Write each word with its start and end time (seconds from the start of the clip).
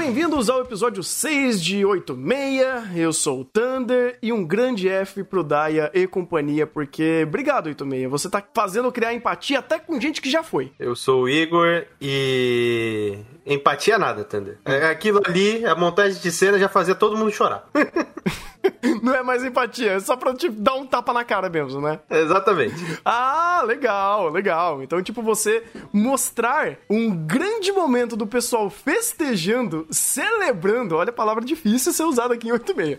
Bem-vindos 0.00 0.48
ao 0.48 0.62
episódio 0.62 1.02
6 1.02 1.62
de 1.62 1.84
86. 1.84 2.96
Eu 2.96 3.12
sou 3.12 3.42
o 3.42 3.44
Thunder 3.44 4.18
e 4.22 4.32
um 4.32 4.42
grande 4.46 4.88
F 4.88 5.22
pro 5.22 5.44
Daya 5.44 5.90
e 5.92 6.06
companhia, 6.06 6.66
porque 6.66 7.24
obrigado, 7.26 7.66
86. 7.66 8.10
Você 8.10 8.30
tá 8.30 8.42
fazendo 8.54 8.90
criar 8.90 9.12
empatia 9.12 9.58
até 9.58 9.78
com 9.78 10.00
gente 10.00 10.22
que 10.22 10.30
já 10.30 10.42
foi. 10.42 10.72
Eu 10.78 10.96
sou 10.96 11.24
o 11.24 11.28
Igor 11.28 11.84
e. 12.00 13.18
Empatia 13.44 13.98
nada, 13.98 14.24
Thunder. 14.24 14.58
É, 14.64 14.86
aquilo 14.86 15.20
ali, 15.22 15.66
a 15.66 15.74
montagem 15.74 16.18
de 16.18 16.32
cena 16.32 16.58
já 16.58 16.70
fazia 16.70 16.94
todo 16.94 17.14
mundo 17.14 17.30
chorar. 17.30 17.68
Não 19.02 19.14
é 19.14 19.22
mais 19.22 19.44
empatia, 19.44 19.92
é 19.92 20.00
só 20.00 20.16
pra 20.16 20.34
te 20.34 20.48
dar 20.48 20.74
um 20.74 20.86
tapa 20.86 21.12
na 21.12 21.24
cara 21.24 21.48
mesmo, 21.48 21.80
né? 21.80 22.00
Exatamente. 22.10 22.74
Ah, 23.04 23.62
legal, 23.66 24.28
legal. 24.28 24.82
Então, 24.82 25.02
tipo, 25.02 25.22
você 25.22 25.62
mostrar 25.92 26.76
um 26.88 27.10
grande 27.14 27.72
momento 27.72 28.16
do 28.16 28.26
pessoal 28.26 28.68
festejando, 28.70 29.86
celebrando, 29.90 30.96
olha 30.96 31.10
a 31.10 31.12
palavra 31.12 31.44
difícil 31.44 31.92
ser 31.92 32.04
usada 32.04 32.34
aqui 32.34 32.48
em 32.48 32.52
86. 32.52 32.98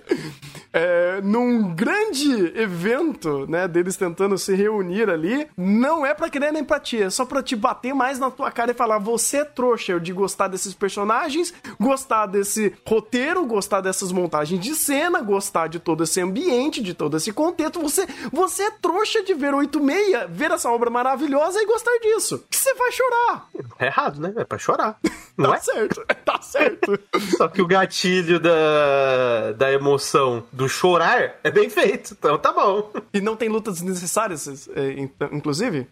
É, 0.73 1.19
num 1.21 1.75
grande 1.75 2.57
evento, 2.57 3.45
né, 3.49 3.67
deles 3.67 3.97
tentando 3.97 4.37
se 4.37 4.55
reunir 4.55 5.09
ali, 5.09 5.47
não 5.57 6.05
é 6.05 6.13
pra 6.13 6.29
querer 6.29 6.53
empatia, 6.55 7.05
é 7.05 7.09
só 7.09 7.25
pra 7.25 7.43
te 7.43 7.55
bater 7.55 7.93
mais 7.93 8.17
na 8.17 8.31
tua 8.31 8.49
cara 8.51 8.71
e 8.71 8.73
falar: 8.73 8.97
você 8.97 9.37
é 9.37 9.45
trouxa 9.45 9.99
de 9.99 10.13
gostar 10.13 10.47
desses 10.47 10.73
personagens, 10.73 11.53
gostar 11.79 12.25
desse 12.25 12.73
roteiro, 12.87 13.45
gostar 13.45 13.81
dessas 13.81 14.11
montagens 14.11 14.61
de 14.61 14.73
cena, 14.73 15.21
gostar 15.21 15.67
de 15.67 15.79
todo 15.79 15.90
esse 15.99 16.21
ambiente, 16.21 16.81
de 16.81 16.93
todo 16.93 17.17
esse 17.17 17.31
contexto. 17.31 17.79
Você, 17.81 18.07
você 18.31 18.63
é 18.63 18.71
trouxa 18.71 19.23
de 19.23 19.33
ver 19.33 19.53
86, 19.53 20.29
ver 20.29 20.51
essa 20.51 20.69
obra 20.69 20.89
maravilhosa 20.89 21.61
e 21.61 21.65
gostar 21.65 21.97
disso. 21.99 22.43
Que 22.49 22.57
você 22.57 22.73
vai 22.73 22.91
chorar. 22.91 23.47
É 23.79 23.85
errado, 23.87 24.19
né? 24.19 24.33
É 24.37 24.43
pra 24.43 24.57
chorar. 24.57 24.97
Não 25.37 25.51
tá 25.51 25.55
é? 25.55 25.59
certo, 25.59 26.05
tá 26.25 26.41
certo. 26.41 26.99
Só 27.37 27.47
que 27.47 27.61
o 27.61 27.67
gatilho 27.67 28.39
da, 28.39 29.53
da 29.57 29.71
emoção 29.71 30.43
do 30.51 30.67
chorar 30.67 31.39
é 31.43 31.49
bem 31.49 31.69
feito, 31.69 32.15
então 32.17 32.37
tá 32.37 32.51
bom. 32.51 32.91
E 33.13 33.21
não 33.21 33.35
tem 33.35 33.49
lutas 33.49 33.75
desnecessárias, 33.75 34.69
é, 34.75 34.91
então, 34.97 35.29
inclusive? 35.31 35.87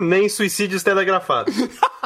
Nem 0.00 0.28
suicídios 0.28 0.82
telegrafados. 0.82 1.54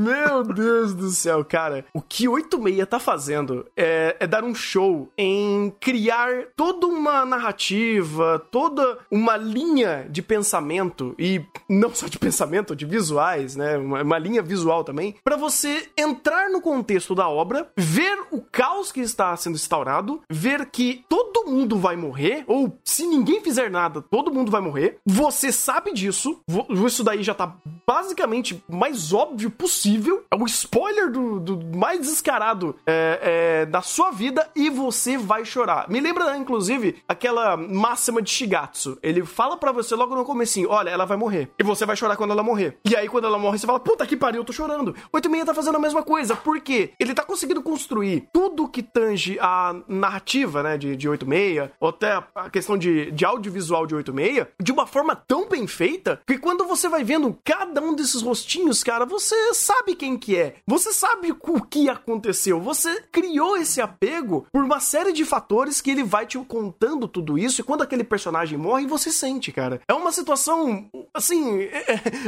Meu 0.00 0.42
Deus 0.42 0.94
do 0.94 1.10
céu, 1.10 1.44
cara. 1.44 1.84
O 1.92 2.00
que 2.00 2.26
86 2.26 2.88
tá 2.88 2.98
fazendo 2.98 3.66
é, 3.76 4.16
é, 4.18 4.26
dar 4.26 4.42
um 4.44 4.54
show 4.54 5.12
em 5.16 5.70
criar 5.78 6.46
toda 6.56 6.86
uma 6.86 7.26
narrativa, 7.26 8.42
toda 8.50 8.96
uma 9.10 9.36
linha 9.36 10.06
de 10.08 10.22
pensamento, 10.22 11.14
e 11.18 11.44
não 11.68 11.94
só 11.94 12.08
de 12.08 12.18
pensamento, 12.18 12.74
de 12.74 12.86
visuais, 12.86 13.56
né? 13.56 13.76
Uma, 13.76 14.02
uma 14.02 14.18
linha 14.18 14.40
visual 14.40 14.82
também, 14.84 15.16
para 15.22 15.36
você 15.36 15.90
entrar 15.98 16.48
no 16.48 16.62
contexto 16.62 17.14
da 17.14 17.28
obra, 17.28 17.70
ver 17.76 18.20
o 18.30 18.40
caos 18.40 18.90
que 18.90 19.00
está 19.00 19.36
sendo 19.36 19.56
instaurado, 19.56 20.22
ver 20.30 20.64
que 20.70 21.04
todo 21.10 21.44
mundo 21.44 21.76
vai 21.76 21.96
morrer, 21.96 22.44
ou 22.46 22.74
se 22.82 23.06
ninguém 23.06 23.42
fizer 23.42 23.70
nada, 23.70 24.00
todo 24.00 24.32
mundo 24.32 24.50
vai 24.50 24.62
morrer. 24.62 24.96
Você 25.04 25.52
sabe 25.52 25.92
disso, 25.92 26.40
isso 26.86 27.04
daí 27.04 27.22
já 27.22 27.34
tá 27.34 27.54
basicamente 27.86 28.64
mais 28.66 29.12
óbvio 29.12 29.50
possível. 29.50 29.89
É 30.30 30.36
um 30.36 30.46
spoiler 30.46 31.10
do, 31.10 31.40
do 31.40 31.76
mais 31.76 32.00
descarado 32.00 32.76
é, 32.86 33.62
é, 33.62 33.66
da 33.66 33.82
sua 33.82 34.10
vida 34.10 34.48
e 34.54 34.70
você 34.70 35.16
vai 35.16 35.44
chorar. 35.44 35.88
Me 35.88 36.00
lembra, 36.00 36.36
inclusive, 36.36 37.02
aquela 37.08 37.56
máxima 37.56 38.22
de 38.22 38.30
Shigatsu. 38.30 38.98
Ele 39.02 39.24
fala 39.24 39.56
para 39.56 39.72
você 39.72 39.94
logo 39.94 40.14
no 40.14 40.24
comecinho, 40.24 40.70
olha, 40.70 40.90
ela 40.90 41.04
vai 41.04 41.16
morrer. 41.16 41.50
E 41.58 41.62
você 41.62 41.84
vai 41.84 41.96
chorar 41.96 42.16
quando 42.16 42.32
ela 42.32 42.42
morrer. 42.42 42.78
E 42.84 42.96
aí, 42.96 43.08
quando 43.08 43.26
ela 43.26 43.38
morre, 43.38 43.58
você 43.58 43.66
fala, 43.66 43.80
puta 43.80 44.06
que 44.06 44.16
pariu, 44.16 44.40
eu 44.40 44.44
tô 44.44 44.52
chorando. 44.52 44.94
86 45.12 45.46
tá 45.46 45.54
fazendo 45.54 45.76
a 45.76 45.80
mesma 45.80 46.02
coisa. 46.02 46.36
Por 46.36 46.60
quê? 46.60 46.92
Ele 46.98 47.14
tá 47.14 47.24
conseguindo 47.24 47.62
construir 47.62 48.28
tudo 48.32 48.68
que 48.68 48.82
tange 48.82 49.38
a 49.40 49.74
narrativa, 49.88 50.62
né, 50.62 50.76
de, 50.76 50.96
de 50.96 51.08
86, 51.08 51.70
ou 51.80 51.88
até 51.88 52.22
a 52.34 52.50
questão 52.50 52.76
de, 52.76 53.10
de 53.10 53.24
audiovisual 53.24 53.86
de 53.86 53.94
86, 53.94 54.46
de 54.60 54.72
uma 54.72 54.86
forma 54.86 55.16
tão 55.16 55.48
bem 55.48 55.66
feita, 55.66 56.20
que 56.26 56.38
quando 56.38 56.66
você 56.66 56.88
vai 56.88 57.02
vendo 57.02 57.36
cada 57.44 57.80
um 57.80 57.94
desses 57.94 58.22
rostinhos, 58.22 58.82
cara, 58.84 59.04
você 59.04 59.54
sabe 59.54 59.79
quem 59.94 60.16
que 60.16 60.36
é. 60.36 60.54
Você 60.66 60.92
sabe 60.92 61.32
o 61.32 61.60
que 61.62 61.88
aconteceu. 61.88 62.60
Você 62.60 63.02
criou 63.12 63.56
esse 63.56 63.80
apego 63.80 64.46
por 64.52 64.64
uma 64.64 64.80
série 64.80 65.12
de 65.12 65.24
fatores 65.24 65.80
que 65.80 65.90
ele 65.90 66.02
vai 66.02 66.26
te 66.26 66.38
contando 66.38 67.06
tudo 67.06 67.38
isso. 67.38 67.60
E 67.60 67.64
quando 67.64 67.82
aquele 67.82 68.04
personagem 68.04 68.58
morre, 68.58 68.86
você 68.86 69.10
sente, 69.10 69.52
cara. 69.52 69.80
É 69.86 69.92
uma 69.92 70.12
situação, 70.12 70.88
assim, 71.12 71.60
é, 71.62 71.84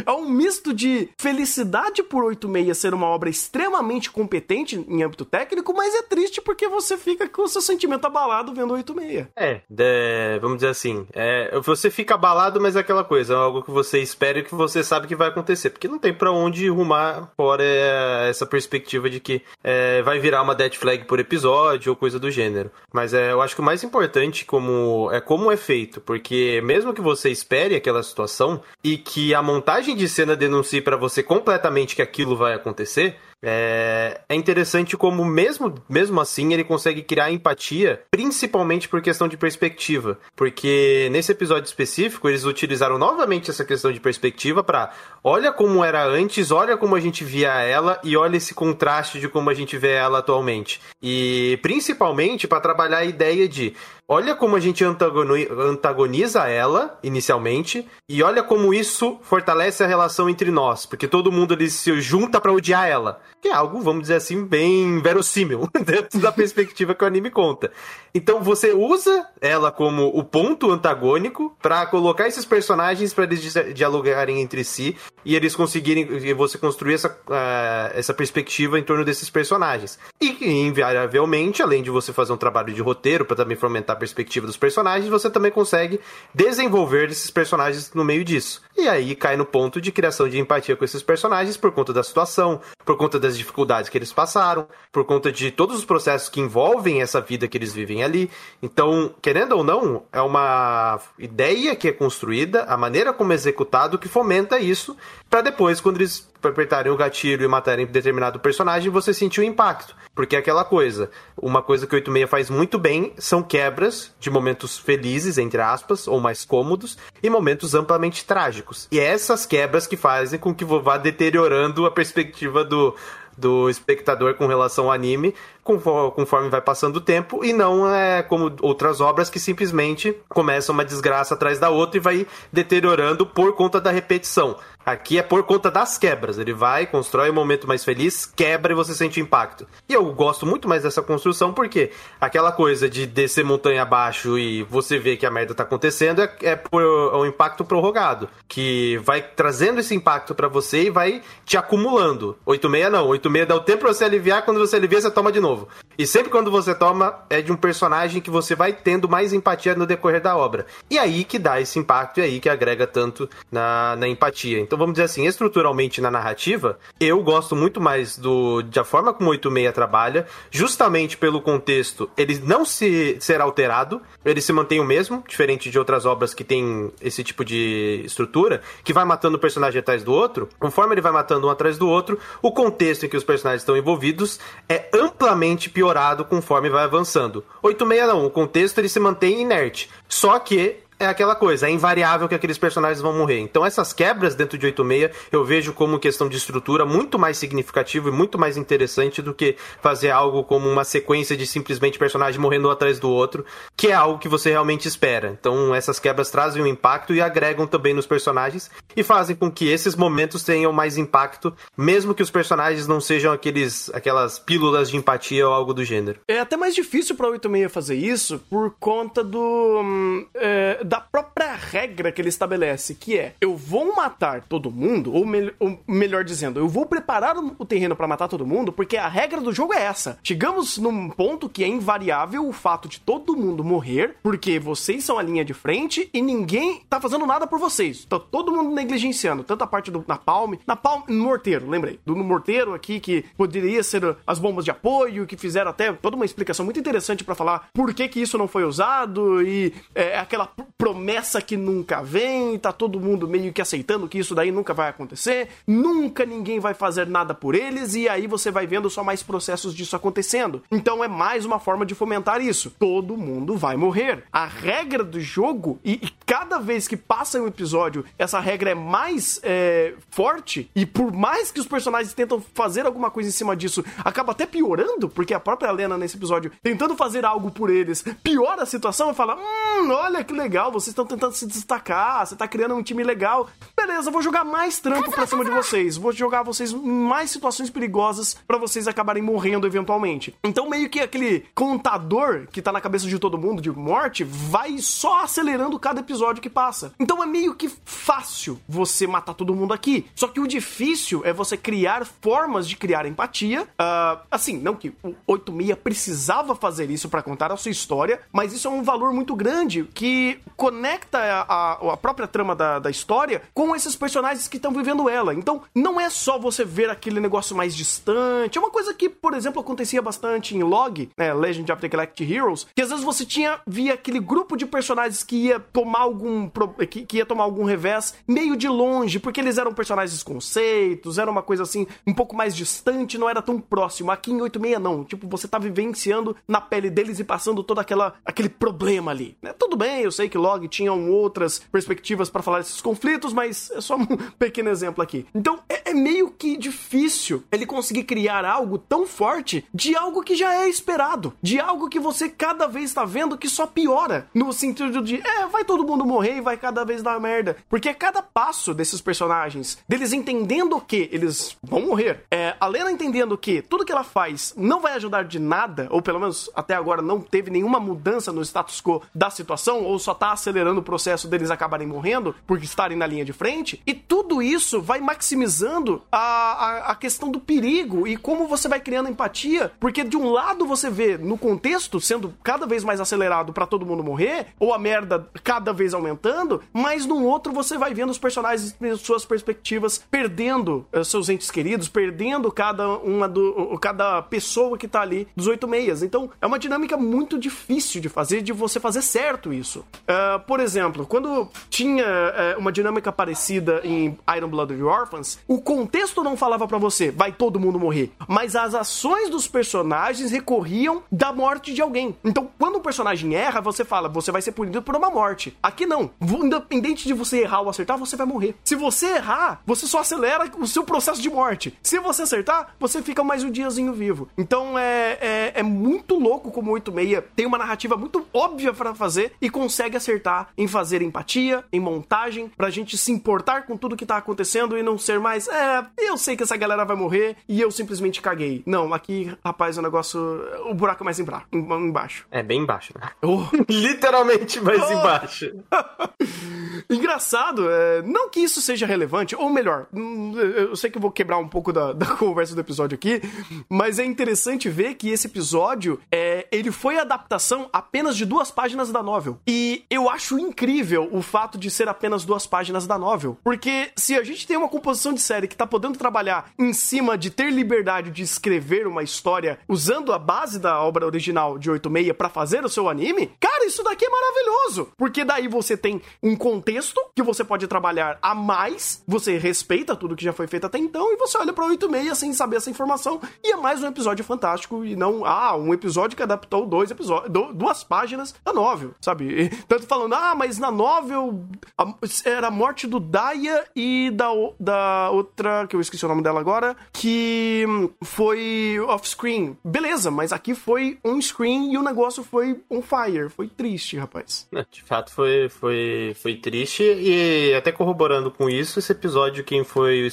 é 0.07 0.13
um 0.13 0.29
misto 0.29 0.73
de 0.73 1.09
felicidade 1.19 2.03
por 2.03 2.25
86 2.25 2.83
ser 2.83 2.95
uma 2.95 3.07
obra 3.07 3.31
extremamente 3.31 4.11
competente 4.11 4.85
em 4.89 5.03
âmbito 5.03 5.25
técnico, 5.25 5.73
mas 5.75 5.95
é 5.95 6.03
triste 6.03 6.41
porque 6.41 6.69
você 6.69 6.97
fica 6.97 7.29
com 7.29 7.43
o 7.43 7.49
seu 7.49 7.63
sentimento 7.63 8.07
abalado 8.07 8.53
vendo 8.53 8.75
86. 8.75 9.29
É, 9.37 9.61
é 9.79 10.39
vamos 10.41 10.59
dizer 10.59 10.69
assim, 10.69 11.07
é, 11.13 11.59
você 11.61 11.91
fica 11.91 12.15
abalado, 12.15 12.61
mas 12.61 12.77
é 12.77 12.81
aquela 12.81 13.05
coisa, 13.05 13.35
é 13.35 13.37
algo 13.37 13.63
que 13.63 13.71
você 13.71 14.01
espera 14.01 14.41
e 14.41 14.43
que 14.43 14.55
você 14.55 14.83
sabe 14.83 15.07
que 15.07 15.17
vai 15.17 15.29
acontecer, 15.29 15.71
porque 15.71 15.89
não 15.89 15.99
tem 15.99 16.13
para 16.13 16.33
onde 16.33 16.69
rumar 16.69 17.33
fora 17.43 17.65
é, 17.65 18.31
essa 18.31 18.47
perspectiva 18.47 19.11
de 19.11 19.19
que 19.19 19.43
é, 19.65 20.01
vai 20.03 20.21
virar 20.21 20.43
uma 20.43 20.55
dead 20.55 20.77
flag 20.77 21.05
por 21.07 21.19
episódio 21.19 21.91
ou 21.91 21.97
coisa 21.97 22.17
do 22.17 22.31
gênero. 22.31 22.71
Mas 22.93 23.13
é, 23.13 23.33
eu 23.33 23.43
acho 23.43 23.57
que 23.57 23.61
o 23.61 23.65
mais 23.65 23.83
importante 23.83 24.45
como, 24.45 25.11
é 25.13 25.21
como 25.21 25.51
é 25.51 25.57
feito, 25.57 26.01
porque 26.01 26.61
mesmo 26.63 26.95
que 26.95 27.01
você 27.01 27.31
espere 27.31 27.75
aquela 27.75 28.01
situação 28.05 28.63
e 28.85 28.97
que 28.97 29.35
a 29.35 29.43
montagem 29.43 29.97
de 29.97 30.09
cena 30.09 30.37
denuncie 30.37 30.81
para 30.81 30.97
você 30.97 31.21
completamente 31.21 31.97
que 31.97 32.03
aquilo 32.03 32.37
vai 32.37 32.55
acontecer, 32.55 33.17
é, 33.45 34.21
é, 34.29 34.35
interessante 34.37 34.97
como, 34.97 35.25
mesmo, 35.25 35.75
mesmo 35.89 36.21
assim, 36.21 36.53
ele 36.53 36.63
consegue 36.63 37.03
criar 37.03 37.33
empatia, 37.33 38.03
principalmente 38.11 38.89
por 38.89 39.03
questão 39.03 39.27
de 39.27 39.37
perspectiva. 39.37 40.19
Porque 40.37 41.09
nesse 41.11 41.33
episódio 41.33 41.67
específico, 41.67 42.29
eles 42.29 42.45
utilizaram 42.45 42.99
novamente 42.99 43.51
essa 43.51 43.65
questão 43.65 43.91
de 43.91 43.99
perspectiva 43.99 44.63
para 44.63 44.93
olha 45.25 45.53
como 45.53 45.85
era 45.85 46.05
antes, 46.05 46.53
olha 46.53 46.77
como 46.77 46.95
a 46.95 47.01
gente 47.01 47.25
via 47.25 47.53
ela 47.61 48.01
e 48.05 48.17
olha 48.17 48.37
esse 48.37 48.55
contraste 48.55 49.19
de 49.19 49.29
como 49.29 49.51
a 49.51 49.55
gente 49.55 49.77
vê 49.77 49.93
ela 49.93 50.21
atualmente. 50.21 50.81
E 51.03 51.59
principalmente 51.63 52.47
para 52.47 52.61
trabalhar 52.61 52.99
a 52.99 53.05
ideia 53.05 53.49
de 53.49 53.75
olha 54.13 54.37
como 54.37 54.57
a 54.57 54.61
gente 54.61 54.85
antagoniza 54.85 56.47
ela 56.47 56.99
inicialmente 57.03 57.89
e 58.07 58.23
olha 58.23 58.43
como 58.43 58.75
isso 58.75 59.19
fortalece 59.23 59.83
a 59.83 59.87
relação 59.87 60.29
entre 60.29 60.51
nós, 60.51 60.85
porque 60.85 61.09
todo 61.09 61.33
mundo 61.33 61.55
ali 61.55 61.71
se 61.71 61.99
junta 61.99 62.39
para 62.39 62.53
odiar 62.53 62.87
ela, 62.87 63.23
que 63.41 63.49
é 63.49 63.53
algo, 63.53 63.81
vamos 63.81 64.03
dizer 64.03 64.17
assim, 64.17 64.45
bem 64.45 65.01
verossímil 65.01 65.67
dentro 65.87 66.21
da 66.21 66.31
perspectiva 66.31 66.95
que 66.95 67.03
o 67.03 67.07
anime 67.07 67.31
conta. 67.31 67.73
Então 68.15 68.43
você 68.43 68.73
usa 68.73 69.27
ela 69.41 69.73
como 69.73 70.07
o 70.09 70.23
ponto 70.23 70.71
antagônico 70.71 71.57
para 71.63 71.87
colocar 71.87 72.29
esses 72.29 72.45
personagens 72.45 73.15
para 73.15 73.25
eles 73.25 73.55
dialogarem 73.75 74.43
entre 74.43 74.63
si 74.63 74.95
e 75.25 75.35
eles 75.35 75.57
conseguirem 75.57 76.07
e 76.11 76.35
você 76.35 76.59
construir 76.59 76.95
essa, 76.95 77.09
uh, 77.09 77.97
essa 77.97 78.13
perspectiva 78.13 78.79
em 78.79 78.83
torno 78.83 79.05
desses 79.05 79.31
personagens. 79.31 79.99
E 80.21 80.45
invariavelmente, 80.45 81.63
além 81.63 81.83
de 81.83 81.91
você 81.91 82.13
fazer 82.13 82.33
um 82.33 82.37
trabalho 82.37 82.75
de 82.75 82.83
roteiro 82.83 83.25
para 83.25 83.37
também 83.37 83.57
fomentar 83.57 83.97
perspectiva 84.03 84.49
dos 84.49 84.57
personagens, 84.57 85.09
você 85.09 85.31
também 85.31 85.53
consegue 85.53 86.01
desenvolver 86.35 87.09
esses 87.09 87.31
personagens 87.31 87.93
no 87.95 88.05
meio 88.05 88.25
disso. 88.25 88.61
E 88.77 88.89
aí 88.89 89.15
cai 89.15 89.37
no 89.37 89.45
ponto 89.45 89.81
de 89.81 89.93
criação 89.93 90.29
de 90.29 90.41
empatia 90.41 90.75
com 90.75 90.85
esses 90.85 91.05
personagens 91.05 91.57
por 91.57 91.71
conta 91.71 91.93
da 91.93 92.03
situação, 92.03 92.61
por 92.85 92.97
conta 92.97 93.21
das 93.21 93.39
dificuldades 93.39 93.89
que 93.89 93.97
eles 93.97 94.13
passaram, 94.13 94.67
por 94.91 95.05
conta 95.05 95.31
de 95.31 95.53
todos 95.53 95.77
os 95.77 95.85
processos 95.85 96.29
que 96.29 96.41
envolvem 96.41 97.01
essa 97.01 97.21
vida 97.21 97.47
que 97.47 97.57
eles 97.57 97.73
vivem 97.73 98.03
ali. 98.03 98.29
Então, 98.61 99.15
querendo 99.23 99.57
ou 99.57 99.63
não, 99.63 100.03
é 100.13 100.21
uma 100.21 100.99
ideia 101.17 101.77
que 101.77 101.87
é 101.87 101.93
construída, 101.93 102.65
a 102.65 102.77
maneira 102.77 103.13
como 103.13 103.31
é 103.31 103.37
executado 103.37 103.99
que 103.99 104.09
fomenta 104.09 104.59
isso, 104.59 104.97
para 105.31 105.43
depois, 105.43 105.81
quando 105.81 105.99
eles 105.99 106.31
apertarem 106.43 106.91
o 106.91 106.97
gatilho 106.97 107.45
e 107.45 107.49
matarem 107.49 107.87
determinado 107.87 108.41
personagem, 108.41 108.91
você 108.91 109.15
sentir 109.15 109.41
o 109.41 109.45
impacto. 109.45 109.95
Porque 110.15 110.37
é 110.37 110.39
aquela 110.39 110.65
coisa, 110.65 111.11
uma 111.37 111.63
coisa 111.63 111.87
que 111.87 111.95
o 111.95 111.97
86 111.97 112.29
faz 112.29 112.51
muito 112.51 112.79
bem 112.79 113.15
são 113.17 113.43
quebras 113.43 113.92
de 114.19 114.31
momentos 114.31 114.79
felizes, 114.79 115.39
entre 115.39 115.61
aspas, 115.61 116.07
ou 116.09 116.21
mais 116.21 116.45
cômodos, 116.45 116.97
e 117.23 117.29
momentos 117.29 117.75
amplamente 117.75 118.25
trágicos. 118.25 118.89
E 118.91 118.99
é 118.99 119.05
essas 119.05 119.47
quebras 119.47 119.87
que 119.87 119.97
fazem 119.97 120.39
com 120.39 120.55
que 120.55 120.65
vá 120.65 120.97
deteriorando 120.97 121.87
a 121.87 121.91
perspectiva 121.91 122.65
do, 122.65 122.95
do 123.37 123.69
espectador 123.71 124.35
com 124.35 124.47
relação 124.47 124.87
ao 124.87 124.93
anime 124.93 125.35
conforme 125.65 126.49
vai 126.49 126.61
passando 126.61 126.97
o 126.97 127.01
tempo 127.01 127.45
e 127.45 127.53
não 127.53 127.89
é 127.89 128.23
como 128.23 128.53
outras 128.61 129.01
obras 129.01 129.31
que 129.31 129.39
simplesmente 129.39 130.17
começam 130.29 130.73
uma 130.73 130.85
desgraça 130.85 131.35
atrás 131.35 131.59
da 131.59 131.71
outra 131.71 131.99
e 131.99 132.01
vai 132.01 132.27
deteriorando 132.53 133.25
por 133.25 133.55
conta 133.55 133.81
da 133.81 133.91
repetição. 133.91 134.57
Aqui 134.85 135.19
é 135.19 135.23
por 135.23 135.43
conta 135.45 135.71
das 135.71 135.97
quebras. 135.97 136.39
Ele 136.39 136.53
vai, 136.53 136.87
constrói 136.87 137.31
um 137.31 137.35
momento 137.35 137.67
mais 137.67 137.85
feliz, 137.85 138.27
quebra 138.27 138.73
e 138.73 138.77
você 138.77 138.95
sente 138.95 139.21
impacto. 139.21 139.67
E 139.89 139.93
eu 139.93 140.05
gosto 140.13 140.45
muito 140.45 140.69
mais 140.69 140.83
dessa 140.83 141.03
construção 141.03 141.53
porque 141.53 141.91
aquela 142.21 142.53
coisa 142.53 142.89
de 142.89 143.07
descer 143.07 143.45
montanha 143.45 143.83
abaixo 143.83 144.39
e 144.39 144.63
você 144.65 144.99
ver 144.99 145.17
que 145.17 145.27
a 145.27 145.31
merda 145.31 145.55
tá 145.55 145.63
acontecendo 145.63 146.23
é, 146.23 146.37
é 146.43 146.57
por 146.57 146.83
é 146.83 147.17
um 147.17 147.27
impacto 147.27 147.65
prorrogado. 147.65 148.29
Que 148.49 148.99
vai 148.99 149.23
trazendo 149.23 149.81
esse 149.81 149.95
impacto 149.95 150.35
para 150.35 150.49
você 150.49 150.85
e 150.85 150.91
vai 150.91 151.23
te 151.45 151.57
acumulando. 151.57 152.37
86 152.45 152.93
não. 152.93 153.07
86 153.09 153.49
dá 153.49 153.55
o 153.55 153.61
tempo 153.61 153.81
pra 153.81 153.93
você 153.93 154.05
aliviar, 154.05 154.45
quando 154.45 154.59
você 154.59 154.77
alivia, 154.77 155.01
você 155.01 155.11
toma 155.11 155.33
de 155.33 155.41
novo. 155.41 155.69
E 155.97 156.07
sempre 156.07 156.31
quando 156.31 156.51
você 156.51 156.75
toma, 156.75 157.25
é 157.29 157.41
de 157.41 157.53
um 157.53 157.57
personagem 157.57 158.21
que 158.21 158.31
você 158.31 158.55
vai 158.55 158.73
tendo 158.73 159.09
mais 159.09 159.33
empatia 159.33 159.75
no 159.75 159.87
decorrer 159.87 160.21
da 160.21 160.37
obra. 160.37 160.67
E 160.91 160.99
aí 160.99 161.25
que 161.25 161.39
dá 161.39 161.61
esse 161.61 161.79
impacto, 161.79 162.21
e 162.21 162.23
aí 162.23 162.41
que 162.41 162.49
agrega 162.49 162.87
tanto 162.87 163.29
na, 163.51 163.97
na 163.97 164.09
empatia. 164.09 164.61
Então 164.73 164.79
vamos 164.79 164.95
dizer 164.95 165.05
assim, 165.05 165.27
estruturalmente 165.27 166.01
na 166.01 166.11
narrativa, 166.11 166.79
eu 166.99 167.23
gosto 167.23 167.55
muito 167.55 167.79
mais 167.79 168.17
do 168.17 168.63
da 168.63 168.83
forma 168.83 169.13
como 169.13 169.29
86 169.29 169.75
trabalha, 169.75 170.27
justamente 170.51 171.15
pelo 171.19 171.43
contexto, 171.43 172.11
ele 172.17 172.41
não 172.43 172.65
se 172.65 173.19
ser 173.21 173.43
alterado, 173.43 174.01
ele 174.25 174.41
se 174.41 174.51
mantém 174.51 174.81
o 174.81 174.85
mesmo, 174.85 175.23
diferente 175.29 175.71
de 175.71 175.79
outras 175.79 176.07
obras 176.07 176.33
que 176.33 176.43
tem 176.43 176.91
esse 177.03 177.23
tipo 177.23 177.45
de 177.45 178.01
estrutura, 178.03 178.63
que 178.83 178.95
vai 178.95 179.05
matando 179.05 179.37
o 179.37 179.39
personagem 179.39 179.79
atrás 179.79 180.03
do 180.03 180.11
outro. 180.11 180.49
Conforme 180.59 180.95
ele 180.95 181.03
vai 181.03 181.13
matando 181.13 181.49
um 181.49 181.51
atrás 181.51 181.77
do 181.77 181.87
outro, 181.87 182.19
o 182.41 182.51
contexto 182.51 183.05
em 183.05 183.11
que 183.11 183.17
os 183.19 183.25
personagens 183.25 183.61
estão 183.61 183.77
envolvidos 183.77 184.41
é 184.71 184.89
amplamente 184.95 185.69
piorado 185.69 186.25
conforme 186.25 186.71
vai 186.71 186.85
avançando. 186.85 187.45
86 187.63 188.09
não, 188.09 188.25
o 188.25 188.31
contexto 188.31 188.79
ele 188.79 188.89
se 188.89 188.99
mantém 188.99 189.43
inerte. 189.43 189.91
Só 190.09 190.39
que 190.39 190.81
é 191.03 191.09
aquela 191.09 191.35
coisa, 191.35 191.67
é 191.67 191.71
invariável 191.71 192.29
que 192.29 192.35
aqueles 192.35 192.59
personagens 192.59 193.01
vão 193.01 193.13
morrer. 193.13 193.41
Então 193.41 193.65
essas 193.67 193.93
quebras 193.93 194.35
dentro 194.35 194.57
de 194.57 194.67
86 194.67 195.11
eu 195.31 195.45
vejo 195.45 195.73
como 195.73 195.99
questão 195.99 196.29
de 196.29 196.37
estrutura 196.37 196.85
muito 196.85 197.19
mais 197.19 197.37
significativo 197.37 198.09
e 198.09 198.13
muito 198.13 198.39
mais 198.39 198.57
interessante 198.57 199.21
do 199.21 199.35
que 199.35 199.57
fazer 199.81 200.11
algo 200.11 200.45
como 200.45 200.69
uma 200.69 200.85
sequência 200.85 201.37
de 201.37 201.47
simplesmente 201.47 201.99
personagem 201.99 202.41
morrendo 202.41 202.69
um 202.69 202.71
atrás 202.71 202.99
do 202.99 203.11
outro, 203.11 203.45
que 203.77 203.89
é 203.89 203.93
algo 203.93 204.19
que 204.19 204.29
você 204.29 204.51
realmente 204.51 204.87
espera. 204.87 205.37
Então 205.39 205.75
essas 205.75 205.99
quebras 205.99 206.31
trazem 206.31 206.63
um 206.63 206.67
impacto 206.67 207.15
e 207.15 207.21
agregam 207.21 207.67
também 207.67 207.95
nos 207.95 208.07
personagens 208.07 208.71
e 208.97 209.03
fazem 209.03 209.35
com 209.35 209.51
que 209.51 209.69
esses 209.69 209.97
momentos 209.97 210.43
tenham 210.43 210.73
mais 210.73 210.97
impacto, 210.97 211.53
mesmo 211.77 212.15
que 212.15 212.23
os 212.23 212.31
personagens 212.31 212.87
não 212.87 213.01
sejam 213.01 213.33
aqueles 213.33 213.91
aquelas 213.93 214.39
pílulas 214.39 214.91
de 214.91 214.97
empatia 214.97 215.47
ou 215.47 215.55
algo 215.55 215.75
do 215.75 215.85
gênero. 215.85 216.21
É 216.29 216.39
até 216.39 216.57
mais 216.57 216.75
difícil 216.75 217.17
para 217.17 217.29
86 217.29 217.73
fazer 217.73 217.97
isso 217.97 218.39
por 218.51 218.75
conta 218.79 219.25
do 219.25 219.81
hum, 219.83 220.27
é, 220.35 220.83
da 220.93 221.01
própria 221.01 221.55
regra 221.55 222.13
que 222.13 222.21
ele 222.21 222.29
estabelece, 222.29 222.95
que 222.95 223.19
é: 223.19 223.35
eu 223.41 223.57
vou 223.57 223.97
matar 223.97 224.43
todo 224.43 224.71
mundo, 224.71 225.15
ou, 225.15 225.25
me 225.25 225.51
ou 225.59 225.81
melhor 225.89 226.23
dizendo, 226.23 226.61
eu 226.61 226.69
vou 226.69 226.85
preparar 226.85 227.35
o 227.39 227.65
terreno 227.65 227.97
para 227.97 228.07
matar 228.07 228.29
todo 228.29 228.47
mundo, 228.47 228.71
porque 228.71 228.99
a 228.99 229.09
regra 229.09 229.41
do 229.41 229.55
jogo 229.55 229.73
é 229.73 229.85
essa. 229.85 230.19
Chegamos 230.23 230.77
num 230.77 231.09
ponto 231.09 231.49
que 231.49 231.65
é 231.65 231.67
invariável 231.67 232.47
o 232.47 232.53
fato 232.53 232.91
de 232.91 233.01
todo 233.01 233.35
mundo 233.35 233.65
morrer, 233.65 234.17
porque 234.23 234.59
vocês 234.59 235.03
são 235.03 235.19
a 235.19 235.23
linha 235.23 235.43
de 235.43 235.55
frente 235.55 236.11
e 236.13 236.21
ninguém 236.21 236.83
tá 236.91 237.01
fazendo 237.01 237.27
nada 237.27 237.47
por 237.47 237.59
vocês. 237.59 238.05
Tá 238.05 238.19
todo 238.19 238.53
mundo 238.53 238.71
negligenciando, 238.75 239.43
tanto 239.43 239.65
a 239.65 239.67
parte 239.67 239.91
do 239.91 240.05
Napalm, 240.07 240.57
Napalm 240.67 241.05
no 241.09 241.25
morteiro, 241.25 241.71
lembrei, 241.71 242.01
do 242.05 242.15
no 242.15 242.23
morteiro 242.23 242.75
aqui 242.75 243.01
que 243.01 243.25
poderia 243.35 243.83
ser 243.83 244.15
as 244.27 244.39
bombas 244.39 244.63
de 244.63 244.71
apoio, 244.71 245.27
que 245.27 245.39
fizeram 245.39 245.71
até 245.71 245.91
toda 245.91 246.17
uma 246.17 246.27
explicação 246.27 246.67
muito 246.67 246.79
interessante 246.79 247.25
para 247.25 247.35
falar 247.35 247.71
por 247.73 247.95
que 247.95 248.07
que 248.09 248.21
isso 248.21 248.37
não 248.37 248.47
foi 248.47 248.65
usado 248.65 249.41
e 249.43 249.73
é, 249.95 250.19
aquela 250.19 250.53
promessa 250.83 251.41
que 251.41 251.57
nunca 251.57 252.03
vem, 252.03 252.59
tá 252.59 252.73
todo 252.73 252.99
mundo 252.99 253.29
meio 253.29 253.53
que 253.53 253.63
aceitando 253.63 254.09
que 254.09 254.19
isso 254.19 254.35
daí 254.35 254.51
nunca 254.51 254.75
vai 254.75 254.89
acontecer, 254.89 255.49
nunca 255.65 256.27
ninguém 256.27 256.59
vai 256.59 256.75
fazer 256.75 257.07
nada 257.07 257.33
por 257.33 257.55
eles, 257.55 257.95
e 257.95 258.09
aí 258.09 258.27
você 258.27 258.51
vai 258.51 258.67
vendo 258.67 258.91
só 258.91 259.05
mais 259.05 259.23
processos 259.23 259.77
disso 259.77 259.95
acontecendo. 259.95 260.61
Então 260.73 261.05
é 261.05 261.07
mais 261.07 261.45
uma 261.45 261.61
forma 261.61 261.87
de 261.87 261.95
fomentar 261.95 262.41
isso. 262.41 262.69
Todo 262.81 263.17
mundo 263.17 263.57
vai 263.57 263.77
morrer. 263.77 264.25
A 264.33 264.45
regra 264.45 265.05
do 265.05 265.21
jogo, 265.21 265.79
e, 265.85 266.01
e 266.03 266.13
cada 266.27 266.59
vez 266.59 266.89
que 266.89 266.97
passa 266.97 267.41
um 267.41 267.47
episódio, 267.47 268.05
essa 268.19 268.41
regra 268.41 268.71
é 268.71 268.75
mais 268.75 269.39
é, 269.45 269.95
forte, 270.11 270.69
e 270.75 270.85
por 270.85 271.13
mais 271.13 271.53
que 271.53 271.61
os 271.61 271.67
personagens 271.69 272.13
tentam 272.13 272.43
fazer 272.55 272.87
alguma 272.87 273.09
coisa 273.09 273.29
em 273.29 273.33
cima 273.33 273.55
disso, 273.55 273.85
acaba 274.05 274.33
até 274.33 274.47
piorando, 274.47 275.09
porque 275.09 275.33
a 275.33 275.39
própria 275.39 275.71
Lena 275.71 275.97
nesse 275.97 276.17
episódio, 276.17 276.51
tentando 276.61 276.97
fazer 276.97 277.25
algo 277.25 277.53
por 277.53 277.71
eles, 277.71 278.05
piora 278.21 278.65
a 278.65 278.67
situação 278.67 279.13
e 279.13 279.15
fala: 279.15 279.37
Hum, 279.37 279.91
olha 279.91 280.25
que 280.25 280.33
legal, 280.33 280.62
vocês 280.71 280.89
estão 280.89 281.07
tentando 281.07 281.35
se 281.35 281.47
destacar, 281.47 282.27
você 282.27 282.37
tá 282.37 282.47
criando 282.47 282.75
um 282.75 282.83
time 282.83 283.03
legal. 283.03 283.49
Beleza, 283.77 284.11
vou 284.11 284.23
jogar 284.23 284.45
mais 284.45 284.79
trampo 284.79 285.11
pra 285.11 285.27
cima 285.27 285.45
de 285.45 285.51
vocês. 285.51 285.97
Vou 285.97 286.13
jogar 286.13 286.43
vocês 286.43 286.73
em 286.73 286.77
mais 286.77 287.31
situações 287.31 287.71
perigosas 287.71 288.37
para 288.47 288.59
vocês 288.59 288.87
acabarem 288.87 289.23
morrendo 289.23 289.67
eventualmente. 289.67 290.35
Então, 290.45 290.69
meio 290.69 290.89
que 290.89 291.01
aquele 291.01 291.45
contador 291.55 292.47
que 292.51 292.63
tá 292.63 292.73
na 292.73 292.81
cabeça 292.81 293.07
de 293.07 293.19
todo 293.19 293.39
mundo 293.39 293.63
de 293.63 293.71
morte 293.71 294.25
vai 294.25 294.79
só 294.79 295.23
acelerando 295.23 295.79
cada 295.79 296.01
episódio 296.01 296.43
que 296.43 296.51
passa. 296.51 296.93
Então 296.99 297.23
é 297.23 297.27
meio 297.27 297.55
que 297.55 297.69
fácil 297.85 298.61
você 298.69 299.07
matar 299.07 299.35
todo 299.35 299.55
mundo 299.55 299.73
aqui. 299.73 300.07
Só 300.15 300.29
que 300.29 300.41
o 300.41 300.47
difícil 300.47 301.23
é 301.25 301.33
você 301.33 301.57
criar 301.57 302.05
formas 302.05 302.69
de 302.69 302.77
criar 302.77 303.07
empatia. 303.07 303.63
Uh, 303.63 304.21
assim, 304.31 304.59
não 304.59 304.75
que 304.75 304.93
o 305.03 305.15
86 305.27 305.93
precisava 306.03 306.55
fazer 306.55 306.91
isso 306.91 307.09
para 307.09 307.23
contar 307.23 307.53
a 307.53 307.57
sua 307.57 307.71
história, 307.71 308.21
mas 308.33 308.53
isso 308.53 308.67
é 308.67 308.71
um 308.71 308.83
valor 308.83 309.13
muito 309.13 309.35
grande 309.37 309.85
que 309.95 310.41
conecta 310.57 311.19
a, 311.19 311.93
a, 311.93 311.97
própria 311.97 312.27
trama 312.27 312.55
da, 312.55 312.79
da, 312.79 312.91
história 312.91 313.43
com 313.55 313.75
esses 313.75 313.97
personagens 313.97 314.49
que 314.49 314.57
estão 314.57 314.73
vivendo 314.73 315.09
ela. 315.09 315.35
Então, 315.35 315.63
não 315.75 316.01
é 316.01 316.11
só 316.11 316.39
você 316.39 316.65
ver 316.65 316.91
aquele 316.91 317.21
negócio 317.21 317.57
mais 317.57 317.75
distante. 317.75 318.59
É 318.59 318.61
uma 318.61 318.71
coisa 318.71 318.95
que, 318.95 319.09
por 319.09 319.35
exemplo, 319.35 319.61
acontecia 319.61 320.03
bastante 320.03 320.57
em 320.57 320.63
Log, 320.63 321.11
né, 321.17 321.33
Legend 321.33 321.71
of 321.73 321.81
the 321.81 321.89
Galactic 321.89 322.31
Heroes, 322.31 322.67
que 322.75 322.83
às 322.83 322.91
vezes 322.91 323.05
você 323.05 323.25
tinha 323.25 323.61
via 323.67 323.95
aquele 323.95 324.21
grupo 324.21 324.57
de 324.57 324.67
personagens 324.67 325.23
que 325.23 325.37
ia 325.37 325.61
tomar 325.61 326.01
algum 326.01 326.51
que, 326.89 327.05
que 327.05 327.17
ia 327.19 327.27
tomar 327.27 327.45
algum 327.45 327.65
revés 327.65 328.15
meio 328.27 328.57
de 328.57 328.69
longe, 328.69 329.19
porque 329.19 329.41
eles 329.41 329.59
eram 329.59 329.73
personagens 329.73 330.23
conceitos, 330.23 331.19
era 331.19 331.31
uma 331.31 331.43
coisa 331.43 331.63
assim 331.63 331.87
um 332.07 332.15
pouco 332.15 332.37
mais 332.37 332.55
distante, 332.55 333.19
não 333.19 333.29
era 333.29 333.43
tão 333.43 333.61
próximo. 333.61 334.11
Aqui 334.11 334.33
em 334.33 334.41
86 334.41 334.81
não, 334.81 335.05
tipo, 335.05 335.29
você 335.29 335.47
tá 335.47 335.59
vivenciando 335.59 336.37
na 336.47 336.61
pele 336.61 336.91
deles 336.91 337.19
e 337.19 337.25
passando 337.25 337.63
todo 337.63 337.79
aquela 337.79 338.15
aquele 338.25 338.49
problema 338.49 339.11
ali. 339.11 339.37
Né? 339.43 339.53
Tudo 339.53 339.77
bem, 339.77 340.03
eu 340.03 340.11
sei 340.11 340.29
que 340.29 340.39
Log 340.43 340.67
tinham 340.69 341.11
outras 341.11 341.59
perspectivas 341.59 342.29
para 342.29 342.43
falar 342.43 342.59
desses 342.59 342.81
conflitos, 342.81 343.33
mas 343.33 343.71
é 343.71 343.81
só 343.81 343.97
um 343.97 344.07
pequeno 344.39 344.71
exemplo 344.71 345.03
aqui. 345.03 345.27
Então 345.35 345.61
é, 345.69 345.91
é, 345.91 345.95
meio 345.95 346.31
que 346.31 346.57
difícil 346.57 347.45
ele 347.53 347.65
conseguir 347.65 348.05
criar 348.05 348.45
algo 348.45 348.77
tão 348.77 349.07
forte 349.07 349.65
de 349.73 349.95
algo 349.95 350.23
que 350.23 350.35
já 350.35 350.55
é 350.55 350.69
esperado, 350.69 351.35
de 351.41 351.61
algo 351.61 351.89
que 351.89 352.01
você 352.01 352.29
cada 352.29 352.67
vez 352.67 352.87
está 352.91 353.05
vendo 353.05 353.39
que 353.39 353.49
só 353.49 353.67
piora, 353.67 354.29
no 354.35 354.53
sentido 354.53 355.01
de, 355.01 355.17
é, 355.17 355.47
vai 355.47 355.65
todo 355.65 355.87
mundo 355.87 356.05
morrer 356.05 356.37
e 356.37 356.41
vai 356.41 356.57
cada 356.57 356.85
vez 356.85 357.03
dar 357.03 357.21
merda. 357.21 357.57
Porque 357.69 357.89
a 357.89 357.95
cada 357.95 358.23
passo 358.23 358.75
desses 358.75 359.01
personagens, 359.01 359.79
deles 359.89 360.13
entendendo 360.13 360.81
que 360.81 361.09
eles 361.13 361.57
vão 361.63 361.83
morrer, 361.83 362.25
é, 362.31 362.57
a 362.59 362.67
Lena 362.67 362.91
entendendo 362.91 363.37
que 363.39 363.63
tudo 363.63 363.85
que 363.85 363.93
ela 363.93 364.05
faz 364.05 364.55
não 364.57 364.81
vai 364.81 364.95
ajudar 364.95 365.25
de 365.25 365.39
nada, 365.39 365.87
ou 365.91 366.03
pelo 366.03 366.19
menos 366.19 366.51
até 366.55 366.75
agora 366.75 367.03
não 367.03 367.21
teve 367.21 367.51
nenhuma 367.51 367.79
mudança 367.79 368.33
no 368.33 368.43
status 368.43 368.81
quo 368.81 369.03
da 369.15 369.31
situação, 369.31 369.83
ou 369.85 369.99
só 369.99 370.15
tá 370.15 370.32
acelerando 370.33 370.81
o 370.81 370.85
processo 370.85 371.29
deles 371.29 371.51
acabarem 371.51 371.87
morrendo 371.87 372.35
por 372.47 372.63
estarem 372.63 372.97
na 372.97 373.07
linha 373.07 373.25
de 373.25 373.33
frente. 373.33 373.81
E 373.87 373.95
tudo 373.95 374.43
isso 374.43 374.81
vai 374.81 375.01
maximizando 375.01 376.03
a, 376.11 376.19
a, 376.19 376.91
a 376.93 376.95
questão 376.95 377.31
do 377.31 377.41
perigo 377.41 378.07
e 378.07 378.17
como 378.17 378.47
você 378.47 378.69
vai 378.69 378.81
criando 378.81 379.09
empatia. 379.09 379.73
Porque 379.79 380.05
de 380.05 380.17
um 380.17 380.31
lado 380.31 380.67
você 380.67 380.91
vê 380.91 381.17
no 381.17 381.39
contexto 381.39 382.01
sendo 382.01 382.35
cada 382.43 382.67
vez 382.67 382.85
mais 382.85 383.01
acelerado 383.01 383.53
para 383.53 383.67
todo 383.67 383.87
mundo 383.87 384.03
morrer, 384.03 384.47
ou 384.59 384.73
a 384.73 384.79
merda 384.79 385.27
cada 385.43 385.73
vez 385.73 385.95
aumentando, 385.95 386.63
mas 386.73 387.07
no 387.07 387.25
outro 387.25 387.53
você 387.53 387.77
vai 387.77 387.95
vendo 387.95 388.11
os 388.11 388.19
personagens 388.19 388.77
suas 388.99 389.25
perspectivas 389.25 390.03
perdendo 390.11 390.87
uh, 390.93 391.05
seus 391.05 391.29
entes 391.29 391.51
queridos, 391.51 391.89
perdendo 391.89 392.51
cada 392.51 392.89
uma 392.89 393.29
do 393.29 393.79
cada 393.81 394.23
pessoa 394.23 394.79
que 394.79 394.89
tá 394.89 395.01
ali 395.01 395.27
dos 395.37 395.47
oito 395.47 395.67
meias. 395.67 396.03
Então 396.03 396.31
é 396.41 396.47
uma 396.47 396.59
dinâmica 396.59 396.97
muito 396.97 397.39
difícil 397.39 398.01
de 398.01 398.09
fazer, 398.09 398.43
de 398.43 398.53
você 398.53 398.79
fazer 398.79 399.03
certo 399.03 399.53
isso. 399.53 399.81
Uh, 399.81 400.22
por 400.47 400.61
exemplo, 400.61 401.07
quando 401.07 401.49
tinha 401.71 402.05
uh, 402.05 402.61
uma 402.61 402.71
dinâmica 402.71 403.11
parecida 403.11 403.81
em 403.85 404.19
Iron 404.37 404.49
Blooded 404.49 404.83
Orphans, 404.83 405.39
o 405.49 405.61
contexto 405.61 406.23
não 406.23 406.37
falava 406.37 406.69
para 406.69 406.79
você, 406.79 407.11
vai 407.11 407.33
todo 407.33 407.59
mundo 407.59 407.79
morrer, 407.79 408.13
mas 408.29 408.55
as 408.55 408.75
ações 408.75 409.31
dos 409.31 409.47
personagens 409.47 410.31
recorriam 410.31 411.03
da 411.11 411.33
morte 411.33 411.73
de 411.73 411.81
alguém. 411.81 412.17
Então, 412.23 412.51
quando 412.59 412.79
um 412.79 412.83
personagem 412.83 413.35
erra, 413.35 413.61
você 413.61 413.85
fala, 413.85 414.09
você 414.09 414.31
vai 414.31 414.43
ser 414.43 414.53
punido 414.53 414.83
por 414.83 414.97
uma 414.97 415.11
morte. 415.11 415.57
Aqui 415.63 415.87
não. 415.87 416.11
Independente 416.21 417.07
de 417.07 417.15
você 417.15 417.39
errar 417.39 417.61
ou 417.61 417.71
acertar, 417.71 417.97
você 417.97 418.17
vai 418.17 418.27
morrer. 418.27 418.55
Se 418.65 418.75
você 418.75 419.17
errar, 419.17 419.63
você 419.67 419.87
só 419.87 420.01
acelera 420.01 420.51
o 420.59 420.67
seu 420.67 420.85
processo 420.85 421.23
de 421.23 421.31
morte. 421.31 421.77
Se 421.83 421.99
você 421.99 422.23
acertar, 422.23 422.75
você 422.79 423.01
fica 423.03 423.25
mais 423.25 423.43
um 423.43 423.51
dia 423.51 423.63
diazinho 423.63 423.93
vivo. 423.93 424.29
Então 424.37 424.79
é, 424.79 425.19
é, 425.21 425.53
é 425.57 425.63
muito 425.63 426.19
louco 426.19 426.51
como 426.51 426.71
o 426.71 426.75
86 426.75 427.25
tem 427.35 427.47
uma 427.47 427.59
narrativa 427.59 427.97
muito 427.97 428.27
óbvia 428.33 428.73
para 428.73 428.95
fazer 428.95 429.33
e 429.41 429.49
consegue 429.49 429.97
acertar 429.97 430.12
em 430.57 430.67
fazer 430.67 431.03
empatia, 431.03 431.65
em 431.73 431.81
montagem, 431.81 432.49
pra 432.49 432.71
gente 432.71 432.97
se 432.97 433.13
importar 433.13 433.67
com 433.67 433.77
tudo 433.77 433.97
que 433.97 434.07
tá 434.07 434.17
acontecendo 434.17 434.77
e 434.77 434.83
não 434.83 434.99
ser 434.99 435.19
mais, 435.21 435.49
é, 435.49 435.85
eu 435.99 436.17
sei 436.17 436.37
que 436.37 436.43
essa 436.43 436.57
galera 436.57 436.85
vai 436.85 436.97
morrer 436.97 437.37
e 437.49 437.61
eu 437.61 437.71
simplesmente 437.71 438.21
caguei. 438.21 438.63
Não, 438.67 438.93
aqui, 438.93 439.33
rapaz, 439.45 439.79
o 439.79 439.83
negócio. 439.83 440.21
O 440.67 440.75
buraco 440.75 441.03
é 441.03 441.05
mais 441.05 441.19
embaixo. 441.19 442.27
É 442.31 442.43
bem 442.43 442.61
embaixo, 442.61 442.93
né? 442.99 443.11
Oh. 443.23 443.43
Literalmente 443.69 444.61
mais 444.61 444.83
oh. 444.83 444.93
embaixo. 444.93 445.53
Engraçado, 446.91 447.71
é, 447.71 448.03
não 448.03 448.29
que 448.29 448.41
isso 448.41 448.61
seja 448.61 448.87
relevante, 448.87 449.37
ou 449.37 449.51
melhor, 449.51 449.87
hum, 449.93 450.35
eu 450.37 450.77
sei 450.77 450.91
que 450.91 450.99
eu 450.99 451.03
vou 451.03 451.11
quebrar 451.11 451.39
um 451.39 451.49
pouco 451.49 451.73
da, 451.73 451.93
da 451.95 452.07
conversa 452.17 452.55
do 452.55 452.61
episódio 452.61 452.95
aqui, 452.95 453.21
mas 453.69 453.99
é 453.99 454.05
interessante 454.05 454.69
ver 454.69 454.95
que 454.95 455.11
esse 455.11 455.27
episódio 455.27 456.01
é, 456.11 456.47
ele 456.51 456.71
foi 456.71 456.99
adaptação 456.99 457.69
apenas 457.73 458.17
de 458.17 458.25
duas 458.25 458.51
páginas 458.51 458.91
da 458.91 459.03
novel. 459.03 459.39
E 459.47 459.85
eu 459.91 460.02
acho 460.09 460.39
incrível 460.39 461.09
o 461.13 461.23
fato 461.23 461.59
de 461.59 461.71
ser 461.71 461.89
apenas 461.89 462.25
duas 462.25 462.47
páginas 462.47 462.87
da 462.87 462.99
novel. 462.99 463.39
Porque 463.43 463.91
se 463.97 464.15
a 464.15 464.23
gente 464.23 464.47
tem 464.47 464.57
uma 464.57 464.69
composição 464.69 465.13
de 465.13 465.21
série 465.21 465.49
que 465.49 465.57
tá 465.57 465.67
podendo 465.67 465.99
trabalhar 465.99 466.51
em 466.59 466.73
cima 466.73 467.17
de 467.17 467.31
ter 467.31 467.51
liberdade 467.51 468.11
de 468.11 468.23
escrever 468.23 468.87
uma 468.87 469.03
história 469.03 469.59
usando 469.69 470.13
a 470.13 470.19
base 470.19 470.59
da 470.59 470.81
obra 470.83 471.07
original 471.07 471.59
de 471.59 471.71
86 471.71 472.17
para 472.17 472.29
fazer 472.29 472.65
o 472.65 472.69
seu 472.69 472.89
anime, 472.89 473.33
cara, 473.41 473.65
isso 473.65 473.83
daqui 473.83 474.05
é 474.05 474.11
maravilhoso. 474.11 474.93
Porque 474.97 475.25
daí 475.25 475.49
você 475.49 475.77
tem 475.77 476.01
um 476.23 476.37
contexto 476.37 477.01
que 477.15 477.23
você 477.23 477.45
pode 477.45 477.67
trabalhar 477.67 478.19
a 478.23 478.35
mais, 478.35 479.03
você 479.07 479.39
respeita 479.39 479.97
tudo 479.97 480.17
que 480.17 480.25
já 480.25 480.33
foi 480.33 480.47
feito 480.47 480.67
até 480.67 480.79
então 480.79 481.13
e 481.13 481.17
você 481.17 481.39
olha 481.39 481.53
pra 481.53 481.67
86 481.67 482.19
sem 482.19 482.33
saber 482.33 482.57
essa 482.57 482.71
informação 482.71 483.21
e 483.43 483.53
é 483.53 483.57
mais 483.57 483.83
um 483.83 483.87
episódio 483.87 484.25
fantástico 484.25 484.85
e 484.85 484.97
não, 484.97 485.25
ah, 485.25 485.57
um 485.57 485.73
episódio 485.73 486.17
que 486.17 486.23
adaptou 486.23 486.67
dois 486.67 486.91
episódios, 486.91 487.33
duas 487.55 487.85
páginas 487.85 488.35
da 488.45 488.53
novel, 488.53 488.95
sabe? 489.01 489.25
E, 489.25 489.49
tanto 489.67 489.87
falando, 489.93 490.15
ah, 490.15 490.35
mas 490.35 490.59
na 490.59 490.71
novel 490.71 491.45
a, 491.77 491.95
era 492.25 492.47
a 492.47 492.51
morte 492.51 492.87
do 492.87 492.99
Daya 492.99 493.67
e 493.77 494.11
da, 494.11 494.29
da 494.59 495.11
outra, 495.11 495.67
que 495.67 495.77
eu 495.77 495.83
esqueci 495.83 496.03
o 496.07 496.09
nome 496.09 496.23
dela 496.23 496.41
agora, 496.41 496.75
que 496.91 497.67
foi 498.03 498.81
off-screen. 498.89 499.55
Beleza, 499.63 500.11
mas 500.11 500.33
aqui 500.33 500.55
foi 500.55 500.99
on-screen 501.05 501.75
e 501.75 501.77
o 501.77 501.83
negócio 501.83 502.25
foi 502.25 502.59
on 502.71 502.81
fire. 502.81 503.29
Foi 503.29 503.49
triste, 503.49 503.99
rapaz. 503.99 504.49
De 504.71 504.83
fato, 504.83 505.13
foi, 505.13 505.51
foi, 505.51 506.17
foi 506.23 506.37
triste 506.37 506.83
e 506.83 507.53
até 507.53 507.71
corroborando 507.71 508.31
com 508.31 508.49
isso, 508.49 508.79
esse 508.79 508.93
episódio, 508.93 509.45
quem 509.45 509.63
foi 509.63 510.11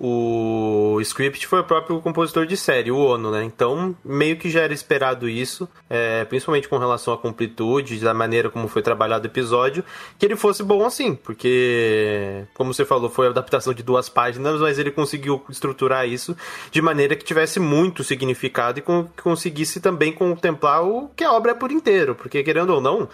o 0.00 1.00
script 1.00 1.46
foi 1.46 1.60
o 1.60 1.64
próprio 1.64 2.00
compositor 2.00 2.46
de 2.46 2.56
série, 2.56 2.90
o 2.90 2.98
Ono, 2.98 3.32
né? 3.32 3.42
Então, 3.42 3.96
meio 4.04 4.36
que 4.36 4.48
já 4.48 4.60
era 4.60 4.72
esperado 4.72 5.28
isso, 5.28 5.68
é, 5.90 6.24
principalmente 6.24 6.68
com 6.68 6.78
relação 6.78 7.12
à 7.12 7.18
completude, 7.18 7.98
da 7.98 8.14
maneira 8.14 8.48
como 8.48 8.68
foi 8.68 8.80
trabalhado 8.80 9.24
o 9.24 9.30
episódio, 9.30 9.84
que 10.16 10.24
ele 10.24 10.36
fosse 10.36 10.62
bom 10.62 10.84
assim, 10.84 11.14
porque, 11.14 12.44
como 12.54 12.72
você 12.72 12.84
falou, 12.84 13.10
foi 13.10 13.26
a 13.26 13.30
adaptação 13.30 13.74
de 13.74 13.82
duas 13.82 14.08
páginas, 14.08 14.60
mas 14.60 14.78
ele 14.78 14.92
conseguiu 14.92 15.42
estruturar 15.50 16.08
isso 16.08 16.36
de 16.70 16.80
maneira 16.80 17.16
que 17.16 17.24
tivesse 17.24 17.58
muito 17.58 18.04
significado 18.04 18.78
e 18.78 18.82
conseguisse 19.20 19.80
também 19.80 20.12
contemplar 20.12 20.84
o 20.84 21.08
que 21.16 21.24
a 21.24 21.32
obra 21.32 21.52
é 21.52 21.54
por 21.54 21.72
inteiro, 21.72 22.14
porque, 22.14 22.42
querendo 22.44 22.70
ou 22.70 22.80
não, 22.80 23.08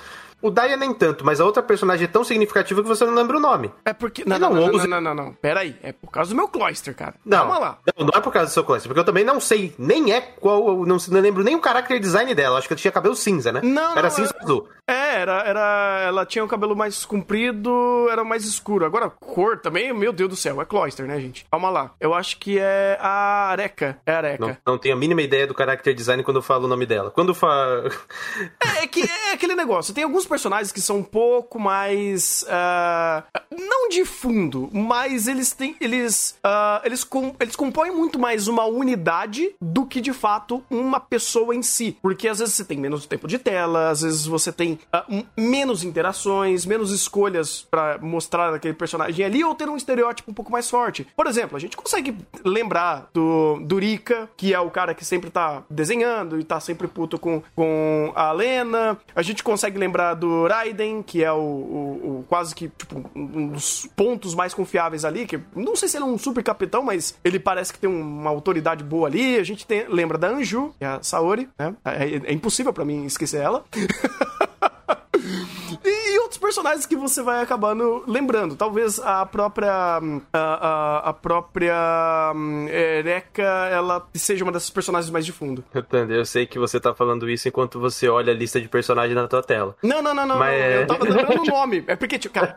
o 0.45 0.51
Daya 0.51 0.77
nem 0.77 0.93
tanto, 0.93 1.25
mas 1.25 1.41
a 1.41 1.45
outra 1.45 1.63
personagem 1.63 2.05
é 2.05 2.09
tão 2.09 2.23
significativa 2.23 2.83
que 2.83 2.89
você 2.89 3.03
não 3.07 3.15
lembra 3.15 3.39
o 3.39 3.41
nome. 3.41 3.73
É 3.83 3.95
porque. 3.95 4.25
Não, 4.27 4.39
não, 4.39 4.53
não, 4.53 4.73
não, 4.73 4.87
não, 4.87 5.01
não, 5.01 5.15
não, 5.15 5.33
Pera 5.33 5.61
aí. 5.61 5.75
É 5.83 5.91
por 5.91 6.11
causa 6.11 6.31
do 6.31 6.37
meu 6.37 6.47
Cloyster, 6.47 6.95
cara. 6.95 7.15
Não, 7.25 7.39
Calma 7.39 7.59
lá. 7.59 7.79
Não, 7.97 8.07
não 8.07 8.13
é 8.15 8.21
por 8.21 8.31
causa 8.31 8.51
do 8.51 8.53
seu 8.53 8.63
Cloyster, 8.63 8.89
porque 8.89 9.01
eu 9.01 9.05
também 9.05 9.25
não 9.25 9.41
sei 9.41 9.75
nem 9.79 10.13
é 10.13 10.21
qual. 10.21 10.85
Não, 10.85 10.99
não 11.09 11.21
lembro 11.21 11.43
nem 11.43 11.57
o 11.57 11.63
character 11.63 11.99
design 11.99 12.35
dela. 12.35 12.59
Acho 12.59 12.69
que 12.69 12.75
ela 12.75 12.81
tinha 12.81 12.93
cabelo 12.93 13.17
cinza, 13.17 13.51
né? 13.51 13.63
Não. 13.63 13.97
Era 13.97 14.11
cinza 14.11 14.35
azul. 14.39 14.69
É, 14.87 15.23
era, 15.23 15.43
era. 15.45 16.05
Ela 16.07 16.27
tinha 16.27 16.45
o 16.45 16.49
cabelo 16.49 16.77
mais 16.77 17.07
comprido, 17.07 18.07
era 18.11 18.23
mais 18.23 18.45
escuro. 18.45 18.85
Agora, 18.85 19.09
cor 19.09 19.59
também, 19.59 19.95
meu 19.95 20.13
Deus 20.13 20.29
do 20.29 20.37
céu, 20.37 20.61
é 20.61 20.65
Cloyster, 20.67 21.07
né, 21.07 21.19
gente? 21.19 21.47
Calma 21.51 21.71
lá. 21.71 21.93
Eu 21.99 22.13
acho 22.13 22.39
que 22.39 22.59
é 22.59 22.99
a 23.01 23.49
Areca. 23.51 23.99
É 24.05 24.13
a 24.13 24.17
Areca. 24.19 24.47
Não, 24.47 24.57
não 24.75 24.79
tenho 24.79 24.95
a 24.95 24.99
mínima 24.99 25.23
ideia 25.23 25.47
do 25.47 25.57
character 25.57 25.95
design 25.95 26.23
quando 26.23 26.37
eu 26.37 26.43
falo 26.43 26.67
o 26.67 26.69
nome 26.69 26.85
dela. 26.85 27.11
Quando 27.11 27.35
falo. 27.35 27.89
é, 28.61 28.85
é 28.85 28.87
que 28.87 29.01
é 29.03 29.33
aquele 29.33 29.55
negócio. 29.55 29.95
Tem 29.95 30.05
alguns 30.05 30.27
personagens 30.35 30.73
que 30.73 30.81
são 30.81 31.01
pouco 31.01 31.61
mais. 31.61 32.45
Uh, 32.49 33.23
não 33.57 33.89
de 33.89 34.05
fundo, 34.05 34.69
mas 34.73 35.29
eles 35.29 35.53
têm. 35.53 35.77
Eles. 35.81 36.37
Uh, 36.45 36.85
eles, 36.85 37.05
com, 37.05 37.37
eles 37.39 37.55
compõem 37.55 37.93
muito 37.93 38.19
mais 38.19 38.49
uma 38.49 38.65
unidade 38.65 39.55
do 39.61 39.87
que 39.87 40.01
de 40.01 40.13
fato 40.13 40.65
uma 40.69 40.99
pessoa 40.99 41.55
em 41.55 41.63
si. 41.63 41.97
Porque 42.03 42.27
às 42.27 42.41
vezes 42.41 42.55
você 42.55 42.65
tem 42.65 42.79
menos 42.79 43.07
tempo 43.07 43.29
de 43.29 43.39
tela, 43.39 43.91
às 43.91 44.03
vezes 44.03 44.27
você 44.27 44.51
tem 44.51 44.81
uh, 44.93 45.25
menos 45.37 45.85
interações, 45.85 46.67
menos 46.67 46.91
escolhas 46.91 47.63
para 47.71 47.99
mostrar 47.99 48.53
aquele 48.53 48.75
personagem 48.75 49.25
ali, 49.25 49.45
ou 49.45 49.55
ter 49.55 49.69
um 49.69 49.77
estereótipo 49.77 50.33
um 50.33 50.35
pouco 50.35 50.51
mais 50.51 50.69
forte. 50.69 51.07
Por 51.17 51.29
exemplo, 51.29 51.57
a 51.57 51.61
gente 51.61 51.77
consegue 51.77 52.17
lembrar 52.45 53.09
do, 53.15 53.61
do 53.61 53.79
Rika, 53.79 54.29
que 54.37 54.53
é 54.53 54.59
o 54.59 54.71
cara 54.71 54.95
que 54.95 55.05
sempre 55.05 55.31
tá 55.31 55.63
desenhando 55.71 56.41
e 56.41 56.45
tá 56.45 56.59
sempre 56.59 56.89
puto 56.89 57.21
com, 57.21 57.41
com 57.55 58.13
a 58.17 58.33
Lena. 58.33 58.99
A 59.15 59.23
gente 59.23 59.45
consegue 59.45 59.79
lembrar 59.79 60.14
do 60.15 60.47
Raiden, 60.47 61.03
que 61.03 61.23
é 61.23 61.33
o, 61.33 61.37
o, 61.37 62.19
o, 62.21 62.25
quase 62.29 62.55
que 62.55 62.69
tipo, 62.69 63.05
um 63.15 63.49
dos 63.49 63.89
pontos 63.97 64.35
mais 64.35 64.55
confiáveis 64.55 65.05
ali, 65.05 65.27
que 65.27 65.41
não 65.55 65.77
sei 65.77 65.89
se 65.89 65.97
ele 65.97 66.05
é 66.05 66.07
um 66.07 66.19
super 66.19 66.43
capitão, 66.43 66.83
mas 66.83 67.19
ele 67.25 67.39
parece 67.39 67.73
que 67.73 67.79
tem 67.79 67.91
uma 67.91 68.31
autoridade 68.31 68.83
boa 68.83 69.09
ali. 69.09 69.37
A 69.37 69.45
gente 69.45 69.67
tem, 69.67 69.87
lembra 69.89 70.17
da 70.19 70.29
Anju, 70.29 70.75
que 70.79 70.85
é 70.85 70.89
a 70.89 71.03
Saori, 71.03 71.49
né? 71.59 71.75
É, 71.85 72.31
é 72.31 72.33
impossível 72.33 72.73
para 72.73 72.85
mim 72.85 73.05
esquecer 73.05 73.41
ela. 73.41 73.65
personagens 76.45 76.85
que 76.85 76.95
você 76.95 77.23
vai 77.23 77.43
acabando 77.43 78.05
lembrando. 78.07 78.55
Talvez 78.55 78.99
a 78.99 79.25
própria. 79.25 79.73
A, 79.73 80.39
a, 80.39 80.99
a 81.09 81.13
própria. 81.15 82.33
Um, 82.37 82.69
Ereka, 82.69 83.43
ela 83.43 84.07
seja 84.13 84.45
uma 84.45 84.53
dessas 84.53 84.69
personagens 84.69 85.11
mais 85.11 85.25
de 85.25 85.33
fundo. 85.33 85.65
Entendeu? 85.75 86.19
Eu 86.19 86.27
sei 86.27 86.47
que 86.47 86.59
você 86.59 86.79
tá 86.79 86.95
falando 86.95 87.31
isso 87.31 87.49
enquanto 87.49 87.81
você 87.81 88.11
olha 88.11 88.31
a 88.31 88.37
lista 88.37 88.61
de 88.61 88.69
personagens 88.69 89.15
na 89.15 89.27
tua 89.27 89.43
tela. 89.43 89.75
Não, 89.83 90.03
não, 90.03 90.15
não, 90.15 90.27
não. 90.27 90.39
Mas... 90.39 90.61
não. 90.61 90.67
Eu 90.67 90.87
tava 90.87 91.05
lembrando 91.05 91.41
o 91.41 91.47
nome. 91.47 91.85
É 91.87 91.97
porque, 91.97 92.19
tipo, 92.19 92.35
cara, 92.35 92.55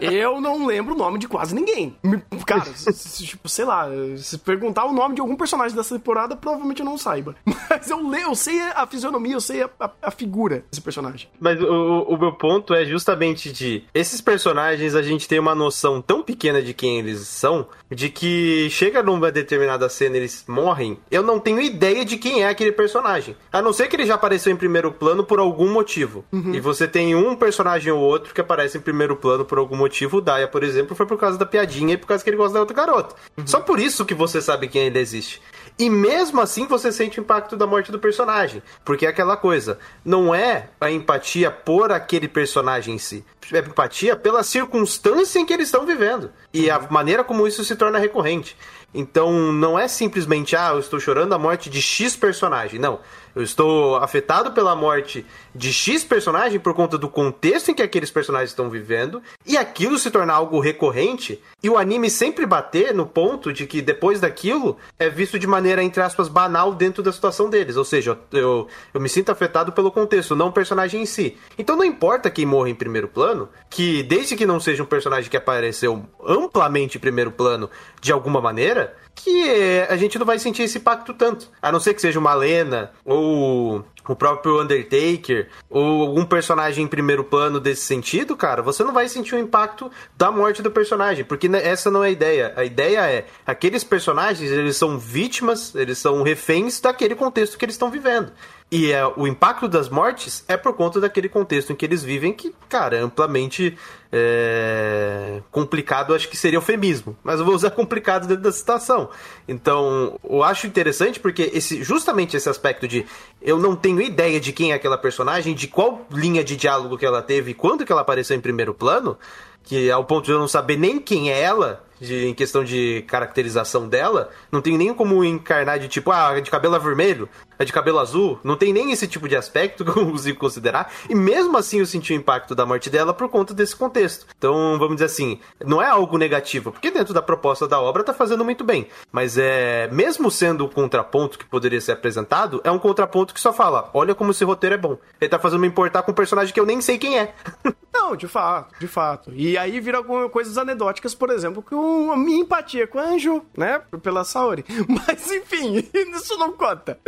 eu 0.00 0.40
não 0.40 0.66
lembro 0.66 0.94
o 0.94 0.98
nome 0.98 1.20
de 1.20 1.28
quase 1.28 1.54
ninguém. 1.54 1.96
Cara, 2.44 2.64
tipo, 2.64 3.48
sei 3.48 3.64
lá, 3.64 3.86
se 4.16 4.38
perguntar 4.38 4.86
o 4.86 4.92
nome 4.92 5.14
de 5.14 5.20
algum 5.20 5.36
personagem 5.36 5.76
dessa 5.76 5.94
temporada, 5.94 6.34
provavelmente 6.34 6.80
eu 6.80 6.86
não 6.86 6.98
saiba. 6.98 7.36
Mas 7.70 7.88
eu, 7.88 8.08
leio, 8.08 8.24
eu 8.28 8.34
sei 8.34 8.60
a 8.60 8.84
fisionomia, 8.88 9.34
eu 9.34 9.40
sei 9.40 9.62
a, 9.62 9.70
a, 9.78 9.90
a 10.02 10.10
figura 10.10 10.64
desse 10.68 10.82
personagem. 10.82 11.28
Mas 11.38 11.60
o, 11.60 12.02
o 12.02 12.18
meu 12.18 12.32
ponto 12.32 12.74
é 12.74 12.84
justamente 12.84 13.03
de 13.52 13.84
esses 13.94 14.20
personagens 14.20 14.94
a 14.94 15.02
gente 15.02 15.28
tem 15.28 15.38
uma 15.38 15.54
noção 15.54 16.00
tão 16.00 16.22
pequena 16.22 16.62
de 16.62 16.72
quem 16.72 16.98
eles 16.98 17.20
são, 17.20 17.66
de 17.90 18.08
que 18.08 18.68
chega 18.70 19.02
numa 19.02 19.30
determinada 19.30 19.88
cena 19.88 20.16
eles 20.16 20.44
morrem, 20.48 20.98
eu 21.10 21.22
não 21.22 21.38
tenho 21.38 21.60
ideia 21.60 22.04
de 22.04 22.16
quem 22.16 22.42
é 22.42 22.48
aquele 22.48 22.72
personagem. 22.72 23.36
A 23.52 23.62
não 23.62 23.72
ser 23.72 23.88
que 23.88 23.96
ele 23.96 24.06
já 24.06 24.14
apareceu 24.14 24.52
em 24.52 24.56
primeiro 24.56 24.90
plano 24.92 25.24
por 25.24 25.38
algum 25.38 25.72
motivo. 25.72 26.24
Uhum. 26.32 26.54
E 26.54 26.60
você 26.60 26.88
tem 26.88 27.14
um 27.14 27.36
personagem 27.36 27.92
ou 27.92 28.00
outro 28.00 28.34
que 28.34 28.40
aparece 28.40 28.78
em 28.78 28.80
primeiro 28.80 29.16
plano 29.16 29.44
por 29.44 29.58
algum 29.58 29.76
motivo. 29.76 30.18
O 30.18 30.20
Daya, 30.20 30.48
por 30.48 30.62
exemplo, 30.62 30.96
foi 30.96 31.06
por 31.06 31.18
causa 31.18 31.38
da 31.38 31.46
piadinha 31.46 31.94
e 31.94 31.96
por 31.96 32.06
causa 32.06 32.22
que 32.22 32.30
ele 32.30 32.36
gosta 32.36 32.54
da 32.54 32.60
outra 32.60 32.76
garota. 32.76 33.14
Uhum. 33.36 33.46
Só 33.46 33.60
por 33.60 33.78
isso 33.78 34.04
que 34.04 34.14
você 34.14 34.40
sabe 34.40 34.68
quem 34.68 34.86
ele 34.86 34.98
existe. 34.98 35.40
E 35.76 35.90
mesmo 35.90 36.40
assim 36.40 36.66
você 36.66 36.92
sente 36.92 37.18
o 37.18 37.22
impacto 37.22 37.56
da 37.56 37.66
morte 37.66 37.90
do 37.90 37.98
personagem. 37.98 38.62
Porque 38.84 39.06
é 39.06 39.08
aquela 39.08 39.36
coisa, 39.36 39.78
não 40.04 40.32
é 40.32 40.68
a 40.80 40.90
empatia 40.90 41.50
por 41.50 41.90
aquele 41.90 42.28
personagem 42.28 42.94
em 42.94 42.98
si. 42.98 43.24
É 43.52 43.58
empatia 43.58 44.14
pela 44.14 44.44
circunstância 44.44 45.38
em 45.38 45.44
que 45.44 45.52
eles 45.52 45.68
estão 45.68 45.84
vivendo. 45.84 46.30
E 46.52 46.70
a 46.70 46.78
maneira 46.78 47.24
como 47.24 47.46
isso 47.46 47.64
se 47.64 47.74
torna 47.74 47.98
recorrente. 47.98 48.56
Então 48.94 49.52
não 49.52 49.76
é 49.76 49.88
simplesmente, 49.88 50.54
ah, 50.54 50.70
eu 50.72 50.78
estou 50.78 51.00
chorando 51.00 51.34
a 51.34 51.38
morte 51.38 51.68
de 51.68 51.82
X 51.82 52.14
personagem. 52.14 52.78
Não. 52.78 53.00
Eu 53.34 53.42
estou 53.42 53.96
afetado 53.96 54.52
pela 54.52 54.76
morte 54.76 55.26
de 55.54 55.72
X 55.72 56.02
personagem 56.02 56.58
por 56.58 56.74
conta 56.74 56.98
do 56.98 57.08
contexto 57.08 57.70
em 57.70 57.74
que 57.74 57.82
aqueles 57.82 58.10
personagens 58.10 58.50
estão 58.50 58.68
vivendo 58.68 59.22
e 59.46 59.56
aquilo 59.56 59.98
se 59.98 60.10
tornar 60.10 60.34
algo 60.34 60.58
recorrente 60.58 61.40
e 61.62 61.70
o 61.70 61.78
anime 61.78 62.10
sempre 62.10 62.44
bater 62.44 62.92
no 62.92 63.06
ponto 63.06 63.52
de 63.52 63.66
que 63.66 63.80
depois 63.80 64.20
daquilo 64.20 64.76
é 64.98 65.08
visto 65.08 65.38
de 65.38 65.46
maneira, 65.46 65.82
entre 65.82 66.02
aspas, 66.02 66.28
banal 66.28 66.74
dentro 66.74 67.02
da 67.02 67.12
situação 67.12 67.48
deles. 67.48 67.76
Ou 67.76 67.84
seja, 67.84 68.18
eu, 68.32 68.66
eu 68.92 69.00
me 69.00 69.08
sinto 69.08 69.30
afetado 69.30 69.72
pelo 69.72 69.92
contexto, 69.92 70.34
não 70.34 70.48
o 70.48 70.52
personagem 70.52 71.02
em 71.02 71.06
si. 71.06 71.36
Então 71.56 71.76
não 71.76 71.84
importa 71.84 72.30
quem 72.30 72.44
morre 72.44 72.70
em 72.70 72.74
primeiro 72.74 73.08
plano, 73.08 73.48
que 73.70 74.02
desde 74.02 74.36
que 74.36 74.46
não 74.46 74.58
seja 74.58 74.82
um 74.82 74.86
personagem 74.86 75.30
que 75.30 75.36
apareceu 75.36 76.04
amplamente 76.26 76.98
em 76.98 77.00
primeiro 77.00 77.30
plano 77.30 77.70
de 78.00 78.12
alguma 78.12 78.40
maneira, 78.40 78.96
que 79.14 79.48
a 79.88 79.96
gente 79.96 80.18
não 80.18 80.26
vai 80.26 80.38
sentir 80.38 80.62
esse 80.62 80.78
impacto 80.78 81.14
tanto. 81.14 81.48
A 81.62 81.70
não 81.70 81.80
ser 81.80 81.94
que 81.94 82.00
seja 82.00 82.18
uma 82.18 82.34
Lena 82.34 82.90
ou 83.04 83.84
o 84.12 84.16
próprio 84.16 84.60
Undertaker, 84.60 85.48
ou 85.70 86.02
algum 86.02 86.24
personagem 86.24 86.84
em 86.84 86.88
primeiro 86.88 87.24
plano 87.24 87.58
desse 87.58 87.82
sentido, 87.82 88.36
cara, 88.36 88.62
você 88.62 88.84
não 88.84 88.92
vai 88.92 89.08
sentir 89.08 89.34
o 89.34 89.38
impacto 89.38 89.90
da 90.16 90.30
morte 90.30 90.62
do 90.62 90.70
personagem, 90.70 91.24
porque 91.24 91.48
essa 91.54 91.90
não 91.90 92.04
é 92.04 92.08
a 92.08 92.10
ideia. 92.10 92.52
A 92.56 92.64
ideia 92.64 93.00
é, 93.10 93.26
aqueles 93.46 93.82
personagens, 93.82 94.50
eles 94.50 94.76
são 94.76 94.98
vítimas, 94.98 95.74
eles 95.74 95.98
são 95.98 96.22
reféns 96.22 96.80
daquele 96.80 97.14
contexto 97.14 97.56
que 97.56 97.64
eles 97.64 97.74
estão 97.74 97.90
vivendo. 97.90 98.32
E 98.70 98.90
é, 98.90 99.06
o 99.06 99.26
impacto 99.26 99.68
das 99.68 99.88
mortes 99.88 100.44
é 100.48 100.56
por 100.56 100.72
conta 100.72 101.00
daquele 101.00 101.28
contexto 101.28 101.72
em 101.72 101.76
que 101.76 101.84
eles 101.84 102.02
vivem, 102.02 102.32
que, 102.32 102.52
cara, 102.68 102.96
é 102.96 103.00
amplamente 103.00 103.78
é, 104.10 105.40
complicado, 105.50 106.14
acho 106.14 106.28
que 106.28 106.36
seria 106.36 106.56
eufemismo. 106.56 107.16
Mas 107.22 107.38
eu 107.38 107.44
vou 107.44 107.54
usar 107.54 107.70
complicado 107.72 108.26
dentro 108.26 108.42
da 108.42 108.50
situação. 108.50 109.10
Então, 109.46 110.18
eu 110.28 110.42
acho 110.42 110.66
interessante 110.66 111.20
porque 111.20 111.50
esse, 111.54 111.84
justamente 111.84 112.36
esse 112.36 112.48
aspecto 112.48 112.88
de 112.88 113.06
eu 113.40 113.58
não 113.58 113.76
tenho 113.76 114.00
ideia 114.00 114.40
de 114.40 114.52
quem 114.52 114.72
é 114.72 114.74
aquela 114.74 114.98
personagem, 114.98 115.54
de 115.54 115.68
qual 115.68 116.04
linha 116.10 116.42
de 116.42 116.56
diálogo 116.56 116.98
que 116.98 117.06
ela 117.06 117.22
teve, 117.22 117.54
quando 117.54 117.84
que 117.84 117.92
ela 117.92 118.00
apareceu 118.00 118.36
em 118.36 118.40
primeiro 118.40 118.74
plano, 118.74 119.16
que 119.62 119.90
ao 119.90 120.04
ponto 120.04 120.24
de 120.24 120.32
eu 120.32 120.38
não 120.38 120.48
saber 120.48 120.76
nem 120.76 120.98
quem 120.98 121.30
é 121.30 121.40
ela, 121.40 121.84
de, 122.00 122.26
em 122.26 122.34
questão 122.34 122.64
de 122.64 123.04
caracterização 123.06 123.88
dela, 123.88 124.30
não 124.50 124.60
tem 124.60 124.76
nem 124.76 124.92
como 124.94 125.24
encarnar 125.24 125.78
de 125.78 125.88
tipo, 125.88 126.10
ah, 126.10 126.38
de 126.40 126.50
cabelo 126.50 126.78
vermelho, 126.80 127.28
é 127.58 127.64
de 127.64 127.72
cabelo 127.72 127.98
azul, 127.98 128.38
não 128.42 128.56
tem 128.56 128.72
nem 128.72 128.92
esse 128.92 129.06
tipo 129.06 129.28
de 129.28 129.36
aspecto 129.36 129.84
que 129.86 129.90
eu 129.90 130.06
consigo 130.06 130.38
considerar, 130.38 130.92
e 131.08 131.14
mesmo 131.14 131.56
assim 131.56 131.78
eu 131.78 131.86
senti 131.86 132.12
o 132.12 132.16
impacto 132.16 132.54
da 132.54 132.66
morte 132.66 132.90
dela 132.90 133.14
por 133.14 133.28
conta 133.28 133.54
desse 133.54 133.76
contexto. 133.76 134.26
Então, 134.36 134.78
vamos 134.78 134.94
dizer 134.94 135.06
assim, 135.06 135.38
não 135.64 135.80
é 135.80 135.86
algo 135.86 136.18
negativo, 136.18 136.72
porque 136.72 136.90
dentro 136.90 137.14
da 137.14 137.22
proposta 137.22 137.66
da 137.66 137.80
obra 137.80 138.04
tá 138.04 138.12
fazendo 138.12 138.44
muito 138.44 138.64
bem, 138.64 138.88
mas 139.10 139.38
é, 139.38 139.88
mesmo 139.92 140.30
sendo 140.30 140.64
o 140.64 140.68
contraponto 140.68 141.38
que 141.38 141.44
poderia 141.44 141.80
ser 141.80 141.92
apresentado, 141.92 142.60
é 142.64 142.70
um 142.70 142.78
contraponto 142.78 143.34
que 143.34 143.40
só 143.40 143.52
fala, 143.52 143.90
olha 143.94 144.14
como 144.14 144.30
esse 144.30 144.44
roteiro 144.44 144.74
é 144.74 144.78
bom. 144.78 144.98
Ele 145.20 145.28
tá 145.28 145.38
fazendo 145.38 145.60
me 145.60 145.66
importar 145.66 146.02
com 146.02 146.12
um 146.12 146.14
personagem 146.14 146.52
que 146.52 146.60
eu 146.60 146.66
nem 146.66 146.80
sei 146.80 146.98
quem 146.98 147.18
é. 147.18 147.34
não, 147.92 148.16
de 148.16 148.28
fato, 148.28 148.74
de 148.78 148.86
fato. 148.86 149.32
E 149.32 149.56
aí 149.56 149.80
vira 149.80 150.02
coisas 150.28 150.58
anedóticas, 150.58 151.14
por 151.14 151.30
exemplo, 151.30 151.62
que 151.62 151.74
a 152.12 152.16
minha 152.16 152.40
empatia 152.40 152.86
com 152.86 152.98
o 152.98 153.00
Anjo, 153.00 153.42
né, 153.56 153.80
pela 154.02 154.24
Saori. 154.24 154.64
Mas 154.88 155.30
enfim, 155.30 155.88
isso 156.14 156.36
não 156.38 156.52
conta. 156.52 156.98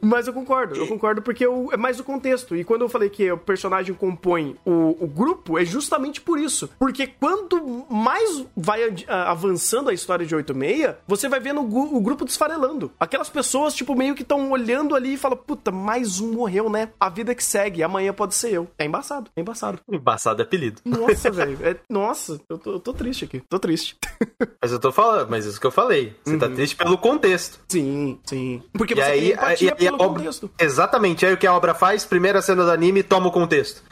Mas 0.00 0.26
eu 0.26 0.32
concordo, 0.32 0.76
eu 0.76 0.86
concordo 0.86 1.22
porque 1.22 1.44
eu, 1.44 1.70
é 1.72 1.76
mais 1.76 1.98
o 2.00 2.04
contexto. 2.04 2.56
E 2.56 2.64
quando 2.64 2.82
eu 2.82 2.88
falei 2.88 3.08
que 3.08 3.30
o 3.30 3.38
personagem 3.38 3.94
compõe 3.94 4.56
o, 4.64 4.96
o 5.04 5.06
grupo, 5.06 5.58
é 5.58 5.64
justamente 5.64 6.20
por 6.20 6.38
isso. 6.38 6.68
Porque 6.78 7.06
quanto 7.06 7.86
mais 7.90 8.44
vai 8.56 8.80
avançando 9.08 9.90
a 9.90 9.94
história 9.94 10.26
de 10.26 10.34
86, 10.34 10.94
você 11.06 11.28
vai 11.28 11.40
vendo 11.40 11.60
o, 11.60 11.96
o 11.96 12.00
grupo 12.00 12.24
desfarelando. 12.24 12.90
Aquelas 12.98 13.28
pessoas, 13.28 13.74
tipo, 13.74 13.94
meio 13.94 14.14
que 14.14 14.22
estão 14.22 14.50
olhando 14.50 14.94
ali 14.94 15.14
e 15.14 15.16
falam: 15.16 15.36
puta, 15.36 15.70
mais 15.70 16.20
um 16.20 16.32
morreu, 16.32 16.68
né? 16.68 16.90
A 16.98 17.08
vida 17.08 17.34
que 17.34 17.44
segue, 17.44 17.82
amanhã 17.82 18.12
pode 18.12 18.34
ser 18.34 18.52
eu. 18.52 18.68
É 18.78 18.84
embaçado, 18.84 19.30
é 19.36 19.40
embaçado. 19.40 19.80
Embaçado 19.90 20.42
é 20.42 20.44
apelido. 20.44 20.80
Nossa, 20.84 21.30
velho. 21.32 21.58
É, 21.62 21.76
nossa, 21.88 22.40
eu 22.48 22.58
tô, 22.58 22.72
eu 22.72 22.80
tô, 22.80 22.92
triste 22.92 23.24
aqui. 23.24 23.40
Tô 23.48 23.58
triste. 23.58 23.96
mas 24.60 24.72
eu 24.72 24.78
tô 24.78 24.92
falando, 24.92 25.28
mas 25.30 25.46
isso 25.46 25.60
que 25.60 25.66
eu 25.66 25.70
falei. 25.70 26.16
Você 26.24 26.36
tá 26.36 26.46
uhum. 26.46 26.50
tá 26.50 26.56
triste 26.56 26.76
pelo 26.76 26.98
contexto. 26.98 27.60
Sim, 27.68 28.18
sim. 28.24 28.62
Porque 28.72 28.94
e 28.94 28.96
você 28.96 29.02
aí, 29.02 29.34
e, 29.60 29.84
e 29.84 29.88
a 29.88 29.94
obra, 29.94 30.30
exatamente, 30.58 31.26
aí 31.26 31.32
o 31.32 31.36
que 31.36 31.46
a 31.46 31.54
obra 31.54 31.74
faz, 31.74 32.04
primeira 32.04 32.42
cena 32.42 32.64
do 32.64 32.70
anime, 32.70 33.02
toma 33.02 33.28
o 33.28 33.32
contexto. 33.32 33.82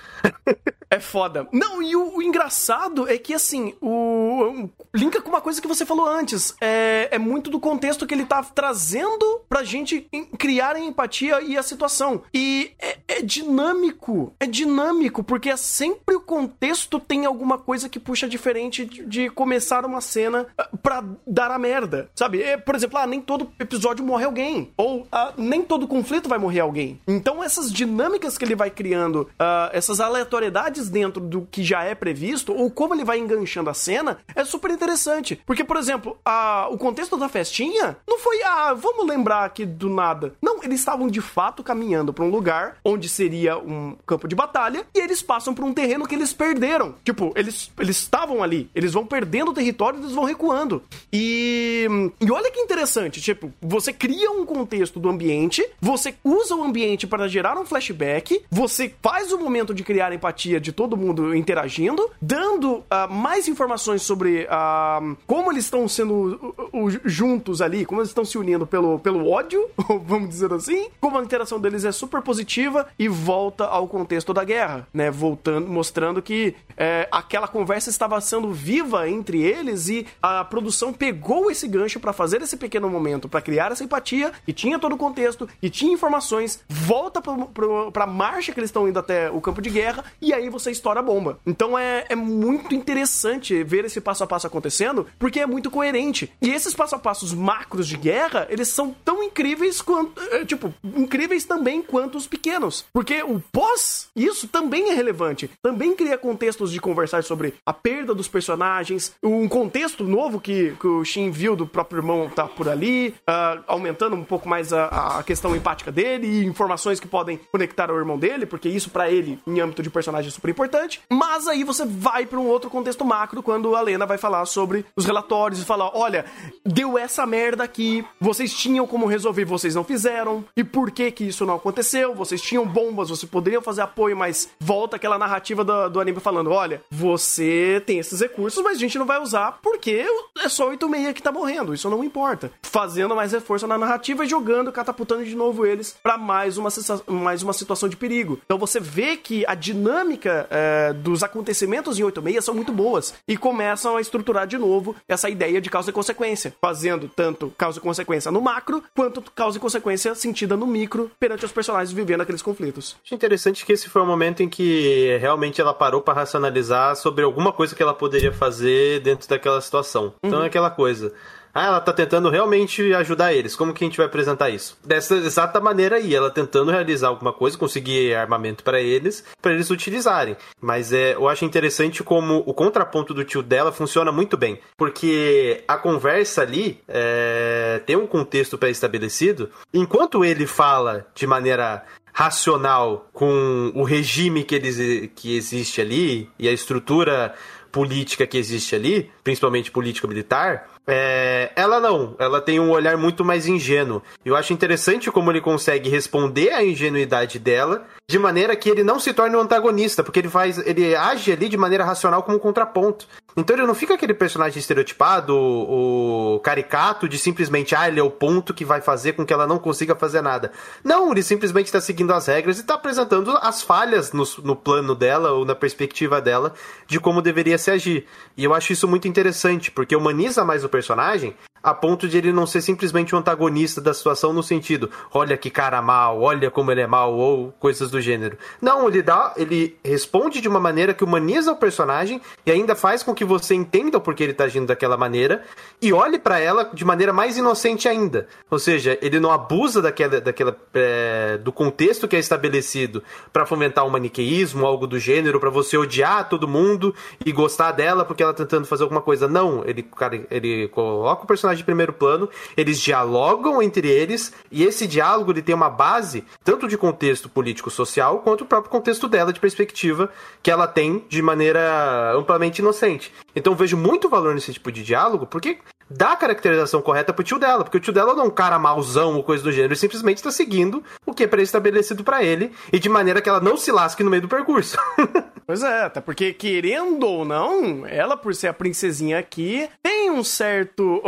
É 0.93 0.99
foda. 0.99 1.47
Não, 1.53 1.81
e 1.81 1.95
o, 1.95 2.17
o, 2.17 2.23
engraçado 2.23 3.09
é 3.09 3.17
que, 3.17 3.33
assim, 3.33 3.75
o. 3.81 4.69
Linka 4.93 5.23
com 5.23 5.29
uma 5.29 5.41
coisa 5.41 5.63
que 5.63 5.69
você 5.69 5.87
falou 5.87 6.05
antes. 6.05 6.53
É, 6.61 7.09
é 7.13 7.19
muito 7.19 7.49
do 7.49 7.61
contexto 7.61 8.05
que 8.05 8.13
ele 8.13 8.27
tá 8.27 8.43
trazendo 8.43 9.43
pra 9.49 9.63
gente 9.63 10.09
criar 10.37 10.75
a 10.75 10.81
empatia 10.81 11.41
e 11.43 11.57
a 11.57 11.63
situação. 11.63 12.23
E 12.35 12.73
é, 12.77 12.99
é 13.07 13.23
dinâmico. 13.23 14.35
É 14.41 14.47
dinâmico, 14.47 15.23
porque 15.23 15.49
é 15.49 15.57
sempre 15.57 16.17
o 16.17 16.21
contexto 16.21 16.99
tem 16.99 17.25
alguma 17.25 17.57
coisa 17.57 17.89
que 17.89 18.01
puxa 18.01 18.29
diferente 18.29 18.85
de, 18.85 19.07
de 19.07 19.31
começar 19.31 19.87
uma 19.87 20.01
cena 20.01 20.49
ah, 20.59 20.69
pra 20.83 21.05
dar 21.25 21.53
a 21.53 21.59
merda. 21.59 22.11
Sabe? 22.17 22.43
É, 22.43 22.57
por 22.57 22.75
exemplo, 22.75 22.99
ah, 22.99 23.07
nem 23.07 23.21
todo 23.21 23.53
episódio 23.61 24.05
morre 24.05 24.25
alguém. 24.25 24.73
Ou 24.77 25.07
ah, 25.13 25.33
nem 25.37 25.63
todo 25.63 25.87
conflito 25.87 26.29
vai 26.29 26.39
morrer 26.39 26.61
alguém. 26.61 26.99
Então, 27.07 27.45
essas 27.45 27.73
dinâmicas 27.73 28.37
que 28.37 28.45
ele 28.45 28.57
vai 28.57 28.71
criando, 28.71 29.31
ah, 29.39 29.71
essas 29.73 30.01
aleatoriedades 30.11 30.89
dentro 30.89 31.21
do 31.21 31.43
que 31.51 31.63
já 31.63 31.83
é 31.85 31.95
previsto, 31.95 32.53
ou 32.55 32.71
como 32.71 32.95
ele 32.95 33.05
vai 33.05 33.19
enganchando 33.19 33.71
a 33.71 33.75
cena, 33.75 34.19
é 34.35 34.45
super 34.45 34.71
interessante. 34.71 35.41
Porque, 35.47 35.65
por 35.65 35.77
exemplo, 35.77 36.19
a, 36.25 36.69
o 36.71 36.79
contexto 36.79 37.17
da 37.17 37.29
festinha 37.29 37.97
não 38.07 38.19
foi, 38.19 38.43
ah, 38.43 38.75
vamos 38.75 39.07
lembrar 39.07 39.45
aqui 39.45 39.65
do 39.65 39.89
nada. 39.89 40.35
Não, 40.43 40.63
eles 40.63 40.81
estavam 40.81 41.09
de 41.09 41.21
fato 41.21 41.63
caminhando 41.63 42.13
para 42.13 42.25
um 42.25 42.31
lugar 42.31 42.77
onde 42.85 43.09
seria 43.09 43.59
um 43.59 43.97
campo 44.07 44.29
de 44.29 44.35
batalha 44.35 44.85
e 44.95 44.99
eles 44.99 45.23
passam 45.23 45.55
por 45.55 45.65
um 45.65 45.73
terreno 45.73 46.07
que 46.07 46.15
eles 46.15 46.33
perderam. 46.33 46.95
Tipo, 47.05 47.33
eles 47.37 47.71
eles 47.79 47.97
estavam 47.97 48.43
ali, 48.43 48.71
eles 48.75 48.93
vão 48.93 49.07
perdendo 49.07 49.51
o 49.51 49.55
território, 49.55 50.01
eles 50.01 50.13
vão 50.13 50.25
recuando. 50.25 50.83
E 51.13 51.87
e 52.21 52.31
olha 52.31 52.51
que 52.51 52.61
interessante, 52.61 53.21
tipo, 53.21 53.53
você 53.61 53.93
cria 53.93 54.31
um 54.31 54.45
contexto 54.45 54.99
do 54.99 55.09
ambiente, 55.09 55.67
você 55.81 56.15
usa 56.25 56.55
o 56.55 56.65
ambiente 56.65 57.07
para 57.07 57.29
gerar 57.29 57.59
um 57.59 57.65
flashback, 57.65 58.43
você 58.51 58.95
faz 59.03 59.33
o 59.33 59.39
momento 59.39 59.75
de 59.75 59.83
criar 59.83 60.00
empatia 60.11 60.61
de 60.61 60.73
todo 60.73 60.97
mundo 60.97 61.35
interagindo, 61.35 62.11
dando 62.21 62.77
uh, 62.77 62.85
mais 63.11 63.47
informações 63.49 64.03
sobre 64.03 64.45
uh, 64.45 65.17
como 65.27 65.53
eles 65.53 65.65
estão 65.65 65.87
sendo 65.89 66.55
uh, 66.73 66.91
juntos 67.05 67.61
ali, 67.61 67.85
como 67.85 68.01
eles 68.01 68.11
estão 68.11 68.25
se 68.25 68.39
unindo 68.39 68.67
pelo, 68.67 68.99
pelo 68.99 69.29
ódio, 69.29 69.69
vamos 70.07 70.29
dizer 70.29 70.53
assim, 70.53 70.89
como 71.01 71.19
a 71.19 71.23
interação 71.23 71.61
deles 71.61 71.85
é 71.85 71.93
super 71.93 72.23
positiva 72.23 72.87
e 72.99 73.09
volta 73.09 73.65
ao 73.67 73.87
contexto 73.87 74.33
da 74.33 74.45
guerra, 74.45 74.87
né? 74.93 75.11
Voltando, 75.11 75.69
mostrando 75.69 76.23
que 76.23 76.55
é, 76.77 77.09
aquela 77.11 77.47
conversa 77.49 77.91
estava 77.91 78.21
sendo 78.21 78.53
viva 78.53 79.09
entre 79.09 79.43
eles 79.43 79.89
e 79.89 80.07
a 80.23 80.45
produção 80.45 80.93
pegou 80.93 81.51
esse 81.51 81.67
gancho 81.69 82.01
para 82.01 82.13
fazer 82.13 82.41
esse 82.43 82.57
pequeno 82.57 82.89
momento, 82.89 83.29
para 83.29 83.41
criar 83.41 83.73
essa 83.73 83.85
empatia 83.85 84.33
e 84.47 84.53
tinha 84.53 84.79
todo 84.79 84.95
o 84.95 84.99
contexto 84.99 85.49
e 85.63 85.69
tinha 85.69 85.93
informações, 85.93 86.61
volta 86.69 87.21
para 87.21 88.05
a 88.05 88.07
marcha 88.07 88.53
que 88.53 88.61
eles 88.61 88.71
estão 88.71 88.89
indo 88.89 88.99
até 88.99 89.31
o 89.31 89.41
campo 89.41 89.61
de 89.61 89.71
guerra 89.71 89.90
e 90.21 90.33
aí 90.33 90.49
você 90.49 90.71
estoura 90.71 91.01
a 91.01 91.03
bomba. 91.03 91.39
Então 91.47 91.79
é, 91.79 92.05
é 92.09 92.17
muito 92.17 92.75
interessante 92.75 93.63
ver 93.65 93.85
esse 93.85 94.01
passo 94.01 94.25
a 94.25 94.27
passo 94.27 94.47
acontecendo, 94.47 95.07
porque 95.19 95.41
é 95.41 95.47
muito 95.47 95.71
coerente. 95.71 96.33
E 96.41 96.51
esses 96.51 96.75
passo 96.75 96.97
a 96.97 96.99
passos 96.99 97.33
macros 97.33 97.87
de 97.87 97.97
guerra, 97.97 98.47
eles 98.51 98.69
são 98.69 98.95
tão 99.05 99.23
incríveis 99.23 99.81
quanto. 99.83 100.21
É, 100.33 100.45
tipo, 100.45 100.73
incríveis 100.85 101.45
também 101.45 101.83
quanto 101.83 102.17
os 102.19 102.27
pequenos. 102.27 102.85
Porque 102.93 103.23
o 103.23 103.41
pós, 103.53 104.09
isso 104.15 104.49
também 104.49 104.91
é 104.91 104.95
relevante. 104.95 105.51
Também 105.63 105.95
cria 105.95 106.19
contextos 106.19 106.71
de 106.73 106.81
conversar 106.81 107.23
sobre 107.25 107.55
a 107.65 107.73
perda 107.73 108.15
dos 108.15 108.29
personagens, 108.29 109.13
um 109.23 109.49
contexto 109.49 110.05
novo 110.05 110.41
que, 110.41 110.75
que 110.81 110.87
o 110.87 111.05
Shin 111.05 111.31
viu 111.31 111.57
do 111.57 111.67
próprio 111.67 111.99
irmão 111.99 112.29
tá 112.29 112.47
por 112.47 112.69
ali, 112.69 113.15
uh, 113.29 113.63
aumentando 113.67 114.17
um 114.17 114.25
pouco 114.25 114.49
mais 114.49 114.73
a, 114.73 115.19
a 115.19 115.23
questão 115.23 115.55
empática 115.55 115.91
dele 115.91 116.27
e 116.27 116.45
informações 116.45 117.01
que 117.01 117.09
podem 117.09 117.39
conectar 117.51 117.91
ao 117.91 117.97
irmão 117.97 118.19
dele, 118.19 118.47
porque 118.47 118.69
isso 118.69 118.91
para 118.91 119.11
ele, 119.11 119.39
em 119.47 119.61
âmbito 119.61 119.80
de 119.83 119.91
personagem, 119.91 120.31
super 120.31 120.51
importante. 120.51 121.01
Mas 121.11 121.47
aí 121.47 121.65
você 121.65 121.85
vai 121.85 122.27
para 122.27 122.39
um 122.39 122.47
outro 122.47 122.71
contexto 122.71 123.05
macro 123.05 123.43
quando 123.43 123.75
a 123.75 123.81
Lena 123.81 124.07
vai 124.07 124.19
falar 124.19 124.45
sobre 124.47 124.85
os 124.97 125.05
relatórios 125.05 125.61
e 125.61 125.65
falar: 125.65 125.91
olha, 125.97 126.25
deu 126.65 126.99
essa 126.99 127.27
merda 127.27 127.65
aqui, 127.65 128.05
vocês 128.21 128.53
tinham 128.53 128.87
como 128.87 129.07
resolver, 129.07 129.45
vocês 129.45 129.75
não 129.75 129.85
fizeram, 129.85 130.45
e 130.57 130.65
por 130.65 130.91
que 130.91 131.11
que 131.11 131.25
isso 131.25 131.47
não 131.47 131.55
aconteceu? 131.55 132.15
Vocês 132.15 132.41
tinham 132.41 132.67
bombas, 132.67 133.09
vocês 133.09 133.31
poderiam 133.31 133.63
fazer 133.63 133.83
apoio, 133.83 134.17
mas 134.17 134.51
volta 134.59 134.97
aquela 134.97 135.19
narrativa 135.19 135.65
do, 135.65 135.89
do 135.89 136.01
anime 136.01 136.21
falando: 136.21 136.51
olha, 136.51 136.83
você 136.91 137.83
tem 137.87 137.99
esses 137.99 138.21
recursos, 138.21 138.63
mas 138.63 138.77
a 138.77 138.81
gente 138.81 138.99
não 138.99 139.07
vai 139.07 139.21
usar 139.21 139.59
porque 139.63 140.07
é 140.39 140.49
só 140.49 140.67
o 140.67 140.71
86 140.71 141.15
que 141.15 141.23
tá 141.23 141.33
morrendo, 141.33 141.75
isso 141.75 141.91
não 141.91 142.05
importa. 142.05 142.53
Fazendo 142.63 143.15
mais 143.15 143.33
reforço 143.33 143.67
na 143.67 143.79
narrativa 143.79 144.25
e 144.25 144.29
jogando, 144.29 144.73
catapultando 144.73 145.25
de 145.25 145.35
novo 145.35 145.67
eles 145.67 145.97
para 146.03 146.17
mais 146.17 146.59
uma, 146.59 146.69
mais 147.07 147.43
uma 147.43 147.53
situação 147.53 147.89
de 147.89 147.97
perigo. 147.97 148.39
Então 148.45 148.59
você 148.59 148.81
vê 148.81 149.17
que 149.17 149.45
a 149.47 149.55
dinâmica 149.61 150.47
é, 150.51 150.93
dos 150.93 151.23
acontecimentos 151.23 151.99
em 151.99 152.03
86 152.03 152.45
são 152.45 152.55
muito 152.55 152.73
boas 152.73 153.15
e 153.29 153.37
começam 153.37 153.97
a 153.97 154.01
estruturar 154.01 154.47
de 154.47 154.59
novo 154.59 154.97
essa 155.07 155.29
ideia 155.29 155.61
de 155.61 155.71
causa 155.71 155.91
e 155.91 155.93
consequência, 155.93 156.55
fazendo 156.61 157.09
tanto 157.15 157.53
causa 157.57 157.79
e 157.79 157.83
consequência 157.83 158.33
no 158.33 158.41
macro 158.41 158.83
quanto 158.95 159.23
causa 159.35 159.59
e 159.59 159.61
consequência 159.61 160.15
sentida 160.15 160.57
no 160.57 160.67
micro 160.67 161.11
perante 161.21 161.45
os 161.45 161.53
personagens 161.53 161.93
vivendo 161.93 162.23
aqueles 162.23 162.43
conflitos. 162.43 162.97
Acho 163.05 163.15
interessante 163.15 163.65
que 163.65 163.73
esse 163.73 163.89
foi 163.89 164.03
o 164.03 164.07
momento 164.07 164.43
em 164.43 164.49
que 164.49 165.17
realmente 165.21 165.61
ela 165.61 165.75
parou 165.75 166.01
para 166.01 166.15
racionalizar 166.15 166.97
sobre 166.97 167.25
alguma 167.25 167.53
coisa 167.53 167.75
que 167.75 167.83
ela 167.83 167.95
poderia 167.95 168.33
fazer 168.33 169.01
dentro 169.01 169.29
daquela 169.29 169.61
situação. 169.61 170.15
Então 170.23 170.39
uhum. 170.39 170.45
é 170.45 170.49
aquela 170.49 170.71
coisa. 170.71 171.13
Ah, 171.55 171.67
ela 171.67 171.81
tá 171.81 171.93
tentando 171.93 172.31
realmente 172.31 172.95
ajudar 172.95 173.33
eles. 173.33 173.57
Como 173.57 173.75
que 173.75 173.85
a 173.85 173.87
gente 173.87 173.97
vai 173.97 174.07
apresentar 174.07 174.51
isso? 174.51 174.79
Dessa 174.85 175.17
exata 175.17 175.61
maneira 175.61 175.97
aí, 175.97 176.15
ela 176.15 176.31
tentando 176.31 176.71
realizar 176.71 177.09
alguma 177.09 177.33
coisa, 177.33 177.59
conseguir 177.59 178.15
armamento 178.15 178.63
para 178.63 178.81
eles, 178.81 179.25
para 179.43 179.53
eles 179.53 179.71
utilizarem. 179.71 180.37
Mas 180.61 180.93
é, 180.93 181.15
eu 181.15 181.29
acho 181.29 181.45
interessante 181.45 182.03
como 182.03 182.43
o 182.47 182.55
contraponto 182.55 183.13
do 183.13 183.25
tio 183.25 183.43
dela 183.43 183.73
funciona 183.73 184.13
muito 184.13 184.37
bem, 184.37 184.61
porque 184.77 185.65
a 185.67 185.77
conversa 185.77 186.43
ali 186.43 186.81
é, 186.87 187.81
tem 187.85 187.97
um 187.97 188.07
contexto 188.07 188.57
pré-estabelecido. 188.57 189.51
Enquanto 189.75 190.25
ele 190.25 190.47
fala 190.47 191.07
de 191.15 191.27
maneira 191.27 191.85
racional 192.13 193.09
com 193.13 193.73
o 193.75 193.83
regime 193.83 194.45
que, 194.45 194.55
eles, 194.55 195.11
que 195.15 195.37
existe 195.37 195.81
ali 195.81 196.29
e 196.39 196.49
a 196.49 196.53
estrutura 196.53 197.35
política 197.71 198.27
que 198.27 198.37
existe 198.37 198.75
ali, 198.75 199.11
principalmente 199.23 199.71
político-militar, 199.71 200.69
é, 200.87 201.53
ela 201.55 201.79
não, 201.79 202.17
ela 202.19 202.41
tem 202.41 202.59
um 202.59 202.71
olhar 202.71 202.97
muito 202.97 203.25
mais 203.25 203.47
ingênuo. 203.47 204.03
Eu 204.25 204.35
acho 204.35 204.53
interessante 204.53 205.11
como 205.11 205.31
ele 205.31 205.41
consegue 205.41 205.89
responder 205.89 206.51
à 206.53 206.65
ingenuidade 206.65 207.39
dela 207.39 207.87
de 208.11 208.19
maneira 208.19 208.57
que 208.57 208.69
ele 208.69 208.83
não 208.83 208.99
se 208.99 209.13
torne 209.13 209.37
um 209.37 209.41
antagonista, 209.41 210.03
porque 210.03 210.19
ele 210.19 210.29
faz, 210.29 210.59
ele 210.59 210.97
age 210.97 211.31
ali 211.31 211.49
de 211.49 211.57
maneira 211.57 211.85
racional 211.85 212.25
como 212.25 212.39
um 212.39 212.41
contraponto. 212.41 213.07
Então 213.37 213.55
ele 213.55 213.65
não 213.65 213.75
fica 213.75 213.95
aquele 213.95 214.13
personagem 214.13 214.59
estereotipado, 214.59 215.37
o, 215.37 216.41
caricato 216.43 217.09
de 217.09 217.17
simplesmente, 217.17 217.75
ah, 217.77 217.87
ele 217.87 218.01
é 218.01 218.03
o 218.03 218.11
ponto 218.11 218.53
que 218.53 218.65
vai 218.65 218.81
fazer 218.81 219.13
com 219.13 219.25
que 219.25 219.33
ela 219.33 219.47
não 219.47 219.61
consiga 219.61 219.95
fazer 219.95 220.21
nada. 220.21 220.51
Não, 220.83 221.13
ele 221.13 221.23
simplesmente 221.23 221.67
está 221.67 221.81
seguindo 221.81 222.13
as 222.13 222.27
regras 222.27 222.59
e 222.59 222.63
está 222.63 222.75
apresentando 222.75 223.31
as 223.41 223.63
falhas 223.63 224.13
no, 224.13 224.25
no 224.43 224.57
plano 224.57 224.97
dela 224.97 225.31
ou 225.31 225.45
na 225.45 225.55
perspectiva 225.55 226.21
dela 226.21 226.53
de 226.89 226.99
como 226.99 227.23
deveria 227.23 227.59
se 227.59 227.71
agir. 227.71 228.07
E 228.37 228.43
eu 228.43 228.53
acho 228.53 228.73
isso 228.73 228.89
muito 228.89 229.07
interessante, 229.07 229.71
porque 229.71 229.95
humaniza 229.95 230.45
mais 230.45 230.65
o 230.65 230.69
personagem 230.71 231.35
a 231.63 231.75
ponto 231.75 232.09
de 232.09 232.17
ele 232.17 232.33
não 232.33 232.47
ser 232.47 232.63
simplesmente 232.63 233.15
um 233.15 233.19
antagonista 233.19 233.81
da 233.81 233.93
situação 233.93 234.33
no 234.33 234.43
sentido, 234.43 234.91
olha 235.13 235.37
que 235.37 235.51
cara 235.51 235.83
mal, 235.83 236.21
olha 236.21 236.51
como 236.51 236.71
ele 236.73 236.81
é 236.81 236.87
mal 236.87 237.15
ou 237.15 237.53
coisas 237.59 237.91
do 237.91 238.01
gênero. 238.01 238.37
Não, 238.61 238.89
ele 238.89 239.03
dá, 239.03 239.35
ele 239.37 239.77
responde 239.85 240.41
de 240.41 240.49
uma 240.49 240.61
maneira 240.61 240.95
que 240.95 241.05
humaniza 241.05 241.53
o 241.53 241.57
personagem 241.57 242.21
e 242.47 242.51
ainda 242.51 242.75
faz 242.75 243.03
com 243.03 243.15
que 243.15 243.25
você 243.25 243.55
entenda 243.55 243.99
o 243.99 244.01
porquê 244.01 244.25
ele 244.25 244.35
tá 244.35 244.45
agindo 244.45 244.67
daquela 244.67 244.97
maneira 244.97 245.43
e 245.81 245.93
olhe 245.93 246.19
para 246.19 246.39
ela 246.39 246.71
de 246.73 246.85
maneira 246.85 247.13
mais 247.13 247.37
inocente 247.37 247.89
ainda. 247.89 248.27
Ou 248.51 248.59
seja, 248.59 248.99
ele 249.03 249.21
não 249.21 249.31
abusa 249.31 249.83
daquela, 249.83 250.21
daquela 250.21 250.57
é, 250.75 251.39
do 251.39 251.53
contexto 251.53 252.09
que 252.09 252.17
é 252.17 252.19
estabelecido 252.19 253.03
para 253.33 253.45
fomentar 253.45 253.87
um 253.87 253.91
maniqueísmo, 253.91 254.67
algo 254.67 254.87
do 254.87 254.99
gênero, 254.99 255.39
para 255.39 255.51
você 255.51 255.77
odiar 255.77 256.29
todo 256.29 256.49
mundo 256.49 256.95
e 257.25 257.33
gostar 257.33 257.73
dela 257.73 258.05
porque 258.05 258.23
ela 258.23 258.33
tá 258.33 258.45
tentando 258.45 258.67
fazer 258.67 258.83
alguma 258.83 259.03
coisa. 259.03 259.29
Não, 259.29 259.63
ele, 259.67 259.83
cara, 259.83 260.27
ele 260.31 260.69
coloca 260.69 261.25
o 261.25 261.27
personagem 261.27 261.50
personagem 261.51 261.59
de 261.59 261.65
primeiro 261.65 261.93
plano, 261.93 262.29
eles 262.57 262.81
dialogam 262.81 263.63
entre 263.63 263.89
eles 263.89 264.33
e 264.51 264.65
esse 264.65 264.87
diálogo 264.87 265.33
ele 265.33 265.43
tem 265.43 265.55
uma 265.55 265.71
base 265.71 266.25
tanto 266.45 266.69
de 266.69 266.77
contexto 266.77 267.29
político-social 267.29 268.21
quanto 268.21 268.43
o 268.43 268.47
próprio 268.47 268.71
contexto 268.71 269.09
dela 269.09 269.33
de 269.33 269.41
perspectiva 269.41 270.11
que 270.43 270.51
ela 270.51 270.67
tem 270.67 271.05
de 271.09 271.21
maneira 271.21 272.13
amplamente 272.17 272.61
inocente. 272.61 273.13
Então 273.35 273.55
vejo 273.55 273.77
muito 273.77 274.09
valor 274.09 274.35
nesse 274.35 274.53
tipo 274.53 274.71
de 274.71 274.83
diálogo, 274.83 275.27
porque 275.27 275.59
dá 275.91 276.13
a 276.13 276.17
caracterização 276.17 276.81
correta 276.81 277.13
pro 277.13 277.25
tio 277.25 277.39
dela, 277.39 277.65
porque 277.65 277.79
o 277.79 277.81
tio 277.81 277.93
dela 277.93 278.15
não 278.15 278.25
é 278.25 278.27
um 278.27 278.31
cara 278.31 278.59
mauzão 278.59 279.17
ou 279.17 279.25
coisa 279.25 279.43
do 279.43 279.51
gênero, 279.51 279.73
ele 279.73 279.81
simplesmente 279.81 280.19
está 280.19 280.31
seguindo 280.31 280.83
o 281.05 281.13
que 281.13 281.25
é 281.25 281.27
pré-estabelecido 281.27 282.05
para 282.05 282.23
ele 282.23 282.53
e 282.73 282.79
de 282.79 282.89
maneira 282.89 283.21
que 283.21 283.29
ela 283.29 283.41
não 283.41 283.57
se 283.57 283.73
lasque 283.73 284.05
no 284.05 284.11
meio 284.11 284.23
do 284.23 284.29
percurso. 284.29 284.79
pois 285.47 285.63
é, 285.63 285.83
até 285.83 286.01
porque 286.01 286.33
querendo 286.33 287.05
ou 287.05 287.25
não, 287.25 287.87
ela 287.87 288.17
por 288.17 288.35
ser 288.35 288.49
a 288.49 288.53
princesinha 288.53 289.19
aqui, 289.19 289.69
tem 289.83 290.11
um 290.11 290.23
certo 290.23 291.03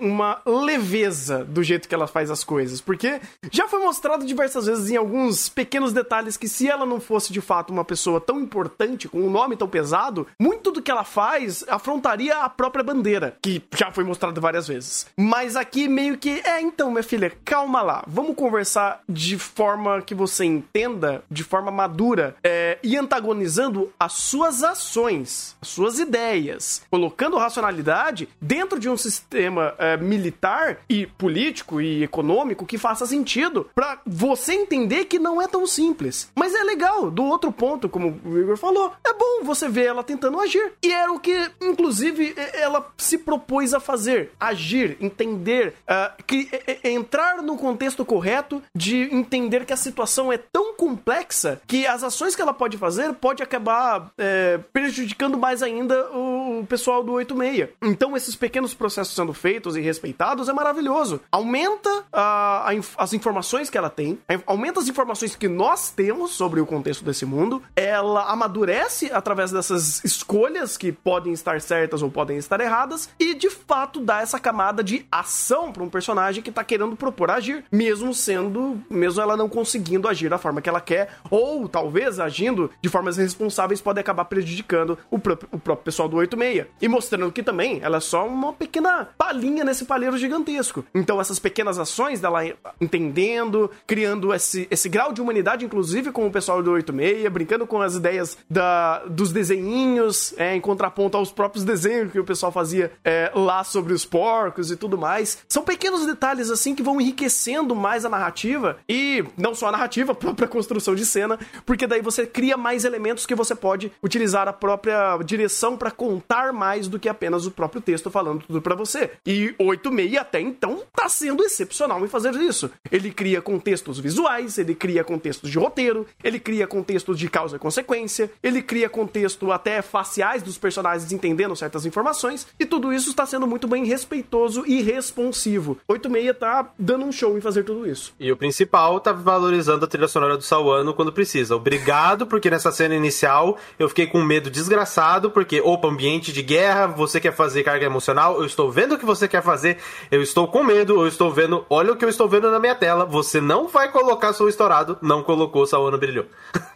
uma 0.00 0.40
leveza 0.44 1.44
do 1.44 1.62
jeito 1.62 1.88
que 1.88 1.94
ela 1.94 2.06
faz 2.06 2.30
as 2.30 2.44
coisas, 2.44 2.80
porque 2.80 3.20
já 3.50 3.68
foi 3.68 3.80
mostrado 3.80 4.24
diversas 4.24 4.66
vezes 4.66 4.90
em 4.90 4.96
alguns 4.96 5.48
pequenos 5.48 5.92
detalhes 5.92 6.36
que 6.36 6.48
se 6.48 6.68
ela 6.68 6.84
não 6.84 7.00
fosse 7.00 7.32
de 7.32 7.40
fato 7.40 7.72
uma 7.72 7.84
pessoa 7.84 8.20
tão 8.20 8.40
importante, 8.40 9.08
com 9.08 9.20
um 9.20 9.30
nome 9.30 9.56
tão 9.56 9.68
pesado, 9.68 10.26
muito 10.38 10.70
do 10.70 10.82
que 10.82 10.90
ela 10.90 11.04
faz 11.04 11.64
afrontaria 11.68 12.36
a 12.38 12.48
própria 12.48 12.84
bandeira, 12.84 13.36
que 13.40 13.62
já 13.74 13.90
foi 13.90 14.01
foi 14.02 14.04
mostrado 14.04 14.40
várias 14.40 14.66
vezes. 14.66 15.06
Mas 15.16 15.56
aqui 15.56 15.88
meio 15.88 16.18
que, 16.18 16.42
é, 16.44 16.60
então, 16.60 16.90
minha 16.90 17.02
filha, 17.02 17.32
calma 17.44 17.82
lá. 17.82 18.04
Vamos 18.06 18.34
conversar 18.34 19.00
de 19.08 19.38
forma 19.38 20.02
que 20.02 20.14
você 20.14 20.44
entenda, 20.44 21.22
de 21.30 21.44
forma 21.44 21.70
madura, 21.70 22.34
é, 22.42 22.78
e 22.82 22.96
antagonizando 22.96 23.92
as 23.98 24.14
suas 24.14 24.62
ações, 24.62 25.56
as 25.62 25.68
suas 25.68 25.98
ideias, 25.98 26.82
colocando 26.90 27.38
racionalidade 27.38 28.28
dentro 28.40 28.78
de 28.78 28.88
um 28.88 28.96
sistema 28.96 29.74
é, 29.78 29.96
militar 29.96 30.78
e 30.88 31.06
político 31.06 31.80
e 31.80 32.02
econômico 32.02 32.66
que 32.66 32.78
faça 32.78 33.06
sentido 33.06 33.70
para 33.74 34.00
você 34.04 34.54
entender 34.54 35.04
que 35.04 35.18
não 35.18 35.40
é 35.40 35.46
tão 35.46 35.66
simples. 35.66 36.30
Mas 36.34 36.54
é 36.54 36.62
legal, 36.64 37.10
do 37.10 37.24
outro 37.24 37.52
ponto, 37.52 37.88
como 37.88 38.20
o 38.24 38.38
Igor 38.38 38.56
falou, 38.56 38.92
é 39.06 39.12
bom 39.12 39.44
você 39.44 39.68
ver 39.68 39.86
ela 39.86 40.02
tentando 40.02 40.40
agir. 40.40 40.72
E 40.82 40.90
era 40.90 41.12
o 41.12 41.20
que, 41.20 41.50
inclusive, 41.60 42.34
ela 42.54 42.90
se 42.96 43.18
propôs 43.18 43.72
a 43.72 43.80
fazer 43.80 43.91
fazer, 43.92 44.30
agir, 44.40 44.96
entender, 45.02 45.74
uh, 45.84 46.22
que, 46.26 46.48
entrar 46.82 47.42
no 47.42 47.58
contexto 47.58 48.06
correto 48.06 48.62
de 48.74 49.14
entender 49.14 49.66
que 49.66 49.72
a 49.72 49.76
situação 49.76 50.32
é 50.32 50.38
tão 50.38 50.74
complexa 50.74 51.60
que 51.66 51.86
as 51.86 52.02
ações 52.02 52.34
que 52.34 52.40
ela 52.40 52.54
pode 52.54 52.78
fazer 52.78 53.12
pode 53.12 53.42
acabar 53.42 54.10
é, 54.16 54.58
prejudicando 54.72 55.36
mais 55.36 55.62
ainda 55.62 56.10
o 56.10 56.64
pessoal 56.66 57.04
do 57.04 57.12
86. 57.12 57.68
Então, 57.82 58.16
esses 58.16 58.34
pequenos 58.34 58.72
processos 58.72 59.14
sendo 59.14 59.34
feitos 59.34 59.76
e 59.76 59.80
respeitados 59.82 60.48
é 60.48 60.54
maravilhoso. 60.54 61.20
Aumenta 61.30 61.90
uh, 61.90 62.04
a, 62.12 62.70
as 62.96 63.12
informações 63.12 63.68
que 63.68 63.76
ela 63.76 63.90
tem, 63.90 64.18
aumenta 64.46 64.80
as 64.80 64.88
informações 64.88 65.36
que 65.36 65.48
nós 65.48 65.90
temos 65.90 66.30
sobre 66.30 66.62
o 66.62 66.66
contexto 66.66 67.04
desse 67.04 67.26
mundo, 67.26 67.62
ela 67.76 68.30
amadurece 68.32 69.10
através 69.12 69.52
dessas 69.52 70.02
escolhas 70.02 70.78
que 70.78 70.90
podem 70.90 71.34
estar 71.34 71.60
certas 71.60 72.00
ou 72.00 72.10
podem 72.10 72.38
estar 72.38 72.58
erradas, 72.58 73.10
e 73.18 73.34
de 73.34 73.50
fato 73.50 73.81
fato 73.82 74.00
dá 74.00 74.20
essa 74.20 74.38
camada 74.38 74.82
de 74.82 75.04
ação 75.10 75.72
para 75.72 75.82
um 75.82 75.88
personagem 75.88 76.42
que 76.42 76.52
tá 76.52 76.62
querendo 76.62 76.94
propor 76.94 77.30
agir, 77.30 77.64
mesmo 77.70 78.14
sendo, 78.14 78.80
mesmo 78.88 79.20
ela 79.20 79.36
não 79.36 79.48
conseguindo 79.48 80.06
agir 80.06 80.28
da 80.28 80.38
forma 80.38 80.62
que 80.62 80.68
ela 80.68 80.80
quer, 80.80 81.16
ou 81.28 81.68
talvez 81.68 82.20
agindo 82.20 82.70
de 82.80 82.88
formas 82.88 83.18
irresponsáveis 83.18 83.80
pode 83.80 83.98
acabar 83.98 84.24
prejudicando 84.26 84.96
o 85.10 85.18
próprio, 85.18 85.48
o 85.50 85.58
próprio 85.58 85.84
pessoal 85.84 86.08
do 86.08 86.16
86. 86.16 86.66
E 86.80 86.86
mostrando 86.86 87.32
que 87.32 87.42
também 87.42 87.80
ela 87.82 87.96
é 87.96 88.00
só 88.00 88.26
uma 88.26 88.52
pequena 88.52 89.08
palhinha 89.18 89.64
nesse 89.64 89.84
palheiro 89.84 90.16
gigantesco. 90.16 90.84
Então 90.94 91.20
essas 91.20 91.40
pequenas 91.40 91.76
ações 91.78 92.20
dela 92.20 92.42
entendendo, 92.80 93.68
criando 93.84 94.32
esse, 94.32 94.68
esse 94.70 94.88
grau 94.88 95.12
de 95.12 95.20
humanidade, 95.20 95.64
inclusive 95.64 96.12
com 96.12 96.24
o 96.24 96.30
pessoal 96.30 96.62
do 96.62 96.70
86, 96.70 97.28
brincando 97.32 97.66
com 97.66 97.82
as 97.82 97.96
ideias 97.96 98.38
da, 98.48 99.00
dos 99.06 99.32
desenhinhos, 99.32 100.32
é, 100.36 100.54
em 100.54 100.60
contraponto 100.60 101.16
aos 101.16 101.32
próprios 101.32 101.64
desenhos 101.64 102.12
que 102.12 102.20
o 102.20 102.24
pessoal 102.24 102.52
fazia 102.52 102.92
é, 103.04 103.32
lá 103.34 103.61
sobre 103.64 103.92
os 103.92 104.04
porcos 104.04 104.70
e 104.70 104.76
tudo 104.76 104.98
mais. 104.98 105.38
São 105.48 105.62
pequenos 105.62 106.06
detalhes 106.06 106.50
assim 106.50 106.74
que 106.74 106.82
vão 106.82 107.00
enriquecendo 107.00 107.74
mais 107.74 108.04
a 108.04 108.08
narrativa 108.08 108.78
e 108.88 109.24
não 109.36 109.54
só 109.54 109.68
a 109.68 109.72
narrativa, 109.72 110.12
a 110.12 110.14
própria 110.14 110.48
construção 110.48 110.94
de 110.94 111.04
cena, 111.04 111.38
porque 111.64 111.86
daí 111.86 112.00
você 112.00 112.26
cria 112.26 112.56
mais 112.56 112.84
elementos 112.84 113.26
que 113.26 113.34
você 113.34 113.54
pode 113.54 113.92
utilizar 114.02 114.48
a 114.48 114.52
própria 114.52 115.16
direção 115.24 115.76
para 115.76 115.90
contar 115.90 116.52
mais 116.52 116.88
do 116.88 116.98
que 116.98 117.08
apenas 117.08 117.46
o 117.46 117.50
próprio 117.50 117.80
texto 117.80 118.10
falando 118.10 118.44
tudo 118.46 118.62
para 118.62 118.74
você. 118.74 119.10
E 119.26 119.54
86 119.58 120.16
até 120.16 120.40
então 120.40 120.82
tá 120.92 121.08
sendo 121.08 121.42
excepcional 121.42 122.04
em 122.04 122.08
fazer 122.08 122.34
isso. 122.36 122.70
Ele 122.90 123.10
cria 123.10 123.40
contextos 123.40 123.98
visuais, 123.98 124.58
ele 124.58 124.74
cria 124.74 125.04
contextos 125.04 125.50
de 125.50 125.58
roteiro, 125.58 126.06
ele 126.22 126.38
cria 126.38 126.66
contextos 126.66 127.18
de 127.18 127.28
causa 127.28 127.56
e 127.56 127.58
consequência, 127.58 128.30
ele 128.42 128.62
cria 128.62 128.88
contexto 128.88 129.50
até 129.52 129.82
faciais 129.82 130.42
dos 130.42 130.58
personagens 130.58 131.12
entendendo 131.12 131.54
certas 131.56 131.86
informações, 131.86 132.46
e 132.58 132.66
tudo 132.66 132.92
isso 132.92 133.10
está 133.10 133.26
sendo 133.26 133.46
muito 133.52 133.68
bem 133.68 133.84
respeitoso 133.84 134.64
e 134.66 134.80
responsivo. 134.80 135.76
86 135.86 136.38
tá 136.38 136.70
dando 136.78 137.04
um 137.04 137.12
show 137.12 137.36
em 137.36 137.40
fazer 137.40 137.64
tudo 137.64 137.86
isso. 137.86 138.14
E 138.18 138.32
o 138.32 138.36
principal 138.36 138.98
tá 138.98 139.12
valorizando 139.12 139.84
a 139.84 139.88
trilha 139.88 140.08
sonora 140.08 140.38
do 140.38 140.42
Sawano 140.42 140.94
quando 140.94 141.12
precisa. 141.12 141.54
Obrigado, 141.54 142.26
porque 142.26 142.50
nessa 142.50 142.72
cena 142.72 142.94
inicial 142.94 143.58
eu 143.78 143.90
fiquei 143.90 144.06
com 144.06 144.22
medo 144.22 144.50
desgraçado, 144.50 145.30
porque, 145.30 145.60
opa, 145.60 145.86
ambiente 145.86 146.32
de 146.32 146.42
guerra, 146.42 146.86
você 146.86 147.20
quer 147.20 147.32
fazer 147.32 147.62
carga 147.62 147.84
emocional, 147.84 148.38
eu 148.38 148.46
estou 148.46 148.70
vendo 148.70 148.94
o 148.94 148.98
que 148.98 149.04
você 149.04 149.28
quer 149.28 149.42
fazer, 149.42 149.76
eu 150.10 150.22
estou 150.22 150.48
com 150.48 150.64
medo, 150.64 151.02
eu 151.02 151.06
estou 151.06 151.30
vendo, 151.30 151.66
olha 151.68 151.92
o 151.92 151.96
que 151.96 152.06
eu 152.06 152.08
estou 152.08 152.26
vendo 152.26 152.50
na 152.50 152.58
minha 152.58 152.74
tela, 152.74 153.04
você 153.04 153.38
não 153.38 153.68
vai 153.68 153.92
colocar 153.92 154.32
som 154.32 154.48
estourado, 154.48 154.96
não 155.02 155.22
colocou, 155.22 155.66
Sawano 155.66 155.98
brilhou. 155.98 156.24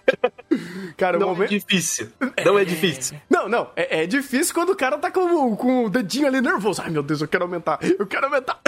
Cara, 0.97 1.19
não 1.19 1.29
momento... 1.29 1.53
é 1.53 1.59
difícil. 1.59 2.09
Não 2.45 2.59
é, 2.59 2.63
é 2.63 2.65
difícil. 2.65 3.21
Não, 3.29 3.49
não. 3.49 3.71
É, 3.77 4.03
é, 4.03 4.07
difícil 4.07 4.55
quando 4.55 4.71
o 4.71 4.77
cara 4.77 4.99
tá 4.99 5.11
com, 5.11 5.57
com 5.57 5.85
o 5.85 5.91
dedinho 5.91 6.27
ali 6.27 6.41
nervoso. 6.41 6.83
Ai, 6.83 6.91
meu 6.91 7.03
Deus, 7.03 7.21
eu 7.21 7.29
quero 7.29 7.45
aumentar. 7.45 7.79
Eu 7.99 8.07
quero 8.07 8.27
aumentar. 8.27 8.61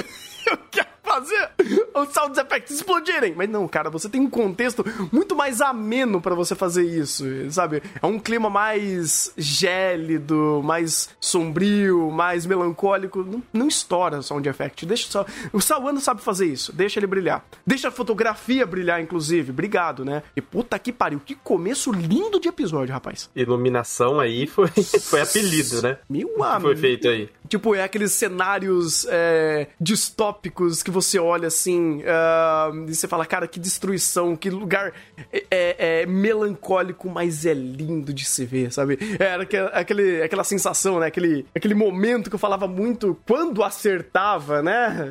eu 0.51 0.59
quero 0.71 0.89
fazer 1.03 1.51
os 1.95 2.13
sound 2.13 2.39
effects 2.39 2.71
explodirem. 2.71 3.35
Mas 3.35 3.49
não, 3.49 3.67
cara, 3.67 3.91
você 3.91 4.09
tem 4.09 4.21
um 4.21 4.31
contexto 4.31 4.85
muito 5.13 5.35
mais 5.35 5.61
ameno 5.61 6.21
para 6.21 6.35
você 6.35 6.55
fazer 6.55 6.85
isso, 6.85 7.25
sabe? 7.51 7.83
É 8.01 8.07
um 8.07 8.19
clima 8.19 8.51
mais 8.51 9.33
gélido, 9.37 10.61
mais 10.65 11.11
sombrio, 11.21 12.11
mais 12.11 12.47
melancólico. 12.47 13.25
Não, 13.25 13.43
não 13.53 13.69
estoura 13.69 14.19
o 14.19 14.23
sound 14.23 14.49
effect. 14.49 14.87
Deixa 14.87 15.11
só. 15.11 15.27
O 15.53 15.61
Sawano 15.61 16.01
sabe 16.01 16.23
fazer 16.23 16.47
isso. 16.47 16.73
Deixa 16.73 16.99
ele 16.99 17.07
brilhar. 17.07 17.45
Deixa 17.67 17.89
a 17.89 17.91
fotografia 17.91 18.67
brilhar, 18.67 19.01
inclusive. 19.01 19.51
Obrigado, 19.51 20.05
né? 20.05 20.23
E 20.37 20.41
puta 20.41 20.79
que 20.79 20.93
pariu. 20.93 21.21
Que 21.25 21.35
começo 21.35 21.93
lindo 21.93 22.41
de 22.41 22.49
episódio, 22.49 22.93
rapaz. 22.93 23.31
Iluminação 23.35 24.21
aí 24.21 24.47
foi, 24.47 24.69
foi 25.03 25.21
apelido, 25.21 25.83
né? 25.83 25.99
Meu 26.09 26.43
amigo. 26.43 26.61
Foi 26.61 26.77
feito 26.77 27.09
aí. 27.09 27.29
Tipo, 27.49 27.75
é 27.75 27.83
aqueles 27.83 28.13
cenários 28.13 29.07
é, 29.09 29.69
distópicos 29.81 30.38
que 30.85 30.91
você 30.91 31.19
olha 31.19 31.49
assim. 31.49 31.99
Uh, 31.99 32.89
e 32.89 32.95
você 32.95 33.09
fala, 33.09 33.27
cara, 33.27 33.47
que 33.47 33.59
destruição, 33.59 34.37
que 34.37 34.51
lugar 34.51 34.93
é, 35.33 35.45
é, 35.51 35.77
é, 36.03 36.07
melancólico, 36.07 37.09
mas 37.09 37.45
é 37.45 37.55
lindo 37.55 38.13
de 38.13 38.25
se 38.25 38.45
ver, 38.45 38.73
sabe? 38.73 38.99
Era 39.19 39.47
aquele, 39.73 40.23
aquela 40.23 40.45
sensação, 40.45 41.01
né? 41.01 41.07
Aquele, 41.07 41.47
aquele 41.55 41.75
momento 41.75 42.29
que 42.29 42.35
eu 42.35 42.39
falava 42.39 42.67
muito 42.67 43.19
quando 43.27 43.63
acertava, 43.63 44.63
né? 44.63 45.09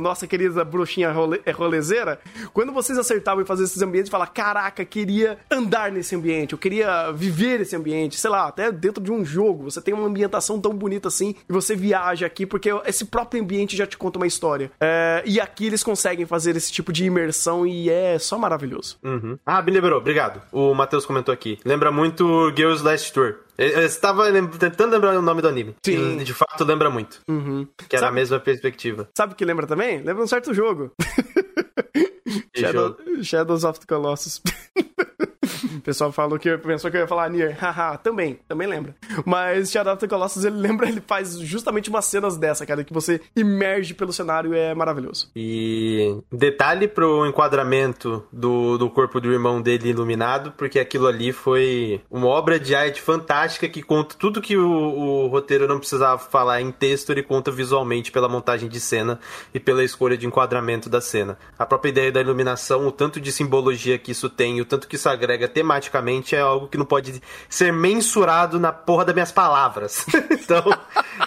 Nossa 0.00 0.26
querida 0.26 0.64
bruxinha 0.64 1.10
role, 1.10 1.40
rolezeira. 1.54 2.18
Quando 2.52 2.72
vocês 2.72 2.98
acertavam 2.98 3.42
em 3.42 3.46
fazer 3.46 3.64
esses 3.64 3.80
ambientes, 3.82 4.10
fala, 4.10 4.26
caraca, 4.26 4.84
queria 4.84 5.38
andar 5.50 5.90
nesse 5.92 6.14
ambiente, 6.14 6.52
eu 6.52 6.58
queria 6.58 7.10
viver 7.12 7.60
esse 7.60 7.76
ambiente, 7.76 8.18
sei 8.18 8.30
lá, 8.30 8.48
até 8.48 8.70
dentro 8.70 9.02
de 9.02 9.10
um 9.12 9.24
jogo. 9.24 9.64
Você 9.64 9.80
tem 9.80 9.94
uma 9.94 10.06
ambientação 10.06 10.60
tão 10.60 10.74
bonita 10.74 11.08
assim 11.08 11.34
e 11.48 11.52
você 11.52 11.74
viaja 11.74 12.26
aqui 12.26 12.46
porque 12.46 12.70
esse 12.86 13.04
próprio 13.04 13.42
ambiente 13.42 13.76
já 13.76 13.86
te 13.86 13.96
conta 13.96 14.18
uma 14.18 14.26
história. 14.32 14.70
É, 14.80 15.22
e 15.26 15.40
aqui 15.40 15.66
eles 15.66 15.82
conseguem 15.82 16.26
fazer 16.26 16.56
esse 16.56 16.72
tipo 16.72 16.92
de 16.92 17.04
imersão 17.04 17.66
e 17.66 17.88
é 17.90 18.18
só 18.18 18.38
maravilhoso. 18.38 18.98
Uhum. 19.02 19.38
Ah, 19.44 19.62
me 19.62 19.70
lembrou, 19.70 19.98
obrigado. 19.98 20.42
O 20.50 20.74
Matheus 20.74 21.06
comentou 21.06 21.32
aqui. 21.32 21.58
Lembra 21.64 21.90
muito 21.92 22.52
Girls 22.56 22.82
Last 22.82 23.12
Tour. 23.12 23.36
Eu 23.58 23.82
estava 23.82 24.24
tentando 24.58 24.92
lembrar 24.92 25.16
o 25.16 25.22
nome 25.22 25.42
do 25.42 25.48
anime. 25.48 25.76
Sim. 25.84 26.16
De 26.18 26.32
fato, 26.32 26.64
lembra 26.64 26.90
muito. 26.90 27.20
Uhum. 27.28 27.66
Que 27.88 27.96
era 27.96 28.06
Sabe... 28.06 28.10
a 28.10 28.14
mesma 28.20 28.40
perspectiva. 28.40 29.08
Sabe 29.16 29.34
o 29.34 29.36
que 29.36 29.44
lembra 29.44 29.66
também? 29.66 30.02
Lembra 30.02 30.24
um 30.24 30.26
certo 30.26 30.54
jogo. 30.54 30.90
Shadow, 32.56 32.96
Shadows 33.22 33.64
of 33.64 33.80
the 33.80 33.86
Colossus. 33.86 34.40
O 35.76 35.80
pessoal 35.80 36.12
falou 36.12 36.38
que 36.38 36.56
pensou 36.58 36.90
que 36.90 36.96
eu 36.96 37.02
ia 37.02 37.06
falar 37.06 37.28
Nier. 37.28 37.56
Haha, 37.60 37.96
também, 37.98 38.38
também 38.48 38.68
lembra. 38.68 38.94
Mas 39.24 39.70
Shadow 39.70 39.92
of 39.92 40.00
the 40.00 40.08
Colossus, 40.08 40.44
ele 40.44 40.56
lembra, 40.56 40.88
ele 40.88 41.02
faz 41.04 41.38
justamente 41.40 41.90
umas 41.90 42.04
cenas 42.04 42.36
dessa, 42.36 42.64
cara, 42.64 42.84
que 42.84 42.92
você 42.92 43.20
emerge 43.34 43.94
pelo 43.94 44.12
cenário 44.12 44.54
é 44.54 44.74
maravilhoso. 44.74 45.30
E 45.34 46.16
detalhe 46.30 46.86
pro 46.86 47.26
enquadramento 47.26 48.24
do, 48.32 48.78
do 48.78 48.88
corpo 48.90 49.20
do 49.20 49.32
irmão 49.32 49.60
dele 49.60 49.90
iluminado, 49.90 50.52
porque 50.52 50.78
aquilo 50.78 51.06
ali 51.06 51.32
foi 51.32 52.00
uma 52.10 52.26
obra 52.28 52.58
de 52.58 52.74
arte 52.74 53.00
fantástica 53.00 53.68
que 53.68 53.82
conta 53.82 54.14
tudo 54.18 54.40
que 54.40 54.56
o, 54.56 54.68
o 54.68 55.26
roteiro 55.28 55.66
não 55.66 55.78
precisava 55.78 56.18
falar 56.18 56.60
em 56.60 56.70
texto, 56.70 57.10
ele 57.10 57.22
conta 57.22 57.50
visualmente 57.50 58.12
pela 58.12 58.28
montagem 58.28 58.68
de 58.68 58.80
cena 58.80 59.18
e 59.52 59.60
pela 59.60 59.82
escolha 59.82 60.16
de 60.16 60.26
enquadramento 60.26 60.88
da 60.88 61.00
cena. 61.00 61.38
A 61.58 61.66
própria 61.66 61.90
ideia 61.90 62.12
da 62.12 62.20
iluminação, 62.20 62.86
o 62.86 62.92
tanto 62.92 63.20
de 63.20 63.32
simbologia 63.32 63.98
que 63.98 64.12
isso 64.12 64.28
tem, 64.28 64.60
o 64.60 64.64
tanto 64.64 64.86
que 64.86 64.96
isso 64.96 65.08
agrega 65.08 65.31
tematicamente 65.48 66.34
é 66.34 66.40
algo 66.40 66.68
que 66.68 66.78
não 66.78 66.84
pode 66.84 67.22
ser 67.48 67.72
mensurado 67.72 68.58
na 68.58 68.72
porra 68.72 69.04
das 69.04 69.14
minhas 69.14 69.32
palavras. 69.32 70.06
então, 70.30 70.64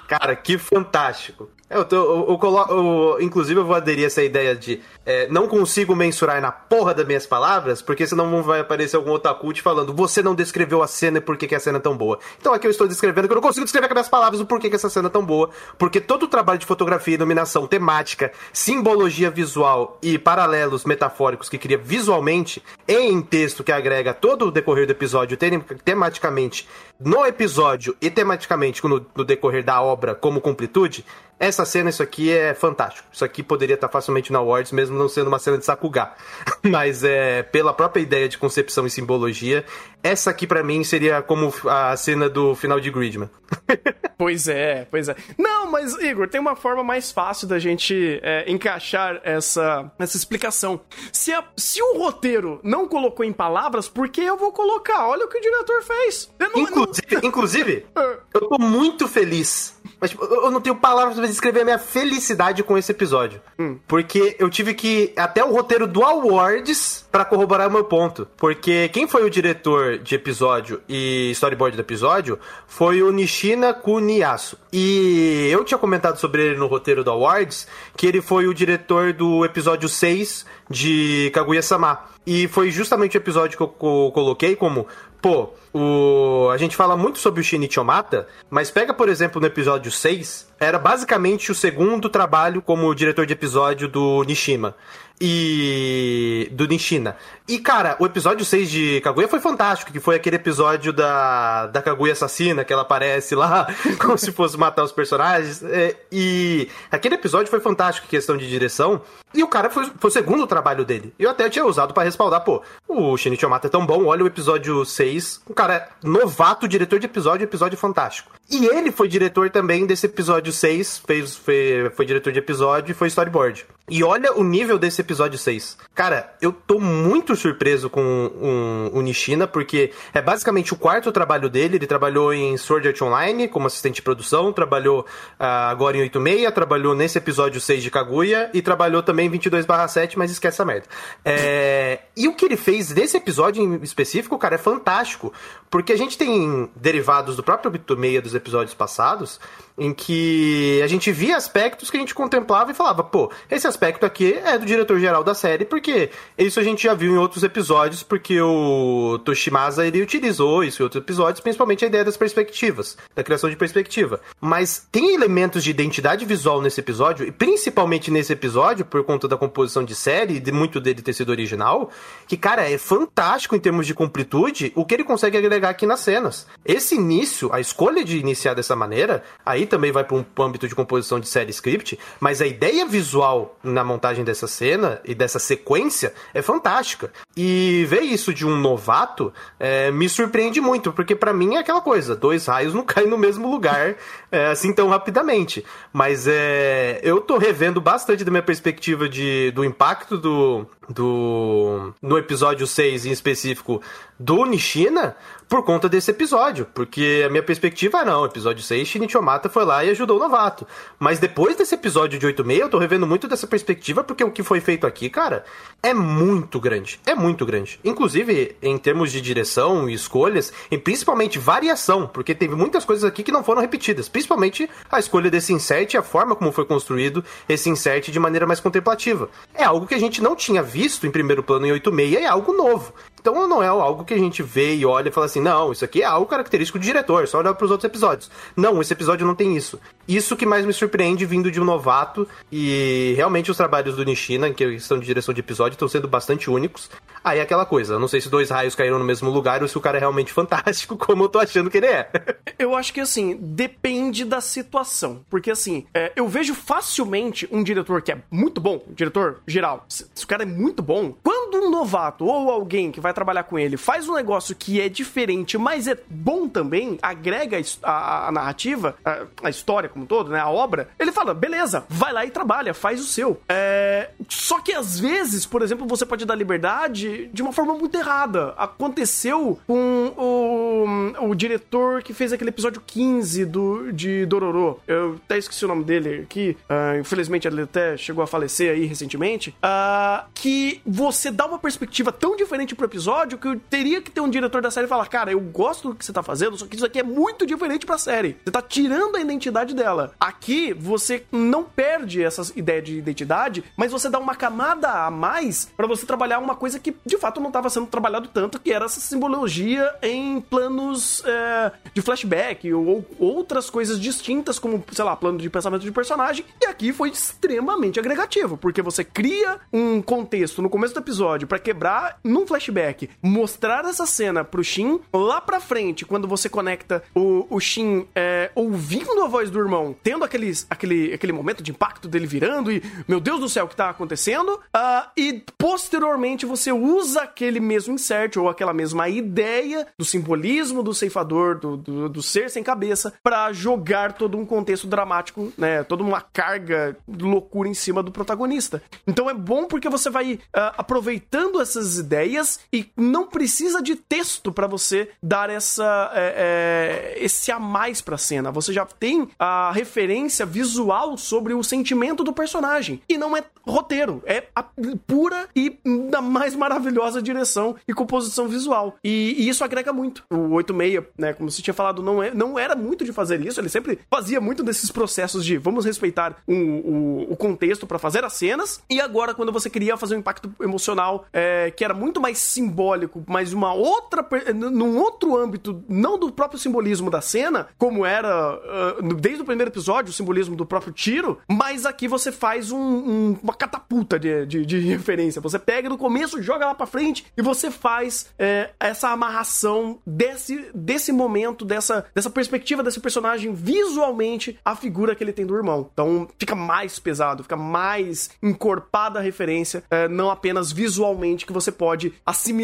cara, 0.07 0.35
que 0.35 0.57
fantástico. 0.57 1.49
Eu, 1.67 1.83
tô, 1.83 1.95
eu, 1.95 2.39
eu, 2.41 2.67
eu, 2.69 3.21
inclusive, 3.21 3.59
eu 3.59 3.65
vou 3.65 3.75
aderir 3.75 4.03
a 4.03 4.07
essa 4.07 4.23
ideia 4.23 4.55
de 4.55 4.81
é, 5.03 5.27
não 5.29 5.47
consigo 5.47 5.95
mensurar 5.95 6.39
na 6.39 6.51
porra 6.51 6.93
das 6.93 7.07
minhas 7.07 7.25
palavras, 7.25 7.81
porque 7.81 8.05
senão 8.05 8.43
vai 8.43 8.59
aparecer 8.59 8.95
algum 8.95 9.11
otaku 9.11 9.51
te 9.51 9.63
falando 9.63 9.91
você 9.91 10.21
não 10.21 10.35
descreveu 10.35 10.83
a 10.83 10.87
cena 10.87 11.17
e 11.17 11.21
por 11.21 11.37
que, 11.37 11.47
que 11.47 11.55
a 11.55 11.59
cena 11.59 11.79
é 11.79 11.81
tão 11.81 11.97
boa. 11.97 12.19
Então 12.39 12.53
aqui 12.53 12.67
eu 12.67 12.71
estou 12.71 12.87
descrevendo 12.87 13.27
que 13.27 13.33
eu 13.33 13.35
não 13.35 13.41
consigo 13.41 13.65
descrever 13.65 13.87
com 13.87 13.93
as 13.93 13.97
minhas 13.97 14.09
palavras 14.09 14.39
o 14.39 14.45
porquê 14.45 14.69
que 14.69 14.75
essa 14.75 14.89
cena 14.89 15.07
é 15.07 15.11
tão 15.11 15.25
boa, 15.25 15.49
porque 15.77 15.99
todo 15.99 16.23
o 16.23 16.27
trabalho 16.27 16.59
de 16.59 16.67
fotografia, 16.67 17.15
iluminação, 17.15 17.65
temática, 17.65 18.31
simbologia 18.53 19.31
visual 19.31 19.97
e 20.03 20.19
paralelos 20.19 20.85
metafóricos 20.85 21.49
que 21.49 21.57
cria 21.57 21.79
visualmente 21.79 22.61
e 22.87 22.93
em 22.93 23.21
texto 23.23 23.63
que 23.63 23.71
agrega 23.71 24.13
todo 24.13 24.47
o 24.47 24.51
decorrer 24.51 24.85
do 24.85 24.91
episódio 24.91 25.35
tematicamente 25.83 26.67
no 26.99 27.25
episódio 27.25 27.95
e 28.01 28.09
tematicamente 28.09 28.85
no, 28.85 29.05
no 29.15 29.25
decorrer 29.25 29.63
da 29.63 29.81
obra 29.81 29.94
como 30.19 30.41
completude, 30.41 31.03
essa 31.39 31.65
cena, 31.65 31.89
isso 31.89 32.01
aqui 32.01 32.31
é 32.31 32.53
fantástico. 32.53 33.07
Isso 33.11 33.25
aqui 33.25 33.43
poderia 33.43 33.75
estar 33.75 33.89
facilmente 33.89 34.31
na 34.31 34.39
Awards, 34.39 34.71
mesmo 34.71 34.97
não 34.97 35.09
sendo 35.09 35.27
uma 35.27 35.39
cena 35.39 35.57
de 35.57 35.65
Sakuga. 35.65 36.13
Mas 36.63 37.03
é 37.03 37.43
pela 37.43 37.73
própria 37.73 38.01
ideia 38.01 38.29
de 38.29 38.37
concepção 38.37 38.85
e 38.85 38.89
simbologia, 38.89 39.65
essa 40.01 40.29
aqui 40.29 40.45
para 40.45 40.63
mim 40.63 40.83
seria 40.83 41.21
como 41.21 41.51
a 41.67 41.97
cena 41.97 42.29
do 42.29 42.53
final 42.55 42.79
de 42.79 42.91
Gridman. 42.91 43.29
pois 44.17 44.47
é, 44.47 44.87
pois 44.89 45.09
é. 45.09 45.15
Não, 45.37 45.71
mas 45.71 45.95
Igor, 45.95 46.27
tem 46.27 46.39
uma 46.39 46.55
forma 46.55 46.83
mais 46.83 47.11
fácil 47.11 47.47
da 47.47 47.57
gente 47.57 48.19
é, 48.21 48.49
encaixar 48.49 49.19
essa, 49.23 49.91
essa 49.97 50.15
explicação. 50.15 50.79
Se, 51.11 51.33
a, 51.33 51.43
se 51.57 51.81
o 51.81 51.97
roteiro 51.97 52.59
não 52.63 52.87
colocou 52.87 53.25
em 53.25 53.33
palavras, 53.33 53.89
por 53.89 54.07
que 54.09 54.21
eu 54.21 54.37
vou 54.37 54.51
colocar? 54.51 55.07
Olha 55.07 55.25
o 55.25 55.27
que 55.27 55.37
o 55.37 55.41
diretor 55.41 55.81
fez. 55.81 56.31
Não, 56.39 56.61
inclusive, 56.61 57.15
não... 57.15 57.21
inclusive 57.23 57.85
é. 57.97 58.17
eu 58.33 58.41
tô 58.41 58.57
muito 58.59 59.07
feliz. 59.07 59.75
Mas 60.05 60.11
tipo, 60.11 60.23
eu 60.23 60.51
não 60.51 60.61
tenho 60.61 60.75
palavras 60.75 61.17
pra 61.17 61.25
descrever 61.25 61.61
a 61.61 61.65
minha 61.65 61.79
felicidade 61.79 62.61
com 62.61 62.77
esse 62.77 62.91
episódio. 62.91 63.41
Hum. 63.57 63.79
Porque 63.87 64.35
eu 64.37 64.51
tive 64.51 64.75
que 64.75 65.11
até 65.17 65.43
o 65.43 65.51
roteiro 65.51 65.87
do 65.87 66.03
Awards 66.03 67.07
para 67.11 67.25
corroborar 67.25 67.67
o 67.67 67.71
meu 67.71 67.83
ponto. 67.83 68.27
Porque 68.37 68.87
quem 68.89 69.07
foi 69.07 69.23
o 69.23 69.29
diretor 69.31 69.97
de 69.97 70.13
episódio 70.13 70.79
e 70.87 71.31
storyboard 71.31 71.75
do 71.75 71.81
episódio 71.81 72.37
foi 72.67 73.01
o 73.01 73.11
Nishina 73.11 73.73
Kuniyasu. 73.73 74.59
E 74.71 75.47
eu 75.49 75.63
tinha 75.63 75.77
comentado 75.79 76.19
sobre 76.19 76.45
ele 76.45 76.59
no 76.59 76.67
roteiro 76.67 77.03
do 77.03 77.09
Awards 77.09 77.67
que 77.97 78.05
ele 78.05 78.21
foi 78.21 78.47
o 78.47 78.53
diretor 78.53 79.11
do 79.11 79.43
episódio 79.43 79.89
6 79.89 80.45
de 80.69 81.31
Kaguya-sama. 81.33 81.99
E 82.27 82.47
foi 82.47 82.69
justamente 82.69 83.17
o 83.17 83.19
episódio 83.19 83.57
que 83.57 83.63
eu 83.63 84.11
coloquei 84.11 84.55
como, 84.55 84.87
pô, 85.21 85.49
o... 85.73 86.49
a 86.51 86.57
gente 86.57 86.75
fala 86.75 86.95
muito 86.95 87.19
sobre 87.19 87.41
o 87.41 87.43
Shinichi 87.43 87.79
Omata, 87.79 88.27
mas 88.49 88.71
pega, 88.71 88.93
por 88.93 89.09
exemplo, 89.09 89.41
no 89.41 89.47
episódio 89.47 89.91
6, 89.91 90.47
era 90.59 90.79
basicamente 90.79 91.51
o 91.51 91.55
segundo 91.55 92.09
trabalho 92.09 92.61
como 92.61 92.93
diretor 92.95 93.25
de 93.25 93.33
episódio 93.33 93.87
do 93.87 94.23
Nishima 94.23 94.75
e 95.19 96.49
do 96.51 96.67
Nishina. 96.67 97.15
E, 97.47 97.59
cara, 97.59 97.95
o 97.99 98.05
episódio 98.07 98.43
6 98.43 98.71
de 98.71 99.01
Kaguya 99.01 99.27
foi 99.27 99.39
fantástico, 99.39 99.91
que 99.91 99.99
foi 99.99 100.15
aquele 100.15 100.37
episódio 100.37 100.91
da, 100.91 101.67
da 101.67 101.81
Kaguya 101.81 102.13
assassina, 102.13 102.63
que 102.63 102.73
ela 102.73 102.81
aparece 102.81 103.35
lá 103.35 103.67
como 104.01 104.17
se 104.17 104.31
fosse 104.31 104.57
matar 104.57 104.83
os 104.83 104.91
personagens. 104.91 105.61
É, 105.63 105.95
e 106.11 106.67
aquele 106.91 107.15
episódio 107.15 107.51
foi 107.51 107.59
fantástico 107.59 108.07
em 108.07 108.09
questão 108.09 108.35
de 108.35 108.49
direção. 108.49 109.01
E 109.31 109.43
o 109.43 109.47
cara 109.47 109.69
foi, 109.69 109.85
foi 109.97 110.09
o 110.09 110.13
segundo 110.13 110.47
trabalho 110.47 110.83
dele. 110.83 111.13
Eu 111.19 111.29
até 111.29 111.47
tinha 111.47 111.65
usado 111.65 111.93
para 111.93 112.03
respaldar, 112.03 112.43
pô, 112.43 112.63
o 112.87 113.15
Shinichi 113.15 113.45
Omata 113.45 113.67
é 113.67 113.69
tão 113.69 113.85
bom, 113.85 114.05
olha 114.05 114.23
o 114.23 114.27
episódio 114.27 114.83
6. 114.83 115.41
O 115.47 115.53
cara 115.53 115.75
é 115.75 115.87
novato, 116.01 116.67
diretor 116.67 116.99
de 116.99 117.05
episódio, 117.05 117.43
episódio 117.43 117.77
fantástico. 117.77 118.31
E 118.49 118.65
ele 118.65 118.91
foi 118.91 119.07
diretor 119.07 119.49
também 119.49 119.85
desse 119.85 120.05
episódio 120.05 120.51
6, 120.51 120.99
fez, 120.99 121.35
foi, 121.35 121.91
foi 121.95 122.05
diretor 122.05 122.31
de 122.31 122.39
episódio 122.39 122.91
e 122.91 122.95
foi 122.95 123.07
storyboard. 123.07 123.65
E 123.89 124.03
olha 124.03 124.33
o 124.33 124.43
nível 124.43 124.79
desse 124.79 125.01
episódio 125.01 125.37
6. 125.37 125.77
Cara, 125.93 126.33
eu 126.41 126.51
tô 126.51 126.79
muito 126.79 127.34
surpreso 127.35 127.89
com 127.89 128.01
um, 128.01 128.97
o 128.97 129.01
Nishina, 129.01 129.47
porque 129.47 129.91
é 130.13 130.21
basicamente 130.21 130.73
o 130.73 130.77
quarto 130.77 131.11
trabalho 131.11 131.49
dele. 131.49 131.77
Ele 131.77 131.87
trabalhou 131.87 132.33
em 132.33 132.57
Sword 132.57 132.87
Art 132.87 133.01
Online 133.01 133.47
como 133.47 133.67
assistente 133.67 133.95
de 133.95 134.01
produção, 134.01 134.51
trabalhou 134.53 135.01
uh, 135.01 135.43
agora 135.69 135.97
em 135.97 136.01
86, 136.01 136.51
trabalhou 136.53 136.95
nesse 136.95 137.17
episódio 137.17 137.59
6 137.59 137.83
de 137.83 137.91
Kaguya 137.91 138.49
e 138.53 138.61
trabalhou 138.61 139.03
também 139.03 139.27
em 139.27 139.31
22/7, 139.31 140.13
mas 140.15 140.31
esquece 140.31 140.55
essa 140.55 140.65
merda. 140.65 140.87
É... 141.23 141.99
E 142.15 142.27
o 142.27 142.33
que 142.33 142.45
ele 142.45 142.55
fez 142.55 142.91
nesse 142.91 143.17
episódio 143.17 143.61
em 143.61 143.83
específico, 143.83 144.37
cara, 144.37 144.55
é 144.55 144.57
fantástico, 144.57 145.33
porque 145.69 145.91
a 145.91 145.97
gente 145.97 146.17
tem 146.17 146.69
derivados 146.75 147.35
do 147.35 147.43
próprio 147.43 147.71
86 147.71 148.23
dos 148.23 148.33
episódios 148.33 148.73
passados 148.73 149.39
em 149.77 149.93
que 149.93 150.79
a 150.81 150.87
gente 150.87 151.11
via 151.11 151.35
aspectos 151.35 151.91
que 151.91 151.97
a 151.97 151.99
gente 151.99 152.15
contemplava 152.15 152.71
e 152.71 152.73
falava, 152.73 153.03
pô, 153.03 153.29
esse 153.51 153.67
aspecto 153.67 154.05
aqui 154.05 154.33
é 154.33 154.57
do 154.57 154.65
diretor-geral 154.65 155.23
da 155.23 155.33
série, 155.33 155.65
porque 155.65 156.09
isso 156.37 156.59
a 156.59 156.63
gente 156.63 156.83
já 156.83 156.93
viu 156.93 157.11
em 157.11 157.17
outros 157.17 157.43
episódios, 157.43 158.01
porque 158.01 158.39
o 158.39 159.19
Toshimasa 159.25 159.85
ele 159.85 160.01
utilizou 160.01 160.63
isso 160.63 160.81
em 160.81 160.85
outros 160.85 161.03
episódios, 161.03 161.41
principalmente 161.41 161.83
a 161.83 161.87
ideia 161.87 162.05
das 162.05 162.15
perspectivas, 162.15 162.97
da 163.13 163.23
criação 163.23 163.49
de 163.49 163.57
perspectiva. 163.57 164.21
Mas 164.39 164.87
tem 164.91 165.13
elementos 165.13 165.63
de 165.63 165.71
identidade 165.71 166.25
visual 166.25 166.61
nesse 166.61 166.79
episódio, 166.79 167.27
e 167.27 167.31
principalmente 167.31 168.09
nesse 168.09 168.31
episódio, 168.31 168.85
por 168.85 169.03
conta 169.03 169.27
da 169.27 169.35
composição 169.35 169.83
de 169.83 169.93
série, 169.93 170.35
e 170.35 170.39
de 170.39 170.53
muito 170.53 170.79
dele 170.79 171.01
ter 171.01 171.13
sido 171.13 171.31
original, 171.31 171.91
que, 172.27 172.37
cara, 172.37 172.69
é 172.69 172.77
fantástico 172.77 173.55
em 173.55 173.59
termos 173.59 173.85
de 173.85 173.93
completude 173.93 174.71
o 174.75 174.85
que 174.85 174.93
ele 174.93 175.03
consegue 175.03 175.37
agregar 175.37 175.69
aqui 175.69 175.85
nas 175.85 175.99
cenas. 175.99 176.47
Esse 176.65 176.95
início, 176.95 177.53
a 177.53 177.59
escolha 177.59 178.03
de 178.03 178.17
iniciar 178.17 178.53
dessa 178.53 178.75
maneira, 178.75 179.23
aí 179.45 179.65
também 179.65 179.91
vai 179.91 180.03
para 180.03 180.17
um 180.17 180.25
âmbito 180.39 180.67
de 180.67 180.75
composição 180.75 181.19
de 181.19 181.27
série 181.27 181.51
script, 181.51 181.99
mas 182.19 182.41
a 182.41 182.47
ideia 182.47 182.85
visual 182.85 183.57
na 183.63 183.83
montagem 183.83 184.23
dessa 184.23 184.47
cena 184.47 184.99
e 185.05 185.13
dessa 185.13 185.39
sequência 185.39 186.13
é 186.33 186.41
fantástica. 186.41 187.11
E 187.35 187.85
ver 187.87 188.01
isso 188.01 188.33
de 188.33 188.45
um 188.45 188.55
novato 188.57 189.33
é, 189.59 189.91
me 189.91 190.09
surpreende 190.09 190.59
muito, 190.59 190.91
porque 190.91 191.15
para 191.15 191.33
mim 191.33 191.55
é 191.55 191.59
aquela 191.59 191.81
coisa, 191.81 192.15
dois 192.15 192.45
raios 192.45 192.73
não 192.73 192.83
caem 192.85 193.07
no 193.07 193.17
mesmo 193.17 193.49
lugar 193.49 193.95
é, 194.31 194.47
assim 194.47 194.73
tão 194.73 194.89
rapidamente. 194.89 195.63
Mas 195.91 196.27
é, 196.27 196.99
eu 197.03 197.21
tô 197.21 197.37
revendo 197.37 197.79
bastante 197.79 198.23
da 198.23 198.31
minha 198.31 198.43
perspectiva 198.43 199.07
de, 199.07 199.51
do 199.51 199.63
impacto 199.63 200.17
do, 200.17 200.65
do 200.89 201.93
no 202.01 202.17
episódio 202.17 202.67
6 202.67 203.05
em 203.05 203.11
específico 203.11 203.81
do 204.19 204.45
Nishina 204.45 205.15
por 205.47 205.63
conta 205.63 205.87
desse 205.87 206.09
episódio, 206.09 206.67
porque 206.73 207.23
a 207.25 207.29
minha 207.29 207.43
perspectiva 207.43 207.99
é 207.99 208.05
não, 208.05 208.25
episódio 208.25 208.63
6, 208.63 208.87
Shinichi 208.87 209.17
Omata 209.17 209.47
foi 209.47 209.63
lá 209.63 209.85
e 209.85 209.91
ajudou 209.91 210.17
o 210.17 210.19
novato. 210.19 210.65
Mas 210.97 211.19
depois 211.19 211.55
desse 211.55 211.75
episódio 211.75 212.17
de 212.17 212.25
8 212.25 212.51
eu 212.51 212.69
tô 212.69 212.79
revendo 212.79 213.05
muito 213.05 213.27
dessa 213.27 213.45
perspectiva, 213.45 214.03
porque 214.03 214.23
o 214.23 214.31
que 214.31 214.41
foi 214.41 214.59
feito 214.59 214.87
aqui, 214.87 215.09
cara, 215.09 215.45
é 215.83 215.93
muito 215.93 216.59
grande, 216.59 216.99
é 217.05 217.13
muito 217.13 217.45
grande. 217.45 217.79
Inclusive, 217.83 218.55
em 218.61 218.77
termos 218.77 219.11
de 219.11 219.21
direção 219.21 219.87
e 219.87 219.93
escolhas, 219.93 220.51
e 220.71 220.77
principalmente 220.77 221.37
variação, 221.37 222.07
porque 222.07 222.33
teve 222.33 222.55
muitas 222.55 222.83
coisas 222.83 223.03
aqui 223.03 223.21
que 223.21 223.31
não 223.31 223.43
foram 223.43 223.61
repetidas, 223.61 224.09
principalmente 224.09 224.67
a 224.91 224.99
escolha 224.99 225.29
desse 225.29 225.53
insert 225.53 225.93
e 225.93 225.97
a 225.97 226.03
forma 226.03 226.35
como 226.35 226.51
foi 226.51 226.65
construído 226.65 227.23
esse 227.47 227.69
insert 227.69 228.09
de 228.09 228.19
maneira 228.19 228.47
mais 228.47 228.59
contemplativa. 228.59 229.29
É 229.53 229.63
algo 229.63 229.85
que 229.85 229.93
a 229.93 229.99
gente 229.99 230.23
não 230.23 230.35
tinha 230.35 230.63
visto 230.63 231.05
em 231.05 231.11
primeiro 231.11 231.43
plano 231.43 231.67
em 231.67 231.71
86 231.71 232.13
e 232.13 232.17
é 232.17 232.27
algo 232.27 232.51
novo. 232.51 232.93
Então 233.25 233.47
não 233.47 233.63
é 233.63 233.65
algo 233.65 234.05
que 234.05 234.13
a 234.13 234.19
gente 234.19 234.43
vê 234.43 234.75
e 234.75 234.85
olha 234.85 235.09
e 235.09 235.11
fala 235.11 235.25
assim, 235.25 235.41
não, 235.41 235.71
isso 235.71 235.83
aqui 235.83 236.03
é 236.03 236.05
algo 236.05 236.27
característico 236.27 236.77
do 236.77 236.85
diretor, 236.85 237.27
só 237.27 237.39
olhar 237.39 237.55
para 237.55 237.65
os 237.65 237.71
outros 237.71 237.89
episódios. 237.89 238.29
Não, 238.55 238.79
esse 238.79 238.93
episódio 238.93 239.25
não 239.25 239.33
tem 239.33 239.57
isso. 239.57 239.79
Isso 240.07 240.37
que 240.37 240.45
mais 240.45 240.63
me 240.63 240.71
surpreende 240.71 241.25
vindo 241.25 241.49
de 241.49 241.59
um 241.59 241.63
novato 241.63 242.27
e 242.51 243.15
realmente 243.17 243.49
os 243.49 243.57
trabalhos 243.57 243.95
do 243.95 244.05
Nishina, 244.05 244.47
em 244.47 244.53
questão 244.53 244.99
de 244.99 245.07
direção 245.07 245.33
de 245.33 245.39
episódio, 245.39 245.73
estão 245.73 245.87
sendo 245.87 246.07
bastante 246.07 246.51
únicos. 246.51 246.87
Aí 247.23 247.39
é 247.39 247.41
aquela 247.41 247.65
coisa, 247.65 247.97
não 247.97 248.07
sei 248.07 248.21
se 248.21 248.29
dois 248.29 248.51
raios 248.51 248.75
caíram 248.75 248.99
no 248.99 249.03
mesmo 249.03 249.31
lugar 249.31 249.63
ou 249.63 249.67
se 249.67 249.75
o 249.75 249.81
cara 249.81 249.97
é 249.97 249.99
realmente 249.99 250.29
fantástico, 250.31 250.95
como 250.95 251.23
eu 251.23 251.29
tô 251.29 251.39
achando 251.39 251.71
que 251.71 251.77
ele 251.77 251.87
é. 251.87 252.07
eu 252.59 252.75
acho 252.75 252.93
que 252.93 253.01
assim, 253.01 253.35
depende 253.41 254.23
da 254.23 254.39
situação. 254.39 255.25
Porque 255.27 255.49
assim, 255.49 255.87
é, 255.91 256.11
eu 256.15 256.27
vejo 256.27 256.53
facilmente 256.53 257.49
um 257.51 257.63
diretor 257.63 258.03
que 258.03 258.11
é 258.11 258.19
muito 258.29 258.61
bom, 258.61 258.83
um 258.87 258.93
diretor 258.93 259.41
geral, 259.47 259.83
se, 259.89 260.05
se 260.13 260.23
o 260.23 260.27
cara 260.27 260.43
é 260.43 260.45
muito 260.45 260.83
bom, 260.83 261.15
quando 261.23 261.55
um 261.65 261.71
novato 261.71 262.25
ou 262.25 262.51
alguém 262.51 262.91
que 262.91 263.01
vai 263.01 263.14
trabalhar 263.15 263.43
com 263.43 263.57
ele 263.57 263.77
faz 263.77 264.07
um 264.07 264.13
negócio 264.13 264.55
que 264.55 264.79
é 264.79 264.89
diferente, 264.89 265.57
mas 265.57 265.87
é 265.87 265.97
bom 266.09 266.47
também, 266.47 266.99
agrega 267.01 267.59
a, 267.81 268.27
a 268.27 268.31
narrativa, 268.31 268.95
a, 269.03 269.23
a, 269.43 269.49
história 269.49 269.89
como 269.89 270.03
um 270.03 270.07
todo, 270.07 270.29
né? 270.29 270.39
A 270.39 270.49
obra, 270.49 270.89
ele 270.99 271.11
fala, 271.11 271.33
beleza, 271.33 271.85
vai 271.89 272.11
lá 272.13 272.25
e 272.25 272.29
trabalha, 272.29 272.73
faz 272.73 272.99
o 272.99 273.05
seu. 273.05 273.39
É... 273.47 274.09
Só 274.29 274.59
que 274.59 274.73
às 274.73 274.99
vezes, 274.99 275.45
por 275.45 275.61
exemplo, 275.61 275.87
você 275.87 276.05
pode 276.05 276.25
dar 276.25 276.35
liberdade 276.35 277.29
de 277.33 277.41
uma 277.41 277.53
forma 277.53 277.73
muito 277.73 277.97
errada. 277.97 278.53
Aconteceu 278.57 279.59
com 279.65 280.13
o, 280.17 281.29
o 281.29 281.35
diretor 281.35 282.03
que 282.03 282.13
fez 282.13 282.33
aquele 282.33 282.49
episódio 282.49 282.81
15 282.85 283.45
do, 283.45 283.91
de 283.93 284.25
Dororo. 284.25 284.79
Eu 284.87 285.19
até 285.25 285.37
esqueci 285.37 285.63
o 285.63 285.67
nome 285.67 285.83
dele 285.83 286.23
aqui. 286.23 286.57
Uh, 286.69 286.99
infelizmente, 286.99 287.47
ele 287.47 287.61
até 287.61 287.95
chegou 287.97 288.23
a 288.23 288.27
falecer 288.27 288.71
aí 288.71 288.85
recentemente. 288.85 289.55
Uh, 289.63 290.25
que 290.33 290.81
você 290.85 291.31
dá 291.31 291.45
uma 291.45 291.57
perspectiva 291.57 292.11
tão 292.11 292.35
diferente 292.35 292.75
pro 292.75 292.85
episódio 292.85 293.04
episódio 293.05 293.37
que 293.37 293.47
eu 293.47 293.59
teria 293.59 294.01
que 294.01 294.09
ter 294.09 294.19
um 294.19 294.29
diretor 294.29 294.61
da 294.61 294.71
série 294.71 294.87
falar: 294.87 295.05
Cara, 295.07 295.31
eu 295.31 295.39
gosto 295.39 295.89
do 295.89 295.95
que 295.95 296.03
você 296.03 296.11
tá 296.11 296.23
fazendo, 296.23 296.57
só 296.57 296.65
que 296.65 296.75
isso 296.75 296.85
aqui 296.85 296.99
é 296.99 297.03
muito 297.03 297.45
diferente 297.45 297.85
pra 297.85 297.99
série. 297.99 298.37
Você 298.43 298.51
tá 298.51 298.61
tirando 298.61 299.15
a 299.15 299.21
identidade 299.21 299.75
dela. 299.75 300.13
Aqui, 300.19 300.73
você 300.73 301.23
não 301.31 301.63
perde 301.63 302.23
essa 302.23 302.51
ideia 302.55 302.81
de 302.81 302.97
identidade, 302.97 303.63
mas 303.77 303.91
você 303.91 304.09
dá 304.09 304.17
uma 304.17 304.33
camada 304.33 304.89
a 304.89 305.11
mais 305.11 305.71
para 305.77 305.85
você 305.85 306.05
trabalhar 306.05 306.39
uma 306.39 306.55
coisa 306.55 306.79
que 306.79 306.95
de 307.05 307.17
fato 307.17 307.39
não 307.39 307.47
estava 307.47 307.69
sendo 307.69 307.85
trabalhado 307.85 308.27
tanto, 308.27 308.59
que 308.59 308.73
era 308.73 308.85
essa 308.85 308.99
simbologia 308.99 309.93
em 310.01 310.41
planos 310.41 311.23
é, 311.25 311.71
de 311.93 312.01
flashback 312.01 312.73
ou 312.73 313.05
outras 313.19 313.69
coisas 313.69 313.99
distintas, 313.99 314.57
como, 314.57 314.83
sei 314.91 315.05
lá, 315.05 315.15
plano 315.15 315.37
de 315.37 315.49
pensamento 315.49 315.83
de 315.83 315.91
personagem. 315.91 316.43
E 316.59 316.65
aqui 316.65 316.91
foi 316.91 317.09
extremamente 317.09 317.99
agregativo, 317.99 318.57
porque 318.57 318.81
você 318.81 319.03
cria 319.03 319.59
um 319.71 320.01
contexto 320.01 320.61
no 320.61 320.69
começo 320.69 320.93
do 320.93 320.99
episódio 320.99 321.47
para 321.47 321.59
quebrar 321.59 322.19
num 322.23 322.47
flashback 322.47 322.94
flashback, 322.95 323.09
mostrar 323.21 323.85
essa 323.85 324.05
cena 324.05 324.43
pro 324.43 324.63
Shin, 324.63 324.99
lá 325.13 325.41
pra 325.41 325.59
frente, 325.59 326.05
quando 326.05 326.27
você 326.27 326.47
conecta 326.47 327.03
o, 327.13 327.45
o 327.49 327.59
Shin 327.59 328.07
é, 328.15 328.49
ouvindo 328.55 329.21
a 329.21 329.27
voz 329.27 329.49
do 329.49 329.59
irmão, 329.59 329.95
tendo 330.01 330.23
aqueles, 330.23 330.65
aquele, 330.69 331.13
aquele 331.13 331.33
momento 331.33 331.61
de 331.61 331.71
impacto 331.71 332.07
dele 332.07 332.25
virando 332.25 332.71
e, 332.71 332.81
meu 333.07 333.19
Deus 333.19 333.39
do 333.39 333.49
céu, 333.49 333.65
o 333.65 333.67
que 333.67 333.75
tá 333.75 333.89
acontecendo? 333.89 334.49
Uh, 334.49 335.09
e 335.17 335.43
posteriormente 335.57 336.45
você 336.45 336.71
usa 336.71 337.23
aquele 337.23 337.59
mesmo 337.59 337.93
insert 337.93 338.37
ou 338.37 338.47
aquela 338.47 338.73
mesma 338.73 339.09
ideia 339.09 339.87
do 339.97 340.05
simbolismo 340.05 340.81
do 340.81 340.93
ceifador, 340.93 341.59
do, 341.59 341.77
do, 341.77 342.09
do 342.09 342.23
ser 342.23 342.49
sem 342.49 342.63
cabeça, 342.63 343.13
para 343.21 343.51
jogar 343.51 344.13
todo 344.13 344.37
um 344.37 344.45
contexto 344.45 344.87
dramático, 344.87 345.51
né? 345.57 345.83
Toda 345.83 346.03
uma 346.03 346.21
carga 346.21 346.95
loucura 347.07 347.67
em 347.67 347.73
cima 347.73 348.01
do 348.01 348.11
protagonista. 348.11 348.81
Então 349.07 349.29
é 349.29 349.33
bom 349.33 349.65
porque 349.65 349.89
você 349.89 350.09
vai 350.09 350.33
uh, 350.33 350.39
aproveitando 350.77 351.61
essas 351.61 351.97
ideias 351.97 352.59
e 352.75 352.91
não 352.97 353.27
precisa 353.27 353.81
de 353.81 353.95
texto 353.95 354.51
para 354.51 354.67
você 354.67 355.09
dar 355.23 355.49
essa 355.49 356.11
é, 356.13 357.15
é, 357.17 357.23
esse 357.23 357.51
a 357.51 357.59
mais 357.59 358.01
pra 358.01 358.17
cena. 358.17 358.51
Você 358.51 358.73
já 358.73 358.85
tem 358.85 359.29
a 359.39 359.71
referência 359.71 360.45
visual 360.45 361.17
sobre 361.17 361.53
o 361.53 361.63
sentimento 361.63 362.23
do 362.23 362.33
personagem. 362.33 363.01
E 363.07 363.17
não 363.17 363.35
é 363.35 363.43
roteiro, 363.65 364.21
é 364.25 364.43
a 364.53 364.63
pura 365.07 365.47
e 365.55 365.79
da 366.09 366.21
mais 366.21 366.55
maravilhosa 366.55 367.21
direção 367.21 367.75
e 367.87 367.93
composição 367.93 368.47
visual. 368.47 368.97
E, 369.03 369.35
e 369.37 369.49
isso 369.49 369.63
agrega 369.63 369.93
muito. 369.93 370.23
O 370.29 370.53
86, 370.53 371.03
né, 371.17 371.33
como 371.33 371.49
você 371.49 371.61
tinha 371.61 371.73
falado, 371.73 372.03
não, 372.03 372.21
é, 372.21 372.33
não 372.33 372.59
era 372.59 372.75
muito 372.75 373.05
de 373.05 373.13
fazer 373.13 373.41
isso, 373.41 373.59
ele 373.59 373.69
sempre 373.69 373.99
fazia 374.09 374.41
muito 374.41 374.63
desses 374.63 374.91
processos 374.91 375.45
de 375.45 375.57
vamos 375.57 375.85
respeitar 375.85 376.37
o, 376.45 376.53
o, 376.53 377.31
o 377.31 377.35
contexto 377.37 377.87
para 377.87 377.97
fazer 377.97 378.23
as 378.23 378.33
cenas. 378.33 378.81
E 378.89 378.99
agora, 378.99 379.33
quando 379.33 379.51
você 379.51 379.69
queria 379.69 379.97
fazer 379.97 380.15
um 380.15 380.19
impacto 380.19 380.53
emocional 380.59 381.25
é, 381.31 381.71
que 381.71 381.83
era 381.83 381.93
muito 381.93 382.19
mais 382.21 382.37
simbólico, 382.65 383.23
mas 383.27 383.53
uma 383.53 383.73
outra 383.73 384.25
num 384.53 384.97
outro 384.97 385.37
âmbito, 385.37 385.83
não 385.87 386.17
do 386.17 386.31
próprio 386.31 386.59
simbolismo 386.59 387.11
da 387.11 387.21
cena, 387.21 387.67
como 387.77 388.05
era 388.05 388.55
uh, 388.99 389.13
desde 389.15 389.43
o 389.43 389.45
primeiro 389.45 389.71
episódio, 389.71 390.09
o 390.09 390.13
simbolismo 390.13 390.55
do 390.55 390.65
próprio 390.65 390.91
tiro, 390.91 391.39
mas 391.47 391.85
aqui 391.85 392.07
você 392.07 392.31
faz 392.31 392.71
um, 392.71 392.79
um, 392.79 393.37
uma 393.41 393.53
catapulta 393.53 394.19
de, 394.19 394.45
de, 394.45 394.65
de, 394.65 394.79
referência. 394.95 395.41
Você 395.41 395.59
pega 395.59 395.89
no 395.89 395.97
começo, 395.97 396.41
joga 396.41 396.65
lá 396.65 396.75
pra 396.75 396.85
frente 396.85 397.25
e 397.37 397.41
você 397.41 397.69
faz 397.69 398.33
é, 398.39 398.71
essa 398.79 399.09
amarração 399.09 399.99
desse, 400.05 400.69
desse 400.73 401.11
momento, 401.11 401.63
dessa, 401.63 402.05
dessa 402.13 402.29
perspectiva 402.29 402.81
desse 402.81 402.99
personagem 402.99 403.53
visualmente 403.53 404.59
a 404.65 404.75
figura 404.75 405.15
que 405.15 405.23
ele 405.23 405.33
tem 405.33 405.45
do 405.45 405.55
irmão. 405.55 405.89
Então 405.93 406.27
fica 406.39 406.55
mais 406.55 406.97
pesado, 406.99 407.43
fica 407.43 407.55
mais 407.55 408.29
encorpada 408.41 409.19
a 409.19 409.21
referência, 409.21 409.83
é, 409.89 410.07
não 410.07 410.29
apenas 410.29 410.71
visualmente 410.71 411.45
que 411.45 411.53
você 411.53 411.71
pode 411.71 412.13
assimilar 412.25 412.54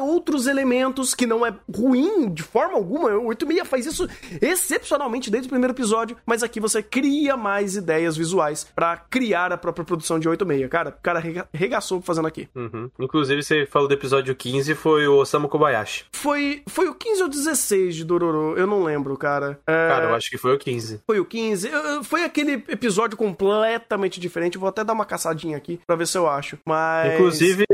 outros 0.00 0.46
elementos 0.46 1.14
que 1.14 1.26
não 1.26 1.46
é 1.46 1.54
ruim 1.74 2.28
de 2.28 2.42
forma 2.42 2.74
alguma. 2.74 3.10
O 3.16 3.26
86 3.26 3.68
faz 3.68 3.86
isso 3.86 4.08
excepcionalmente 4.40 5.30
desde 5.30 5.46
o 5.48 5.50
primeiro 5.50 5.72
episódio, 5.72 6.16
mas 6.26 6.42
aqui 6.42 6.60
você 6.60 6.82
cria 6.82 7.36
mais 7.36 7.76
ideias 7.76 8.16
visuais 8.16 8.66
para 8.74 8.96
criar 8.96 9.52
a 9.52 9.56
própria 9.56 9.84
produção 9.84 10.18
de 10.18 10.28
86. 10.28 10.70
Cara, 10.70 10.90
o 10.90 11.02
cara 11.02 11.22
regaçou 11.52 12.00
fazendo 12.00 12.28
aqui. 12.28 12.48
Uhum. 12.54 12.90
Inclusive, 12.98 13.42
você 13.42 13.66
falou 13.66 13.88
do 13.88 13.94
episódio 13.94 14.34
15, 14.34 14.74
foi 14.74 15.06
o 15.06 15.16
Osamu 15.16 15.48
Kobayashi. 15.48 16.04
Foi, 16.12 16.62
foi 16.68 16.88
o 16.88 16.94
15 16.94 17.22
ou 17.22 17.28
16 17.28 17.96
de 17.96 18.04
Dororo, 18.04 18.56
eu 18.56 18.66
não 18.66 18.84
lembro, 18.84 19.16
cara. 19.16 19.58
É... 19.66 19.88
Cara, 19.88 20.06
eu 20.06 20.14
acho 20.14 20.30
que 20.30 20.38
foi 20.38 20.54
o 20.54 20.58
15. 20.58 21.02
Foi 21.06 21.20
o 21.20 21.24
15. 21.24 21.70
Foi 22.04 22.24
aquele 22.24 22.52
episódio 22.68 23.16
completamente 23.16 24.20
diferente. 24.20 24.58
Vou 24.58 24.68
até 24.68 24.84
dar 24.84 24.92
uma 24.92 25.04
caçadinha 25.04 25.56
aqui 25.56 25.80
pra 25.86 25.96
ver 25.96 26.06
se 26.06 26.18
eu 26.18 26.28
acho. 26.28 26.58
Mas. 26.64 27.14
Inclusive, 27.14 27.64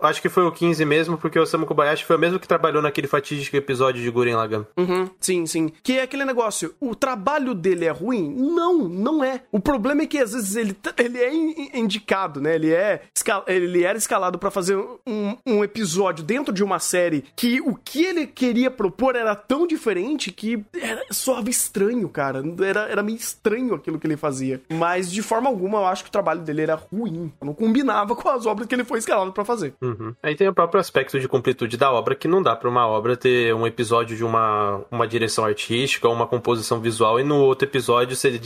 acho 0.00 0.22
que 0.22 0.28
foi 0.28 0.44
o 0.44 0.52
15 0.52 0.84
mesmo, 0.84 0.95
porque 1.18 1.38
o 1.38 1.42
Osamu 1.42 1.66
Kobayashi 1.66 2.04
foi 2.04 2.16
o 2.16 2.18
mesmo 2.18 2.38
que 2.38 2.48
trabalhou 2.48 2.82
naquele 2.82 3.06
fatídico 3.06 3.56
episódio 3.56 4.02
de 4.02 4.10
Guren 4.10 4.36
Lagann. 4.36 4.64
Uhum, 4.76 5.10
sim, 5.20 5.46
sim. 5.46 5.70
Que 5.82 5.98
é 5.98 6.02
aquele 6.02 6.24
negócio, 6.24 6.74
o 6.80 6.94
trabalho 6.94 7.54
dele 7.54 7.84
é 7.84 7.90
ruim? 7.90 8.34
Não, 8.34 8.88
não 8.88 9.24
é. 9.24 9.42
O 9.52 9.60
problema 9.60 10.02
é 10.02 10.06
que 10.06 10.18
às 10.18 10.32
vezes 10.32 10.56
ele, 10.56 10.76
ele 10.98 11.18
é 11.18 11.78
indicado, 11.78 12.40
né? 12.40 12.54
Ele 12.54 12.72
é 12.72 13.02
ele 13.46 13.84
era 13.84 13.98
escalado 13.98 14.38
para 14.38 14.50
fazer 14.50 14.76
um, 14.76 15.36
um 15.44 15.64
episódio 15.64 16.24
dentro 16.24 16.52
de 16.52 16.62
uma 16.62 16.78
série 16.78 17.24
que 17.34 17.60
o 17.60 17.74
que 17.74 18.04
ele 18.04 18.26
queria 18.26 18.70
propor 18.70 19.16
era 19.16 19.34
tão 19.34 19.66
diferente 19.66 20.30
que 20.30 20.64
era, 20.80 21.04
soava 21.10 21.50
estranho, 21.50 22.08
cara. 22.08 22.42
Era, 22.64 22.82
era 22.88 23.02
meio 23.02 23.16
estranho 23.16 23.74
aquilo 23.74 23.98
que 23.98 24.06
ele 24.06 24.16
fazia. 24.16 24.60
Mas 24.72 25.10
de 25.10 25.22
forma 25.22 25.48
alguma 25.48 25.78
eu 25.78 25.86
acho 25.86 26.04
que 26.04 26.08
o 26.08 26.12
trabalho 26.12 26.40
dele 26.40 26.62
era 26.62 26.74
ruim. 26.74 27.32
Não 27.42 27.54
combinava 27.54 28.14
com 28.16 28.28
as 28.28 28.46
obras 28.46 28.66
que 28.66 28.74
ele 28.74 28.84
foi 28.84 28.98
escalado 28.98 29.32
para 29.32 29.44
fazer. 29.44 29.74
Uhum. 29.80 30.14
Aí 30.22 30.34
tem 30.34 30.48
o 30.48 30.54
próprio 30.54 30.80
aspecto 30.86 31.18
de 31.18 31.28
completude 31.28 31.76
da 31.76 31.92
obra 31.92 32.14
que 32.14 32.28
não 32.28 32.42
dá 32.42 32.54
para 32.54 32.68
uma 32.68 32.86
obra 32.86 33.16
ter 33.16 33.54
um 33.54 33.66
episódio 33.66 34.16
de 34.16 34.24
uma, 34.24 34.82
uma 34.90 35.06
direção 35.06 35.44
artística, 35.44 36.08
uma 36.08 36.26
composição 36.26 36.80
visual 36.80 37.18
e 37.20 37.24
no 37.24 37.36
outro 37.36 37.68
episódio 37.68 38.16
ser, 38.16 38.38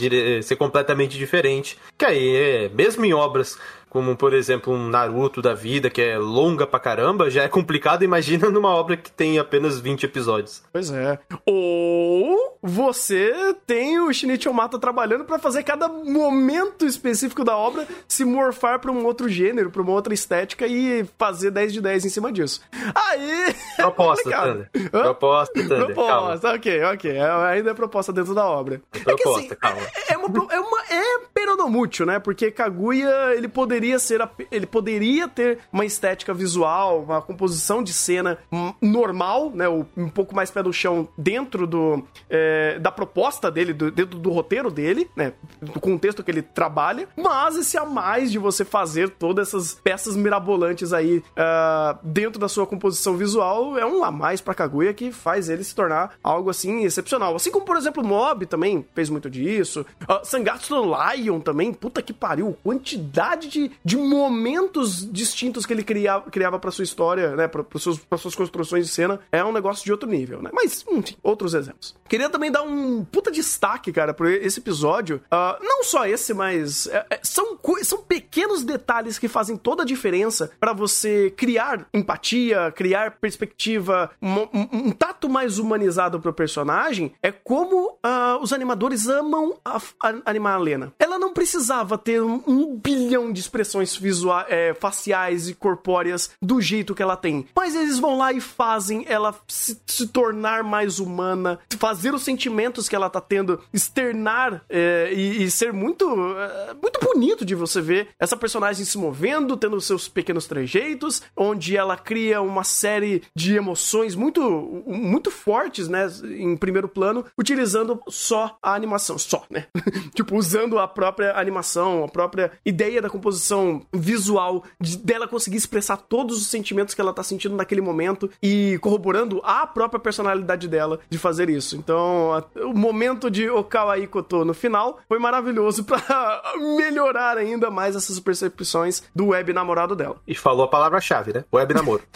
ser 0.43 0.55
completamente 0.55 1.17
diferente. 1.17 1.77
Que 1.97 2.05
aí, 2.05 2.35
é, 2.35 2.69
mesmo 2.69 3.05
em 3.05 3.13
obras 3.13 3.57
como 3.91 4.15
por 4.15 4.33
exemplo 4.33 4.73
um 4.73 4.87
Naruto 4.87 5.41
da 5.41 5.53
vida, 5.53 5.89
que 5.89 6.01
é 6.01 6.17
longa 6.17 6.65
pra 6.65 6.79
caramba, 6.79 7.29
já 7.29 7.43
é 7.43 7.49
complicado, 7.49 8.03
imagina 8.05 8.49
numa 8.49 8.69
obra 8.69 8.95
que 8.95 9.11
tem 9.11 9.37
apenas 9.37 9.79
20 9.79 10.05
episódios. 10.05 10.63
Pois 10.71 10.89
é. 10.89 11.19
Ou 11.45 12.57
você 12.61 13.53
tem 13.67 13.99
o 13.99 14.13
Shinichi 14.13 14.47
Omata 14.47 14.79
trabalhando 14.79 15.25
para 15.25 15.37
fazer 15.37 15.63
cada 15.63 15.89
momento 15.89 16.85
específico 16.85 17.43
da 17.43 17.57
obra 17.57 17.85
se 18.07 18.23
morfar 18.23 18.79
para 18.79 18.91
um 18.91 19.05
outro 19.05 19.27
gênero, 19.27 19.69
para 19.69 19.81
uma 19.81 19.91
outra 19.91 20.13
estética 20.13 20.65
e 20.65 21.05
fazer 21.17 21.51
10 21.51 21.73
de 21.73 21.81
10 21.81 22.05
em 22.05 22.09
cima 22.09 22.31
disso. 22.31 22.61
Aí. 22.95 23.53
Proposta, 23.75 24.31
Thunder. 24.31 24.69
Proposta, 24.89 25.53
Thunder. 25.53 25.85
Proposta, 25.85 26.39
calma. 26.39 26.55
ok, 26.55 26.83
ok. 26.83 27.11
É, 27.11 27.31
ainda 27.31 27.71
é 27.71 27.73
proposta 27.73 28.13
dentro 28.13 28.33
da 28.33 28.45
obra. 28.45 28.81
Proposta, 28.89 29.11
é 29.11 29.15
que, 29.15 29.29
assim, 29.29 29.55
calma. 29.55 29.81
É, 30.07 30.13
é 30.13 30.17
uma, 30.17 30.53
é 30.53 30.59
uma. 30.59 30.81
É 30.89 31.19
peronomútil, 31.61 32.05
né? 32.05 32.19
Porque 32.19 32.49
Kaguya, 32.51 33.35
ele 33.35 33.47
poderia 33.47 33.99
ser. 33.99 34.27
Ele 34.51 34.65
poderia 34.65 35.27
ter 35.27 35.59
uma 35.71 35.85
estética 35.85 36.33
visual, 36.33 37.03
uma 37.03 37.21
composição 37.21 37.83
de 37.83 37.93
cena 37.93 38.37
normal, 38.81 39.51
né? 39.53 39.67
Um 39.69 40.09
pouco 40.09 40.35
mais 40.35 40.49
pé 40.49 40.63
do 40.63 40.73
chão 40.73 41.07
dentro 41.17 41.67
do. 41.67 42.03
É, 42.29 42.79
da 42.79 42.91
proposta 42.91 43.51
dele, 43.51 43.73
do, 43.73 43.91
dentro 43.91 44.17
do 44.17 44.31
roteiro 44.31 44.71
dele, 44.71 45.09
né? 45.15 45.33
Do 45.61 45.79
contexto 45.79 46.23
que 46.23 46.31
ele 46.31 46.41
trabalha. 46.41 47.07
Mas 47.15 47.57
esse 47.57 47.77
a 47.77 47.85
mais 47.85 48.31
de 48.31 48.39
você 48.39 48.65
fazer 48.65 49.09
todas 49.09 49.49
essas 49.49 49.73
peças 49.73 50.15
mirabolantes 50.15 50.93
aí 50.93 51.17
uh, 51.17 51.97
dentro 52.03 52.39
da 52.39 52.47
sua 52.47 52.65
composição 52.65 53.17
visual 53.17 53.77
é 53.77 53.85
um 53.85 54.03
a 54.03 54.11
mais 54.11 54.41
pra 54.41 54.53
Kaguya 54.53 54.93
que 54.93 55.11
faz 55.11 55.49
ele 55.49 55.63
se 55.63 55.75
tornar 55.75 56.13
algo 56.23 56.49
assim 56.49 56.83
excepcional. 56.83 57.35
Assim 57.35 57.51
como, 57.51 57.65
por 57.65 57.75
exemplo, 57.75 58.03
Mob 58.03 58.45
também 58.45 58.85
fez 58.93 59.09
muito 59.09 59.29
disso. 59.29 59.85
Uh, 60.03 60.23
Sangatsu 60.23 60.75
no 60.75 60.95
Lion 60.95 61.39
também, 61.39 61.50
puta 61.73 62.01
que 62.01 62.13
pariu, 62.13 62.57
quantidade 62.63 63.47
de, 63.47 63.71
de 63.83 63.97
momentos 63.97 65.09
distintos 65.11 65.65
que 65.65 65.73
ele 65.73 65.83
criava, 65.83 66.29
criava 66.29 66.59
pra 66.59 66.71
sua 66.71 66.83
história, 66.83 67.35
né? 67.35 67.47
Pra, 67.47 67.63
pra, 67.63 67.79
pra 68.09 68.17
suas 68.17 68.35
construções 68.35 68.85
de 68.85 68.91
cena, 68.91 69.19
é 69.31 69.43
um 69.43 69.51
negócio 69.51 69.83
de 69.83 69.91
outro 69.91 70.09
nível, 70.09 70.41
né? 70.41 70.49
Mas, 70.53 70.85
enfim, 70.89 71.15
outros 71.23 71.53
exemplos. 71.53 71.95
Queria 72.07 72.29
também 72.29 72.51
dar 72.51 72.63
um 72.63 73.05
puta 73.05 73.31
destaque, 73.31 73.91
cara, 73.91 74.13
por 74.13 74.27
esse 74.27 74.59
episódio. 74.59 75.21
Uh, 75.31 75.63
não 75.63 75.83
só 75.83 76.05
esse, 76.05 76.33
mas 76.33 76.87
é, 76.87 77.05
é, 77.09 77.19
são, 77.23 77.57
são 77.83 77.99
pequenos 77.99 78.63
detalhes 78.63 79.17
que 79.17 79.27
fazem 79.27 79.55
toda 79.57 79.83
a 79.83 79.85
diferença 79.85 80.51
para 80.59 80.73
você 80.73 81.31
criar 81.31 81.87
empatia, 81.93 82.71
criar 82.75 83.11
perspectiva, 83.11 84.11
um, 84.21 84.41
um, 84.53 84.87
um, 84.87 84.91
tato 84.91 85.29
mais 85.29 85.57
humanizado 85.57 86.19
pro 86.19 86.33
personagem. 86.33 87.13
É 87.21 87.31
como 87.31 87.91
uh, 87.91 88.41
os 88.41 88.51
animadores 88.51 89.07
amam 89.07 89.57
a, 89.63 89.77
a, 89.77 90.13
animar 90.25 90.55
a 90.55 90.57
Lena. 90.57 90.93
Ela 90.99 91.17
não 91.17 91.33
precisava 91.41 91.97
ter 91.97 92.21
um, 92.21 92.39
um 92.45 92.75
bilhão 92.75 93.33
de 93.33 93.39
expressões 93.39 93.95
visuais, 93.95 94.45
é, 94.47 94.75
faciais 94.75 95.49
e 95.49 95.55
corpóreas 95.55 96.29
do 96.39 96.61
jeito 96.61 96.93
que 96.93 97.01
ela 97.01 97.17
tem. 97.17 97.47
Mas 97.55 97.73
eles 97.73 97.97
vão 97.97 98.15
lá 98.15 98.31
e 98.31 98.39
fazem 98.39 99.03
ela 99.09 99.33
se, 99.47 99.81
se 99.87 100.05
tornar 100.05 100.63
mais 100.63 100.99
humana, 100.99 101.57
fazer 101.79 102.13
os 102.13 102.21
sentimentos 102.21 102.87
que 102.87 102.95
ela 102.95 103.09
tá 103.09 103.19
tendo 103.19 103.59
externar 103.73 104.63
é, 104.69 105.11
e, 105.11 105.43
e, 105.43 105.49
ser 105.49 105.73
muito, 105.73 106.05
é, 106.37 106.75
muito 106.79 106.99
bonito 106.99 107.43
de 107.43 107.55
você 107.55 107.81
ver 107.81 108.09
essa 108.19 108.37
personagem 108.37 108.85
se 108.85 108.99
movendo, 108.99 109.57
tendo 109.57 109.81
seus 109.81 110.07
pequenos 110.07 110.45
trejeitos, 110.45 111.23
onde 111.35 111.75
ela 111.75 111.97
cria 111.97 112.39
uma 112.39 112.63
série 112.63 113.23
de 113.35 113.55
emoções 113.55 114.13
muito, 114.13 114.83
muito 114.85 115.31
fortes, 115.31 115.87
né, 115.87 116.07
em 116.23 116.55
primeiro 116.55 116.87
plano, 116.87 117.25
utilizando 117.35 117.99
só 118.07 118.59
a 118.61 118.75
animação, 118.75 119.17
só, 119.17 119.43
né? 119.49 119.65
tipo, 120.13 120.37
usando 120.37 120.77
a 120.77 120.87
própria 120.87 121.30
animação, 121.39 122.03
a 122.03 122.07
própria 122.07 122.51
ideia 122.65 123.01
da 123.01 123.09
composição 123.09 123.85
visual, 123.93 124.63
de, 124.79 124.97
dela 124.97 125.27
conseguir 125.27 125.57
expressar 125.57 125.97
todos 125.97 126.41
os 126.41 126.47
sentimentos 126.47 126.93
que 126.93 127.01
ela 127.01 127.13
tá 127.13 127.23
sentindo 127.23 127.55
naquele 127.55 127.81
momento 127.81 128.29
e 128.41 128.77
corroborando 128.81 129.41
a 129.43 129.65
própria 129.67 129.99
personalidade 129.99 130.67
dela 130.67 130.99
de 131.09 131.17
fazer 131.17 131.49
isso. 131.49 131.75
Então, 131.75 132.33
a, 132.33 132.43
o 132.65 132.73
momento 132.73 133.29
de 133.29 133.49
Okawa 133.49 133.97
Ikoto 133.97 134.45
no 134.45 134.53
final 134.53 134.99
foi 135.07 135.19
maravilhoso 135.19 135.83
para 135.87 136.41
melhorar 136.77 137.37
ainda 137.37 137.69
mais 137.69 137.95
essas 137.95 138.19
percepções 138.19 139.03
do 139.15 139.27
web 139.27 139.53
namorado 139.53 139.95
dela. 139.95 140.17
E 140.27 140.35
falou 140.35 140.65
a 140.65 140.67
palavra-chave, 140.67 141.33
né? 141.33 141.45
Web 141.53 141.73
namoro. 141.73 142.03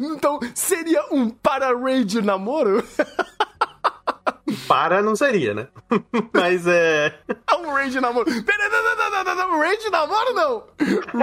então, 0.00 0.38
seria 0.54 1.04
um 1.10 1.30
para-raid 1.30 2.22
namoro? 2.22 2.84
Para 4.68 5.02
não 5.02 5.16
seria, 5.16 5.54
né? 5.54 5.68
Mas 6.32 6.66
é. 6.66 7.18
É 7.50 7.56
um 7.56 7.72
raid 7.72 7.98
namoro. 8.00 8.26
Pera, 8.44 8.68
não, 8.68 8.82
não, 8.82 9.10
não, 9.10 9.24
não, 9.24 9.90
namoro 9.90 10.34
não! 10.34 10.64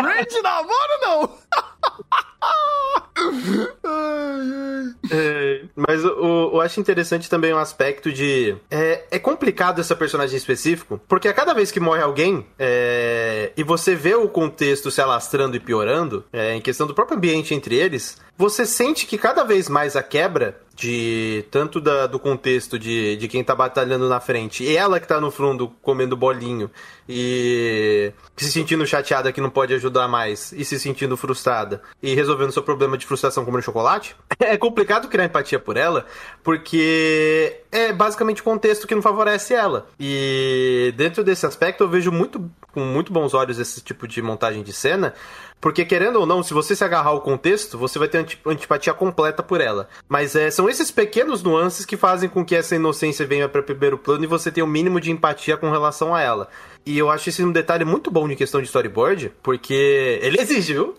Raid 0.01 0.41
namoro 0.41 1.01
não! 1.01 1.37
é, 5.11 5.63
mas 5.75 6.03
eu, 6.03 6.51
eu, 6.53 6.61
acho 6.61 6.79
interessante 6.79 7.29
também 7.29 7.53
um 7.53 7.57
aspecto 7.57 8.11
de. 8.11 8.55
É, 8.69 9.05
é, 9.11 9.19
complicado 9.19 9.79
essa 9.79 9.95
personagem 9.95 10.37
específico, 10.37 10.99
porque 11.07 11.27
a 11.27 11.33
cada 11.33 11.53
vez 11.53 11.71
que 11.71 11.79
morre 11.79 12.01
alguém 12.01 12.45
é, 12.57 13.51
e 13.55 13.63
você 13.63 13.95
vê 13.95 14.15
o 14.15 14.27
contexto 14.27 14.89
se 14.89 15.01
alastrando 15.01 15.55
e 15.55 15.59
piorando, 15.59 16.25
é, 16.31 16.55
em 16.55 16.61
questão 16.61 16.87
do 16.87 16.93
próprio 16.93 17.17
ambiente 17.17 17.53
entre 17.53 17.75
eles, 17.75 18.19
você 18.37 18.65
sente 18.65 19.05
que 19.05 19.17
cada 19.17 19.43
vez 19.43 19.69
mais 19.69 19.95
a 19.95 20.03
quebra 20.03 20.59
de 20.75 21.45
tanto 21.51 21.79
da, 21.79 22.07
do 22.07 22.17
contexto 22.17 22.79
de, 22.79 23.15
de 23.17 23.27
quem 23.27 23.43
tá 23.43 23.53
batalhando 23.53 24.09
na 24.09 24.19
frente 24.19 24.63
e 24.63 24.75
ela 24.75 24.99
que 24.99 25.07
tá 25.07 25.21
no 25.21 25.29
fundo 25.29 25.71
comendo 25.81 26.17
bolinho 26.17 26.71
e 27.11 28.13
se 28.37 28.49
sentindo 28.51 28.85
chateada 28.85 29.31
que 29.31 29.41
não 29.41 29.49
pode 29.49 29.73
ajudar 29.73 30.07
mais 30.07 30.53
e 30.53 30.63
se 30.63 30.79
sentindo 30.79 31.17
frustrada 31.17 31.81
e 32.01 32.15
resolvendo 32.15 32.51
seu 32.51 32.63
problema 32.63 32.97
de 32.97 33.05
frustração 33.05 33.43
comendo 33.43 33.63
chocolate, 33.63 34.15
é 34.39 34.57
complicado 34.57 35.09
criar 35.09 35.25
empatia 35.25 35.59
por 35.59 35.75
ela 35.75 36.05
porque 36.41 37.60
é 37.71 37.93
basicamente 37.93 38.41
o 38.41 38.43
contexto 38.43 38.85
que 38.87 38.95
não 38.95 39.01
favorece 39.01 39.53
ela. 39.53 39.87
E 39.99 40.93
dentro 40.97 41.23
desse 41.23 41.45
aspecto 41.45 41.83
eu 41.83 41.89
vejo 41.89 42.11
muito 42.11 42.49
com 42.73 42.81
muito 42.81 43.11
bons 43.11 43.33
olhos 43.33 43.59
esse 43.59 43.81
tipo 43.81 44.07
de 44.07 44.21
montagem 44.21 44.63
de 44.63 44.71
cena, 44.71 45.13
porque, 45.61 45.85
querendo 45.85 46.19
ou 46.19 46.25
não, 46.25 46.41
se 46.41 46.55
você 46.55 46.75
se 46.75 46.83
agarrar 46.83 47.11
ao 47.11 47.21
contexto, 47.21 47.77
você 47.77 47.99
vai 47.99 48.07
ter 48.07 48.25
antipatia 48.47 48.95
completa 48.95 49.43
por 49.43 49.61
ela. 49.61 49.87
Mas 50.09 50.35
é, 50.35 50.49
são 50.49 50.67
esses 50.67 50.89
pequenos 50.89 51.43
nuances 51.43 51.85
que 51.85 51.95
fazem 51.95 52.27
com 52.27 52.43
que 52.43 52.55
essa 52.55 52.75
inocência 52.75 53.27
venha 53.27 53.47
para 53.47 53.61
primeiro 53.61 53.95
plano 53.95 54.23
e 54.23 54.27
você 54.27 54.51
tenha 54.51 54.65
o 54.65 54.67
um 54.67 54.71
mínimo 54.71 54.99
de 54.99 55.11
empatia 55.11 55.55
com 55.55 55.69
relação 55.69 56.15
a 56.15 56.21
ela. 56.21 56.49
E 56.83 56.97
eu 56.97 57.11
acho 57.11 57.29
esse 57.29 57.43
um 57.43 57.51
detalhe 57.51 57.85
muito 57.85 58.09
bom 58.09 58.27
de 58.27 58.35
questão 58.35 58.59
de 58.59 58.65
storyboard, 58.65 59.31
porque 59.43 60.19
ele 60.23 60.41
exigiu. 60.41 60.95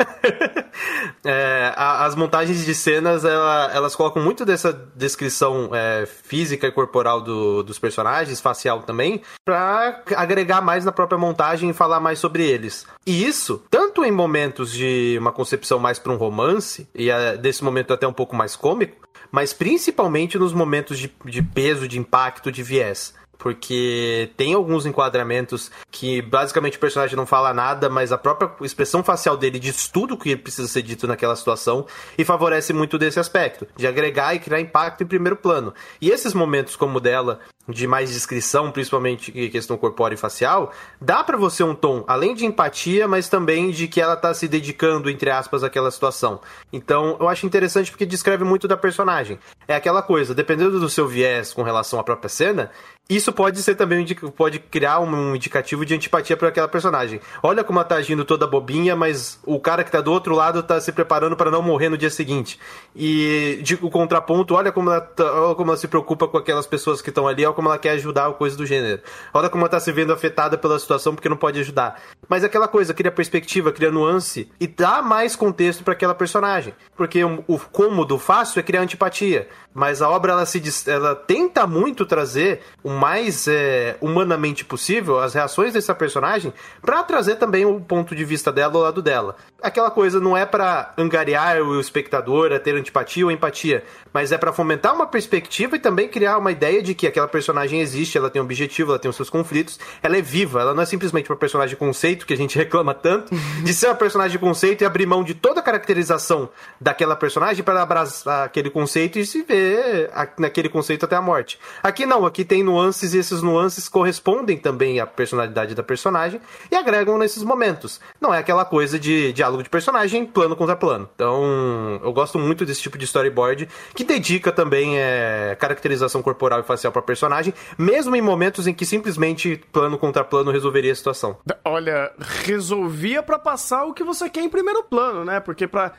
é, 1.24 1.72
as 1.76 2.14
montagens 2.14 2.64
de 2.64 2.72
cenas, 2.72 3.24
ela, 3.24 3.68
elas 3.74 3.96
colocam 3.96 4.22
muito 4.22 4.44
dessa 4.44 4.72
descrição 4.94 5.70
é, 5.74 6.06
física 6.06 6.61
e 6.68 6.72
corporal 6.72 7.20
do, 7.20 7.62
dos 7.62 7.78
personagens, 7.78 8.40
facial 8.40 8.82
também, 8.82 9.22
para 9.44 10.02
agregar 10.16 10.60
mais 10.60 10.84
na 10.84 10.92
própria 10.92 11.18
montagem 11.18 11.70
e 11.70 11.74
falar 11.74 12.00
mais 12.00 12.18
sobre 12.18 12.46
eles. 12.46 12.86
E 13.06 13.24
isso, 13.24 13.62
tanto 13.70 14.04
em 14.04 14.12
momentos 14.12 14.72
de 14.72 15.16
uma 15.18 15.32
concepção 15.32 15.78
mais 15.78 15.98
para 15.98 16.12
um 16.12 16.16
romance, 16.16 16.88
e 16.94 17.10
é, 17.10 17.36
desse 17.36 17.62
momento 17.64 17.92
até 17.92 18.06
um 18.06 18.12
pouco 18.12 18.34
mais 18.36 18.56
cômico, 18.56 19.08
mas 19.30 19.52
principalmente 19.52 20.38
nos 20.38 20.52
momentos 20.52 20.98
de, 20.98 21.10
de 21.24 21.42
peso, 21.42 21.88
de 21.88 21.98
impacto, 21.98 22.52
de 22.52 22.62
viés 22.62 23.14
porque 23.42 24.30
tem 24.36 24.54
alguns 24.54 24.86
enquadramentos 24.86 25.68
que 25.90 26.22
basicamente 26.22 26.76
o 26.76 26.80
personagem 26.80 27.16
não 27.16 27.26
fala 27.26 27.52
nada, 27.52 27.90
mas 27.90 28.12
a 28.12 28.16
própria 28.16 28.48
expressão 28.64 29.02
facial 29.02 29.36
dele 29.36 29.58
diz 29.58 29.88
tudo 29.88 30.14
o 30.14 30.16
que 30.16 30.36
precisa 30.36 30.68
ser 30.68 30.82
dito 30.82 31.08
naquela 31.08 31.34
situação 31.34 31.84
e 32.16 32.24
favorece 32.24 32.72
muito 32.72 32.96
desse 32.96 33.18
aspecto, 33.18 33.66
de 33.76 33.84
agregar 33.84 34.32
e 34.32 34.38
criar 34.38 34.60
impacto 34.60 35.02
em 35.02 35.08
primeiro 35.08 35.34
plano. 35.34 35.74
E 36.00 36.08
esses 36.08 36.34
momentos 36.34 36.76
como 36.76 36.98
o 36.98 37.00
dela, 37.00 37.40
de 37.68 37.86
mais 37.86 38.10
descrição, 38.12 38.70
principalmente 38.70 39.30
questão 39.50 39.76
corpórea 39.76 40.14
e 40.14 40.18
facial, 40.18 40.72
dá 41.00 41.22
para 41.22 41.36
você 41.36 41.62
um 41.62 41.74
tom, 41.74 42.04
além 42.08 42.34
de 42.34 42.44
empatia, 42.44 43.06
mas 43.06 43.28
também 43.28 43.70
de 43.70 43.86
que 43.86 44.00
ela 44.00 44.16
tá 44.16 44.34
se 44.34 44.48
dedicando, 44.48 45.08
entre 45.08 45.30
aspas, 45.30 45.62
àquela 45.62 45.90
situação. 45.90 46.40
Então, 46.72 47.16
eu 47.20 47.28
acho 47.28 47.46
interessante 47.46 47.90
porque 47.90 48.04
descreve 48.04 48.44
muito 48.44 48.66
da 48.66 48.76
personagem. 48.76 49.38
É 49.68 49.74
aquela 49.74 50.02
coisa, 50.02 50.34
dependendo 50.34 50.80
do 50.80 50.88
seu 50.88 51.06
viés 51.06 51.52
com 51.52 51.62
relação 51.62 52.00
à 52.00 52.04
própria 52.04 52.28
cena, 52.28 52.70
isso 53.08 53.32
pode 53.32 53.62
ser 53.62 53.74
também 53.74 54.06
pode 54.36 54.58
criar 54.58 55.00
um 55.00 55.34
indicativo 55.34 55.84
de 55.84 55.94
antipatia 55.94 56.36
para 56.36 56.48
aquela 56.48 56.68
personagem. 56.68 57.20
Olha 57.42 57.62
como 57.62 57.78
ela 57.78 57.86
tá 57.86 57.96
agindo 57.96 58.24
toda 58.24 58.46
bobinha, 58.46 58.96
mas 58.96 59.38
o 59.44 59.60
cara 59.60 59.84
que 59.84 59.90
tá 59.90 60.00
do 60.00 60.10
outro 60.10 60.34
lado 60.34 60.62
tá 60.62 60.80
se 60.80 60.92
preparando 60.92 61.36
para 61.36 61.50
não 61.50 61.60
morrer 61.60 61.88
no 61.88 61.98
dia 61.98 62.08
seguinte. 62.08 62.58
E 62.94 63.60
de, 63.62 63.74
o 63.82 63.90
contraponto, 63.90 64.54
olha 64.54 64.72
como 64.72 64.90
ela, 64.90 65.00
tá, 65.00 65.24
olha 65.24 65.54
como 65.54 65.70
ela 65.70 65.76
se 65.76 65.88
preocupa 65.88 66.26
com 66.26 66.38
aquelas 66.38 66.66
pessoas 66.66 67.02
que 67.02 67.10
estão 67.10 67.28
ali, 67.28 67.44
como 67.52 67.68
ela 67.68 67.78
quer 67.78 67.90
ajudar 67.90 68.28
ou 68.28 68.34
coisa 68.34 68.56
do 68.56 68.66
gênero. 68.66 69.02
Olha 69.32 69.48
como 69.48 69.62
ela 69.62 69.70
tá 69.70 69.80
se 69.80 69.92
vendo 69.92 70.12
afetada 70.12 70.58
pela 70.58 70.78
situação 70.78 71.14
porque 71.14 71.28
não 71.28 71.36
pode 71.36 71.60
ajudar. 71.60 72.00
mas 72.28 72.42
é 72.42 72.46
aquela 72.46 72.68
coisa, 72.68 72.94
cria 72.94 73.10
perspectiva, 73.10 73.72
cria 73.72 73.90
nuance 73.90 74.50
e 74.60 74.66
dá 74.66 75.02
mais 75.02 75.36
contexto 75.36 75.84
para 75.84 75.92
aquela 75.92 76.14
personagem. 76.14 76.74
Porque 76.96 77.22
o, 77.24 77.44
o 77.46 77.58
cômodo 77.58 78.18
fácil 78.18 78.60
é 78.60 78.62
criar 78.62 78.82
antipatia, 78.82 79.48
mas 79.74 80.02
a 80.02 80.08
obra 80.08 80.32
ela 80.32 80.46
se 80.46 80.62
ela 80.90 81.14
tenta 81.14 81.66
muito 81.66 82.04
trazer 82.06 82.60
o 82.82 82.90
mais 82.90 83.46
é, 83.48 83.96
humanamente 84.00 84.64
possível 84.64 85.18
as 85.18 85.34
reações 85.34 85.72
dessa 85.72 85.94
personagem 85.94 86.52
para 86.80 87.02
trazer 87.02 87.36
também 87.36 87.64
o 87.64 87.80
ponto 87.80 88.14
de 88.14 88.24
vista 88.24 88.52
dela 88.52 88.74
ao 88.74 88.82
lado 88.82 89.02
dela. 89.02 89.36
Aquela 89.62 89.90
coisa 89.90 90.20
não 90.20 90.36
é 90.36 90.44
para 90.44 90.92
angariar 90.96 91.62
o 91.62 91.80
espectador 91.80 92.52
a 92.52 92.58
ter 92.58 92.74
antipatia 92.74 93.24
ou 93.24 93.30
empatia, 93.30 93.84
mas 94.12 94.32
é 94.32 94.38
para 94.38 94.52
fomentar 94.52 94.94
uma 94.94 95.06
perspectiva 95.06 95.76
e 95.76 95.78
também 95.80 96.08
criar 96.08 96.38
uma 96.38 96.52
ideia 96.52 96.82
de 96.82 96.94
que 96.94 97.06
aquela 97.06 97.28
personagem 97.42 97.80
existe, 97.80 98.16
ela 98.16 98.30
tem 98.30 98.40
um 98.40 98.44
objetivo, 98.44 98.92
ela 98.92 98.98
tem 98.98 99.08
os 99.08 99.16
seus 99.16 99.28
conflitos, 99.28 99.78
ela 100.00 100.16
é 100.16 100.22
viva, 100.22 100.60
ela 100.60 100.72
não 100.72 100.82
é 100.82 100.86
simplesmente 100.86 101.28
uma 101.28 101.36
personagem 101.36 101.70
de 101.70 101.76
conceito 101.76 102.24
que 102.24 102.32
a 102.32 102.36
gente 102.36 102.56
reclama 102.58 102.94
tanto, 102.94 103.34
de 103.64 103.74
ser 103.74 103.86
uma 103.88 103.96
personagem 103.96 104.32
de 104.32 104.38
conceito 104.38 104.82
e 104.82 104.84
abrir 104.84 105.06
mão 105.06 105.24
de 105.24 105.34
toda 105.34 105.58
a 105.60 105.62
caracterização 105.62 106.48
daquela 106.80 107.16
personagem 107.16 107.64
para 107.64 107.82
abraçar 107.82 108.46
aquele 108.46 108.70
conceito 108.70 109.18
e 109.18 109.26
se 109.26 109.42
ver 109.42 110.10
naquele 110.38 110.68
conceito 110.68 111.04
até 111.04 111.16
a 111.16 111.20
morte. 111.20 111.58
Aqui 111.82 112.06
não, 112.06 112.24
aqui 112.24 112.44
tem 112.44 112.62
nuances 112.62 113.12
e 113.12 113.18
esses 113.18 113.42
nuances 113.42 113.88
correspondem 113.88 114.56
também 114.56 115.00
à 115.00 115.06
personalidade 115.06 115.74
da 115.74 115.82
personagem 115.82 116.40
e 116.70 116.76
agregam 116.76 117.18
nesses 117.18 117.42
momentos. 117.42 118.00
Não 118.20 118.32
é 118.32 118.38
aquela 118.38 118.64
coisa 118.64 118.98
de 118.98 119.32
diálogo 119.32 119.62
de 119.62 119.68
personagem 119.68 120.24
plano 120.24 120.54
contra 120.54 120.76
plano. 120.76 121.08
Então, 121.14 122.00
eu 122.02 122.12
gosto 122.12 122.38
muito 122.38 122.64
desse 122.64 122.82
tipo 122.82 122.96
de 122.96 123.04
storyboard 123.04 123.68
que 123.94 124.04
dedica 124.04 124.52
também 124.52 124.98
é, 124.98 125.56
caracterização 125.58 126.22
corporal 126.22 126.60
e 126.60 126.62
facial 126.62 126.92
para 126.92 127.02
personagem, 127.02 127.31
mesmo 127.78 128.14
em 128.16 128.20
momentos 128.20 128.66
em 128.66 128.74
que 128.74 128.84
simplesmente 128.84 129.60
plano 129.72 129.98
contra 129.98 130.24
plano 130.24 130.50
resolveria 130.50 130.92
a 130.92 130.94
situação. 130.94 131.36
Olha, 131.64 132.12
resolvia 132.44 133.22
para 133.22 133.38
passar 133.38 133.84
o 133.84 133.94
que 133.94 134.04
você 134.04 134.28
quer 134.28 134.42
em 134.42 134.48
primeiro 134.48 134.82
plano, 134.84 135.24
né? 135.24 135.40
Porque 135.40 135.66
para 135.66 135.92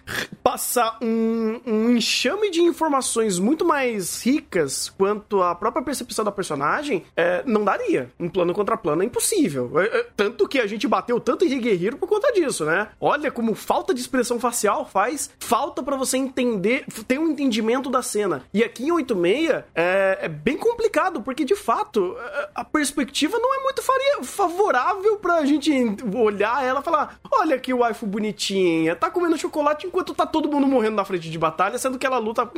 passar 0.43 0.97
um, 1.01 1.59
um 1.65 1.89
enxame 1.91 2.51
de 2.51 2.61
informações 2.61 3.39
muito 3.39 3.65
mais 3.65 4.23
ricas 4.23 4.89
quanto 4.89 5.41
à 5.41 5.55
própria 5.55 5.84
percepção 5.84 6.25
da 6.25 6.31
personagem, 6.31 7.05
é, 7.15 7.43
não 7.45 7.63
daria. 7.63 8.11
Um 8.19 8.29
plano 8.29 8.53
contra 8.53 8.77
plano 8.77 9.03
é 9.03 9.05
impossível. 9.05 9.71
É, 9.79 9.99
é, 9.99 10.07
tanto 10.15 10.47
que 10.47 10.59
a 10.59 10.67
gente 10.67 10.88
bateu 10.88 11.19
tanto 11.19 11.45
em 11.45 11.51
Higueriro 11.51 11.97
por 11.97 12.07
conta 12.07 12.31
disso, 12.31 12.65
né? 12.65 12.89
Olha 12.99 13.31
como 13.31 13.55
falta 13.55 13.93
de 13.93 14.01
expressão 14.01 14.39
facial 14.39 14.86
faz 14.86 15.29
falta 15.39 15.81
para 15.81 15.95
você 15.95 16.17
entender, 16.17 16.86
ter 17.07 17.19
um 17.19 17.29
entendimento 17.29 17.89
da 17.89 18.01
cena. 18.01 18.43
E 18.53 18.63
aqui 18.63 18.86
em 18.86 18.91
86 18.91 19.63
é, 19.75 20.19
é 20.21 20.27
bem 20.27 20.57
complicado, 20.57 21.21
porque 21.24 21.45
de 21.45 21.55
fato 21.55 22.15
a 22.53 22.63
perspectiva 22.63 23.38
não 23.39 23.55
é 23.55 23.63
muito 23.63 23.82
favorável 24.24 25.17
pra 25.17 25.45
gente 25.45 25.71
olhar 26.15 26.63
ela 26.63 26.80
e 26.80 26.84
falar: 26.84 27.19
olha 27.32 27.59
que 27.59 27.74
waifu 27.74 28.05
bonitinha, 28.05 28.95
tá 28.95 29.09
comendo 29.09 29.38
chocolate 29.38 29.88
enquanto 29.88 30.13
tá 30.13 30.26
todo 30.26 30.49
mundo 30.49 30.67
morrendo 30.67 30.95
na 30.95 31.05
frente 31.05 31.30
de 31.30 31.38
batalha, 31.38 31.78
sendo 31.78 31.97
que 31.97 32.05
ela 32.05 32.17
luta 32.17 32.49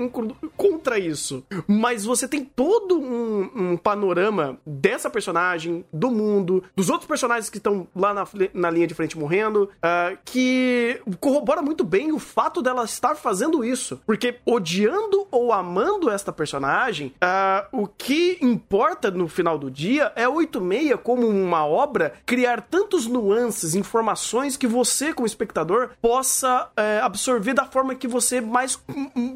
contra 0.56 0.98
isso. 1.00 1.44
Mas 1.68 2.06
você 2.06 2.28
tem 2.28 2.44
todo 2.44 3.00
um, 3.00 3.50
um 3.56 3.78
panorama 3.78 4.58
dessa 4.66 5.10
personagem, 5.10 5.86
do 5.92 6.12
mundo, 6.12 6.64
dos 6.76 6.90
outros 6.90 7.08
personagens 7.08 7.50
que 7.50 7.58
estão 7.58 7.88
lá 7.96 8.14
na, 8.14 8.26
na 8.54 8.70
linha 8.70 8.88
de 8.88 8.94
frente 8.94 9.18
morrendo, 9.18 9.70
uh, 9.78 10.18
que 10.24 11.02
corrobora 11.20 11.62
muito 11.62 11.84
bem 11.84 12.12
o 12.12 12.20
fato 12.20 12.62
dela 12.62 12.86
estar 12.86 13.16
fazendo 13.16 13.64
isso. 13.64 14.02
Porque 14.06 14.40
odiando 14.46 15.28
ou 15.32 15.52
amando 15.52 16.10
esta 16.10 16.32
personagem, 16.32 17.14
uh, 17.16 17.82
o 17.82 17.88
que 17.88 18.38
importa 18.56 19.12
no 19.12 19.28
final 19.28 19.58
do 19.58 19.70
dia 19.70 20.12
é 20.16 20.28
86 20.28 20.96
como 21.04 21.28
uma 21.28 21.66
obra 21.66 22.14
criar 22.26 22.62
tantos 22.62 23.06
nuances, 23.06 23.76
informações 23.76 24.56
que 24.56 24.66
você, 24.66 25.14
como 25.14 25.28
espectador, 25.28 25.90
possa 26.02 26.70
é, 26.78 27.00
absorver 27.02 27.54
da 27.54 27.66
forma 27.66 27.96
que 27.96 28.08
você 28.08 28.40
mais 28.40 28.80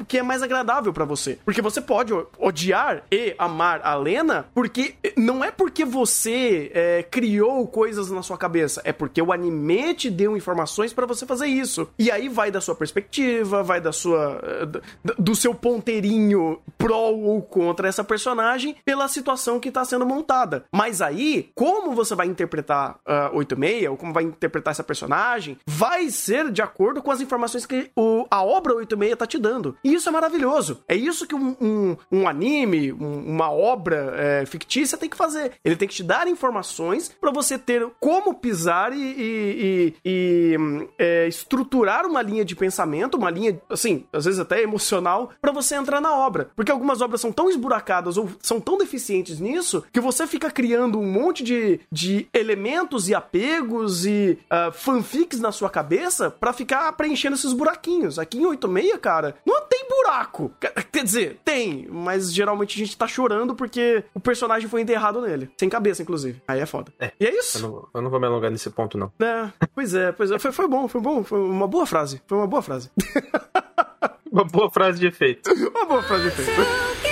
que 0.08 0.18
é 0.18 0.22
mais 0.22 0.42
agradável 0.42 0.92
para 0.92 1.04
você. 1.04 1.38
Porque 1.44 1.60
você 1.60 1.80
pode 1.80 2.12
odiar 2.38 3.02
e 3.10 3.34
amar 3.38 3.80
a 3.84 3.94
Lena, 3.94 4.46
porque 4.54 4.94
não 5.16 5.44
é 5.44 5.50
porque 5.50 5.84
você 5.84 6.70
é, 6.74 7.02
criou 7.02 7.66
coisas 7.66 8.10
na 8.10 8.22
sua 8.22 8.38
cabeça, 8.38 8.80
é 8.84 8.92
porque 8.92 9.20
o 9.20 9.32
anime 9.32 9.94
te 9.94 10.10
deu 10.10 10.36
informações 10.36 10.92
para 10.92 11.06
você 11.06 11.26
fazer 11.26 11.46
isso. 11.46 11.88
E 11.98 12.10
aí 12.10 12.28
vai 12.28 12.50
da 12.50 12.60
sua 12.60 12.74
perspectiva, 12.74 13.62
vai 13.62 13.80
da 13.80 13.92
sua 13.92 14.40
é, 14.42 15.12
do 15.18 15.34
seu 15.34 15.54
ponteirinho 15.54 16.58
pró 16.78 17.10
ou 17.10 17.42
contra 17.42 17.88
essa 17.88 18.02
personagem 18.02 18.76
pela 18.84 19.08
situação 19.10 19.60
que 19.60 19.70
tá 19.70 19.84
sendo 19.84 20.06
montada. 20.06 20.64
Mas 20.72 21.02
aí, 21.02 21.50
como 21.54 21.94
você 21.94 22.14
vai 22.14 22.26
interpretar 22.26 22.98
uh, 23.06 23.36
86, 23.36 23.90
ou 23.90 23.96
como 23.96 24.12
vai 24.12 24.24
interpretar 24.24 24.72
essa 24.72 24.82
personagem, 24.82 25.58
vai 25.66 26.08
ser 26.08 26.50
de 26.50 26.62
acordo 26.62 27.02
com 27.02 27.10
as 27.10 27.20
informações 27.20 27.66
que 27.66 27.90
o, 27.94 28.26
a 28.30 28.42
obra 28.42 28.74
86 28.74 29.16
tá 29.16 29.26
te 29.26 29.38
dando. 29.38 29.76
E 29.84 29.92
isso 29.92 30.08
é 30.08 30.12
maravilhoso. 30.12 30.82
É 30.88 30.94
isso 30.94 31.26
que 31.26 31.34
um, 31.34 31.56
um, 31.60 31.96
um 32.10 32.28
anime, 32.28 32.92
um, 32.92 33.24
uma 33.26 33.50
obra 33.50 34.14
é, 34.16 34.46
fictícia 34.46 34.96
tem 34.96 35.08
que 35.08 35.16
fazer. 35.16 35.52
Ele 35.64 35.76
tem 35.76 35.88
que 35.88 35.94
te 35.94 36.02
dar 36.02 36.26
informações 36.26 37.08
para 37.20 37.30
você 37.30 37.58
ter 37.58 37.86
como 37.98 38.34
pisar 38.34 38.92
e, 38.92 38.96
e, 38.96 39.94
e, 40.04 40.56
e 40.56 40.88
é, 40.98 41.26
estruturar 41.26 42.06
uma 42.06 42.22
linha 42.22 42.44
de 42.44 42.56
pensamento, 42.56 43.16
uma 43.16 43.30
linha, 43.30 43.60
assim, 43.68 44.04
às 44.12 44.24
vezes 44.24 44.40
até 44.40 44.62
emocional, 44.62 45.30
para 45.40 45.52
você 45.52 45.74
entrar 45.74 46.00
na 46.00 46.14
obra. 46.14 46.50
Porque 46.54 46.72
algumas 46.72 47.00
obras 47.00 47.20
são 47.20 47.32
tão 47.32 47.50
esburacadas 47.50 48.16
ou 48.16 48.30
são 48.40 48.60
tão 48.60 48.78
deficientes 48.78 48.99
nisso 49.40 49.84
que 49.92 50.00
você 50.00 50.26
fica 50.26 50.50
criando 50.50 50.98
um 50.98 51.06
monte 51.06 51.42
de, 51.42 51.80
de 51.90 52.26
elementos 52.32 53.08
e 53.08 53.14
apegos 53.14 54.04
e 54.06 54.38
uh, 54.50 54.72
fanfics 54.72 55.40
na 55.40 55.52
sua 55.52 55.70
cabeça 55.70 56.30
para 56.30 56.52
ficar 56.52 56.92
preenchendo 56.92 57.36
esses 57.36 57.52
buraquinhos. 57.52 58.18
Aqui 58.18 58.38
em 58.38 58.46
86, 58.46 58.98
cara, 59.00 59.34
não 59.46 59.62
tem 59.62 59.86
buraco. 59.88 60.52
Quer 60.92 61.04
dizer, 61.04 61.40
tem, 61.44 61.86
mas 61.90 62.32
geralmente 62.32 62.76
a 62.76 62.84
gente 62.84 62.96
tá 62.96 63.06
chorando 63.06 63.54
porque 63.54 64.04
o 64.14 64.20
personagem 64.20 64.68
foi 64.68 64.80
enterrado 64.80 65.20
nele. 65.20 65.50
Sem 65.58 65.68
cabeça, 65.68 66.02
inclusive. 66.02 66.42
Aí 66.46 66.60
é 66.60 66.66
foda. 66.66 66.92
É, 66.98 67.12
e 67.18 67.26
é 67.26 67.38
isso. 67.38 67.58
Eu 67.58 67.62
não, 67.62 67.88
eu 67.94 68.02
não, 68.02 68.10
vou 68.10 68.20
me 68.20 68.26
alongar 68.26 68.50
nesse 68.50 68.70
ponto, 68.70 68.96
não. 68.98 69.12
É, 69.20 69.50
pois 69.74 69.94
é, 69.94 70.12
pois 70.12 70.30
é. 70.30 70.38
Foi, 70.38 70.52
foi 70.52 70.68
bom, 70.68 70.88
foi 70.88 71.00
bom. 71.00 71.22
Foi 71.22 71.38
uma 71.38 71.66
boa 71.66 71.86
frase. 71.86 72.22
Foi 72.26 72.38
uma 72.38 72.46
boa 72.46 72.62
frase. 72.62 72.90
uma 74.30 74.44
boa 74.44 74.70
frase 74.70 74.98
de 74.98 75.06
efeito. 75.06 75.50
uma 75.74 75.86
boa 75.86 76.02
frase 76.02 76.22
de 76.22 76.28
efeito. 76.28 77.09